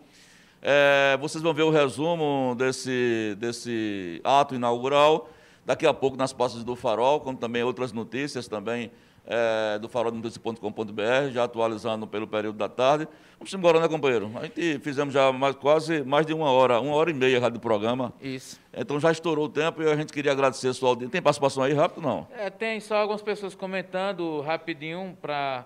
É, 0.62 1.18
vocês 1.20 1.42
vão 1.42 1.56
ver 1.56 1.64
o 1.64 1.72
resumo 1.72 2.56
desse, 2.56 3.36
desse 3.40 4.22
ato 4.24 4.54
inaugural. 4.54 5.28
Daqui 5.72 5.88
a 5.88 5.94
pouco 5.94 6.18
nas 6.18 6.34
pastas 6.34 6.66
do 6.66 6.76
Farol, 6.76 7.22
como 7.22 7.38
também 7.38 7.64
outras 7.64 7.94
notícias 7.94 8.46
também 8.46 8.92
é, 9.26 9.80
do 9.80 9.88
farolnotícia.com.br, 9.88 11.32
já 11.32 11.46
atualizando 11.46 12.06
pelo 12.06 12.28
período 12.28 12.58
da 12.58 12.68
tarde. 12.68 13.08
Vamos 13.40 13.54
embora, 13.54 13.80
né, 13.80 13.88
companheiro? 13.88 14.30
A 14.36 14.44
gente 14.44 14.80
fizemos 14.80 15.14
já 15.14 15.32
mais, 15.32 15.56
quase 15.56 16.04
mais 16.04 16.26
de 16.26 16.34
uma 16.34 16.52
hora, 16.52 16.82
uma 16.82 16.94
hora 16.94 17.10
e 17.10 17.14
meia 17.14 17.40
já 17.40 17.48
do 17.48 17.58
programa. 17.58 18.12
Isso. 18.22 18.60
Então 18.74 19.00
já 19.00 19.14
estourou 19.14 19.46
o 19.46 19.50
tempo 19.50 19.82
e 19.82 19.90
a 19.90 19.96
gente 19.96 20.12
queria 20.12 20.34
agradecer 20.34 20.68
a 20.68 20.74
sua 20.74 20.90
audiência. 20.90 21.14
Tem 21.14 21.22
participação 21.22 21.64
aí 21.64 21.72
rápido, 21.72 22.02
não? 22.02 22.28
É, 22.38 22.50
tem 22.50 22.82
só 22.82 22.98
algumas 22.98 23.22
pessoas 23.22 23.56
comentando 23.56 24.42
rapidinho 24.42 25.18
para 25.22 25.66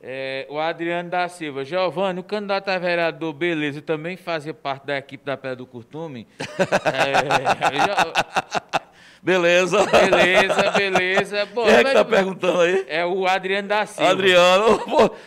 é, 0.00 0.46
o 0.48 0.58
Adriano 0.58 1.10
da 1.10 1.28
Silva. 1.28 1.64
Giovanni, 1.64 2.20
o 2.20 2.22
candidato 2.22 2.68
a 2.68 2.78
vereador, 2.78 3.32
beleza, 3.32 3.82
também 3.82 4.16
fazia 4.16 4.54
parte 4.54 4.86
da 4.86 4.98
equipe 4.98 5.24
da 5.24 5.36
Pedra 5.36 5.56
do 5.56 5.66
Curtume. 5.66 6.26
é, 6.84 8.77
Beleza. 9.22 9.84
Beleza, 9.86 10.70
beleza. 10.76 11.46
Bom, 11.54 11.64
Quem 11.64 11.74
é 11.74 11.82
que 11.82 11.88
está 11.88 12.04
perguntando 12.04 12.60
aí? 12.60 12.84
É 12.88 13.04
o 13.04 13.26
Adriano 13.26 13.68
da 13.68 13.86
Silva. 13.86 14.10
Adriano, 14.10 14.80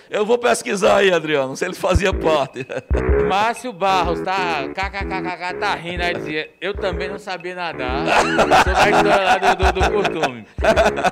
eu 0.09 0.25
vou 0.25 0.37
pesquisar 0.37 0.97
aí, 0.97 1.11
Adriano, 1.11 1.55
se 1.55 1.65
ele 1.65 1.73
fazia 1.75 2.13
parte. 2.13 2.65
Márcio 3.27 3.71
Barros, 3.71 4.21
tá, 4.21 4.67
kkkk, 4.73 5.59
tá 5.59 5.75
rindo 5.75 6.03
aí, 6.03 6.13
dizia, 6.13 6.49
eu 6.59 6.73
também 6.73 7.09
não 7.09 7.19
sabia 7.19 7.55
nadar 7.55 8.05
sobre 8.63 8.79
a 8.79 8.89
história 8.89 9.23
lá 9.23 9.37
do, 9.37 9.55
do, 9.55 9.81
do 9.81 9.91
costume. 9.91 10.45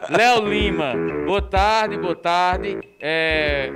Léo 0.10 0.48
Lima, 0.48 0.94
boa 1.26 1.42
tarde, 1.42 1.98
boa 1.98 2.16
tarde. 2.16 2.80
É... 3.00 3.74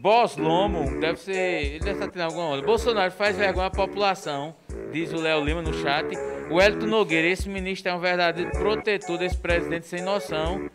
Boss 0.00 0.36
Lomo, 0.36 1.00
deve 1.00 1.18
ser, 1.18 1.34
ele 1.34 1.80
deve 1.80 1.92
estar 1.92 2.08
tendo 2.08 2.22
alguma 2.22 2.44
onda. 2.50 2.62
Bolsonaro 2.64 3.10
faz 3.10 3.36
vergonha 3.36 3.66
à 3.66 3.70
população, 3.70 4.54
diz 4.92 5.12
o 5.12 5.20
Léo 5.20 5.44
Lima 5.44 5.60
no 5.60 5.74
chat. 5.74 6.06
O 6.48 6.62
Elton 6.62 6.86
Nogueira, 6.86 7.26
esse 7.26 7.48
ministro 7.48 7.90
é 7.90 7.94
um 7.94 7.98
verdadeiro 7.98 8.48
protetor 8.52 9.18
desse 9.18 9.36
presidente 9.36 9.88
sem 9.88 10.00
noção. 10.00 10.70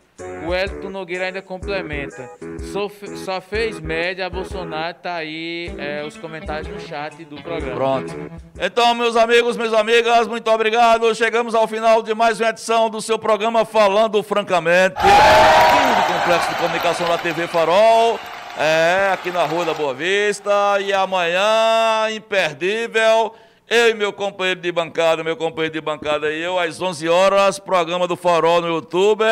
O 0.45 0.53
Elton 0.53 0.89
Nogueira 0.89 1.27
ainda 1.27 1.41
complementa. 1.41 2.29
Só, 2.73 2.89
só 3.15 3.39
fez 3.39 3.79
média, 3.79 4.29
Bolsonaro 4.29 4.97
tá 5.01 5.15
aí 5.15 5.73
é, 5.77 6.03
os 6.03 6.17
comentários 6.17 6.67
no 6.67 6.79
chat 6.81 7.23
do 7.23 7.41
programa. 7.41 7.75
Pronto. 7.75 8.13
Então, 8.59 8.93
meus 8.93 9.15
amigos, 9.15 9.55
minhas 9.55 9.73
amigas, 9.73 10.27
muito 10.27 10.51
obrigado. 10.51 11.15
Chegamos 11.15 11.55
ao 11.55 11.65
final 11.65 12.03
de 12.03 12.13
mais 12.13 12.41
uma 12.41 12.49
edição 12.49 12.89
do 12.89 13.01
seu 13.01 13.17
programa 13.17 13.63
Falando 13.63 14.21
Francamente. 14.21 14.95
Do 14.95 16.13
Complexo 16.13 16.49
de 16.49 16.55
Comunicação 16.55 17.07
da 17.07 17.17
TV 17.17 17.47
Farol. 17.47 18.19
É, 18.57 19.09
aqui 19.11 19.31
na 19.31 19.45
Rua 19.45 19.65
da 19.65 19.73
Boa 19.73 19.93
Vista. 19.93 20.51
E 20.79 20.93
amanhã, 20.93 22.11
imperdível 22.11 23.33
eu 23.69 23.89
e 23.89 23.93
meu 23.95 24.13
companheiro 24.13 24.59
de 24.59 24.71
bancada, 24.71 25.23
meu 25.23 25.35
companheiro 25.35 25.73
de 25.73 25.81
bancada 25.81 26.31
e 26.31 26.39
eu, 26.39 26.59
às 26.59 26.79
11 26.79 27.09
horas, 27.09 27.57
programa 27.57 28.07
do 28.07 28.15
Farol 28.15 28.61
no 28.61 28.67
YouTube, 28.67 29.23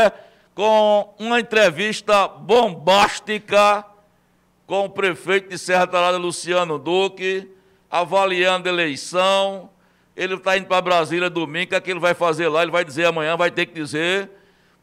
com 0.56 1.14
uma 1.20 1.40
entrevista 1.40 2.28
bombástica 2.28 3.86
com 4.66 4.86
o 4.86 4.90
prefeito 4.90 5.50
de 5.50 5.58
Serra 5.60 5.86
Talhada, 5.86 6.18
Luciano 6.18 6.80
Duque, 6.80 7.48
avaliando 7.90 8.68
a 8.68 8.72
eleição. 8.72 9.70
Ele 10.16 10.34
está 10.34 10.58
indo 10.58 10.66
para 10.66 10.82
Brasília 10.82 11.30
domingo, 11.30 11.66
o 11.66 11.68
que, 11.68 11.76
é 11.76 11.82
que 11.82 11.92
ele 11.92 12.00
vai 12.00 12.16
fazer 12.16 12.48
lá? 12.48 12.64
Ele 12.64 12.72
vai 12.72 12.84
dizer 12.84 13.06
amanhã, 13.06 13.38
vai 13.38 13.52
ter 13.52 13.68
que 13.68 13.74
dizer. 13.74 14.30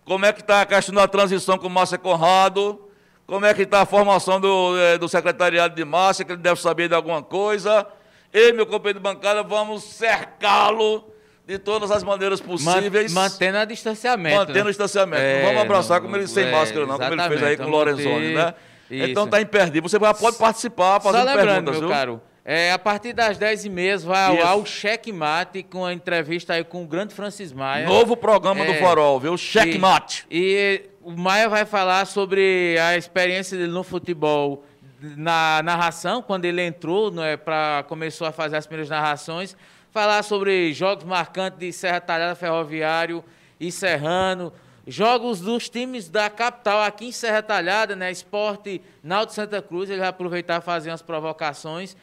Como 0.04 0.24
é 0.24 0.32
que 0.32 0.40
está 0.40 0.60
a 0.60 0.66
questão 0.66 0.94
da 0.94 1.08
transição 1.08 1.58
com 1.58 1.68
Márcia 1.68 1.98
Conrado? 1.98 2.87
Como 3.28 3.44
é 3.44 3.52
que 3.52 3.60
está 3.60 3.82
a 3.82 3.86
formação 3.86 4.40
do, 4.40 4.74
eh, 4.78 4.96
do 4.96 5.06
secretariado 5.06 5.74
de 5.74 5.84
Márcia, 5.84 6.24
que 6.24 6.32
ele 6.32 6.40
deve 6.40 6.58
saber 6.62 6.88
de 6.88 6.94
alguma 6.94 7.22
coisa. 7.22 7.86
Eu 8.32 8.48
e 8.48 8.52
meu 8.54 8.64
companheiro 8.64 8.98
de 8.98 9.02
bancada 9.02 9.42
vamos 9.42 9.84
cercá-lo 9.84 11.04
de 11.46 11.58
todas 11.58 11.90
as 11.90 12.02
maneiras 12.02 12.40
possíveis. 12.40 13.12
Mantendo 13.12 13.58
o 13.58 13.66
distanciamento. 13.66 14.34
Mantendo 14.34 14.58
né? 14.60 14.64
o 14.64 14.68
distanciamento. 14.68 15.22
É, 15.22 15.42
não 15.42 15.48
vamos 15.48 15.62
abraçar 15.62 16.00
como 16.00 16.16
ele 16.16 16.26
sem 16.26 16.46
é, 16.46 16.50
máscara, 16.50 16.86
não, 16.86 16.98
como 16.98 17.12
ele 17.12 17.28
fez 17.28 17.42
aí 17.42 17.56
com 17.58 17.64
o 17.64 17.68
Lorenzoni, 17.68 18.34
né? 18.34 18.54
Isso. 18.90 19.10
Então 19.10 19.26
está 19.26 19.42
imperdível. 19.42 19.86
Você 19.90 19.98
pode 19.98 20.38
participar 20.38 20.98
lembrando, 21.04 21.36
perguntas, 21.36 21.72
meu 21.72 21.80
viu? 21.80 21.88
caro, 21.90 22.22
é, 22.50 22.72
a 22.72 22.78
partir 22.78 23.12
das 23.12 23.38
10h30 23.38 24.06
vai 24.06 24.24
ao 24.24 24.42
ar 24.42 24.56
o 24.56 24.64
Checkmate 24.64 25.62
com 25.62 25.84
a 25.84 25.92
entrevista 25.92 26.54
aí 26.54 26.64
com 26.64 26.82
o 26.82 26.86
grande 26.86 27.12
Francis 27.12 27.52
Maia. 27.52 27.86
Novo 27.86 28.16
programa 28.16 28.64
é, 28.64 28.72
do 28.72 28.74
Farol, 28.78 29.20
viu? 29.20 29.36
Checkmate. 29.36 30.26
E, 30.30 30.82
e 30.82 30.90
o 31.02 31.10
Maia 31.10 31.46
vai 31.46 31.66
falar 31.66 32.06
sobre 32.06 32.78
a 32.80 32.96
experiência 32.96 33.58
dele 33.58 33.70
no 33.70 33.84
futebol 33.84 34.64
na 34.98 35.60
narração, 35.62 36.22
quando 36.22 36.46
ele 36.46 36.62
entrou, 36.62 37.22
é 37.22 37.36
para 37.36 37.84
começou 37.86 38.26
a 38.26 38.32
fazer 38.32 38.56
as 38.56 38.66
primeiras 38.66 38.88
narrações, 38.88 39.54
falar 39.90 40.22
sobre 40.22 40.72
jogos 40.72 41.04
marcantes 41.04 41.58
de 41.58 41.70
Serra 41.70 42.00
Talhada, 42.00 42.34
Ferroviário 42.34 43.22
e 43.60 43.70
Serrano, 43.70 44.54
jogos 44.86 45.40
dos 45.40 45.68
times 45.68 46.08
da 46.08 46.30
capital 46.30 46.80
aqui 46.80 47.08
em 47.08 47.12
Serra 47.12 47.42
Talhada, 47.42 47.94
né, 47.94 48.10
Esporte 48.10 48.80
Náutico 49.02 49.34
Santa 49.34 49.60
Cruz, 49.60 49.90
ele 49.90 50.00
vai 50.00 50.08
aproveitar 50.08 50.62
e 50.62 50.64
fazer 50.64 50.88
umas 50.90 51.02
provocações. 51.02 51.94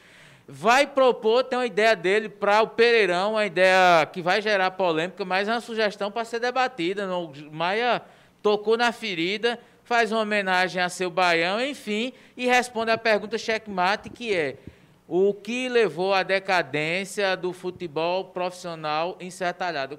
Vai 0.48 0.86
propor, 0.86 1.42
tem 1.42 1.58
uma 1.58 1.66
ideia 1.66 1.96
dele 1.96 2.28
para 2.28 2.62
o 2.62 2.68
Pereirão, 2.68 3.32
uma 3.32 3.44
ideia 3.44 4.06
que 4.06 4.22
vai 4.22 4.40
gerar 4.40 4.70
polêmica, 4.70 5.24
mas 5.24 5.48
é 5.48 5.52
uma 5.52 5.60
sugestão 5.60 6.10
para 6.10 6.24
ser 6.24 6.38
debatida. 6.38 7.08
O 7.16 7.32
Maia 7.50 8.00
tocou 8.40 8.76
na 8.76 8.92
ferida, 8.92 9.58
faz 9.82 10.12
uma 10.12 10.20
homenagem 10.20 10.80
a 10.80 10.88
seu 10.88 11.10
baião, 11.10 11.60
enfim, 11.60 12.12
e 12.36 12.46
responde 12.46 12.92
a 12.92 12.98
pergunta 12.98 13.36
checkmate, 13.36 14.08
que 14.08 14.32
é 14.32 14.56
o 15.08 15.34
que 15.34 15.68
levou 15.68 16.14
à 16.14 16.22
decadência 16.22 17.36
do 17.36 17.52
futebol 17.52 18.26
profissional 18.26 19.16
em? 19.20 19.30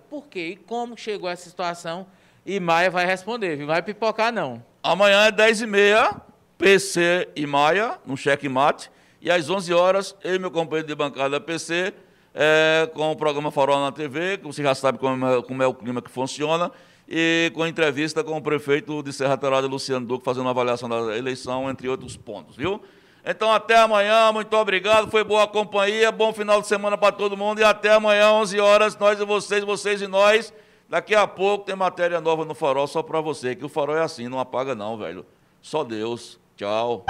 Por 0.09 0.27
quê? 0.27 0.49
E 0.51 0.55
como 0.55 0.97
chegou 0.97 1.29
essa 1.29 1.49
situação? 1.49 2.07
E 2.45 2.57
Maia 2.59 2.89
vai 2.89 3.05
responder, 3.05 3.57
viu? 3.57 3.67
Vai 3.67 3.81
pipocar, 3.81 4.31
não. 4.31 4.63
Amanhã 4.81 5.25
é 5.25 5.31
10h30, 5.31 6.21
PC 6.57 7.27
e 7.35 7.45
Maia, 7.45 7.97
no 8.05 8.15
checkmate. 8.15 8.89
E 9.27 9.29
às 9.29 9.49
11 9.49 9.73
horas, 9.73 10.15
eu 10.23 10.35
e 10.35 10.39
meu 10.39 10.49
companheiro 10.49 10.87
de 10.87 10.95
bancada 10.95 11.37
PC, 11.37 11.93
é, 12.33 12.89
com 12.93 13.11
o 13.11 13.15
programa 13.17 13.51
Farol 13.51 13.81
na 13.81 13.91
TV, 13.91 14.37
que 14.37 14.45
você 14.45 14.63
já 14.63 14.73
sabe 14.73 14.97
como 14.97 15.27
é, 15.27 15.41
como 15.41 15.61
é 15.61 15.67
o 15.67 15.73
clima 15.73 16.01
que 16.01 16.09
funciona 16.09 16.71
e 17.05 17.51
com 17.53 17.67
entrevista 17.67 18.23
com 18.23 18.37
o 18.37 18.41
prefeito 18.41 19.03
de 19.03 19.11
Serra 19.11 19.35
Talhada, 19.35 19.67
Luciano 19.67 20.05
Duque, 20.05 20.23
fazendo 20.23 20.43
uma 20.43 20.51
avaliação 20.51 20.87
da 20.87 21.17
eleição, 21.17 21.69
entre 21.69 21.89
outros 21.89 22.15
pontos, 22.15 22.55
viu? 22.55 22.81
Então, 23.25 23.51
até 23.51 23.75
amanhã, 23.75 24.31
muito 24.31 24.55
obrigado, 24.55 25.11
foi 25.11 25.25
boa 25.25 25.45
companhia, 25.45 26.09
bom 26.09 26.31
final 26.31 26.61
de 26.61 26.67
semana 26.67 26.97
para 26.97 27.11
todo 27.11 27.35
mundo, 27.35 27.59
e 27.59 27.65
até 27.65 27.95
amanhã, 27.95 28.31
11 28.31 28.57
horas, 28.61 28.97
nós 28.97 29.19
e 29.19 29.25
vocês, 29.25 29.61
vocês 29.61 30.01
e 30.01 30.07
nós. 30.07 30.53
Daqui 30.87 31.13
a 31.13 31.27
pouco 31.27 31.65
tem 31.65 31.75
matéria 31.75 32.21
nova 32.21 32.45
no 32.45 32.55
Farol 32.55 32.87
só 32.87 33.03
para 33.03 33.19
você, 33.19 33.57
que 33.57 33.65
o 33.65 33.69
Farol 33.69 33.97
é 33.97 34.03
assim, 34.03 34.29
não 34.29 34.39
apaga 34.39 34.73
não, 34.73 34.97
velho. 34.97 35.25
Só 35.61 35.83
Deus. 35.83 36.39
Tchau. 36.57 37.05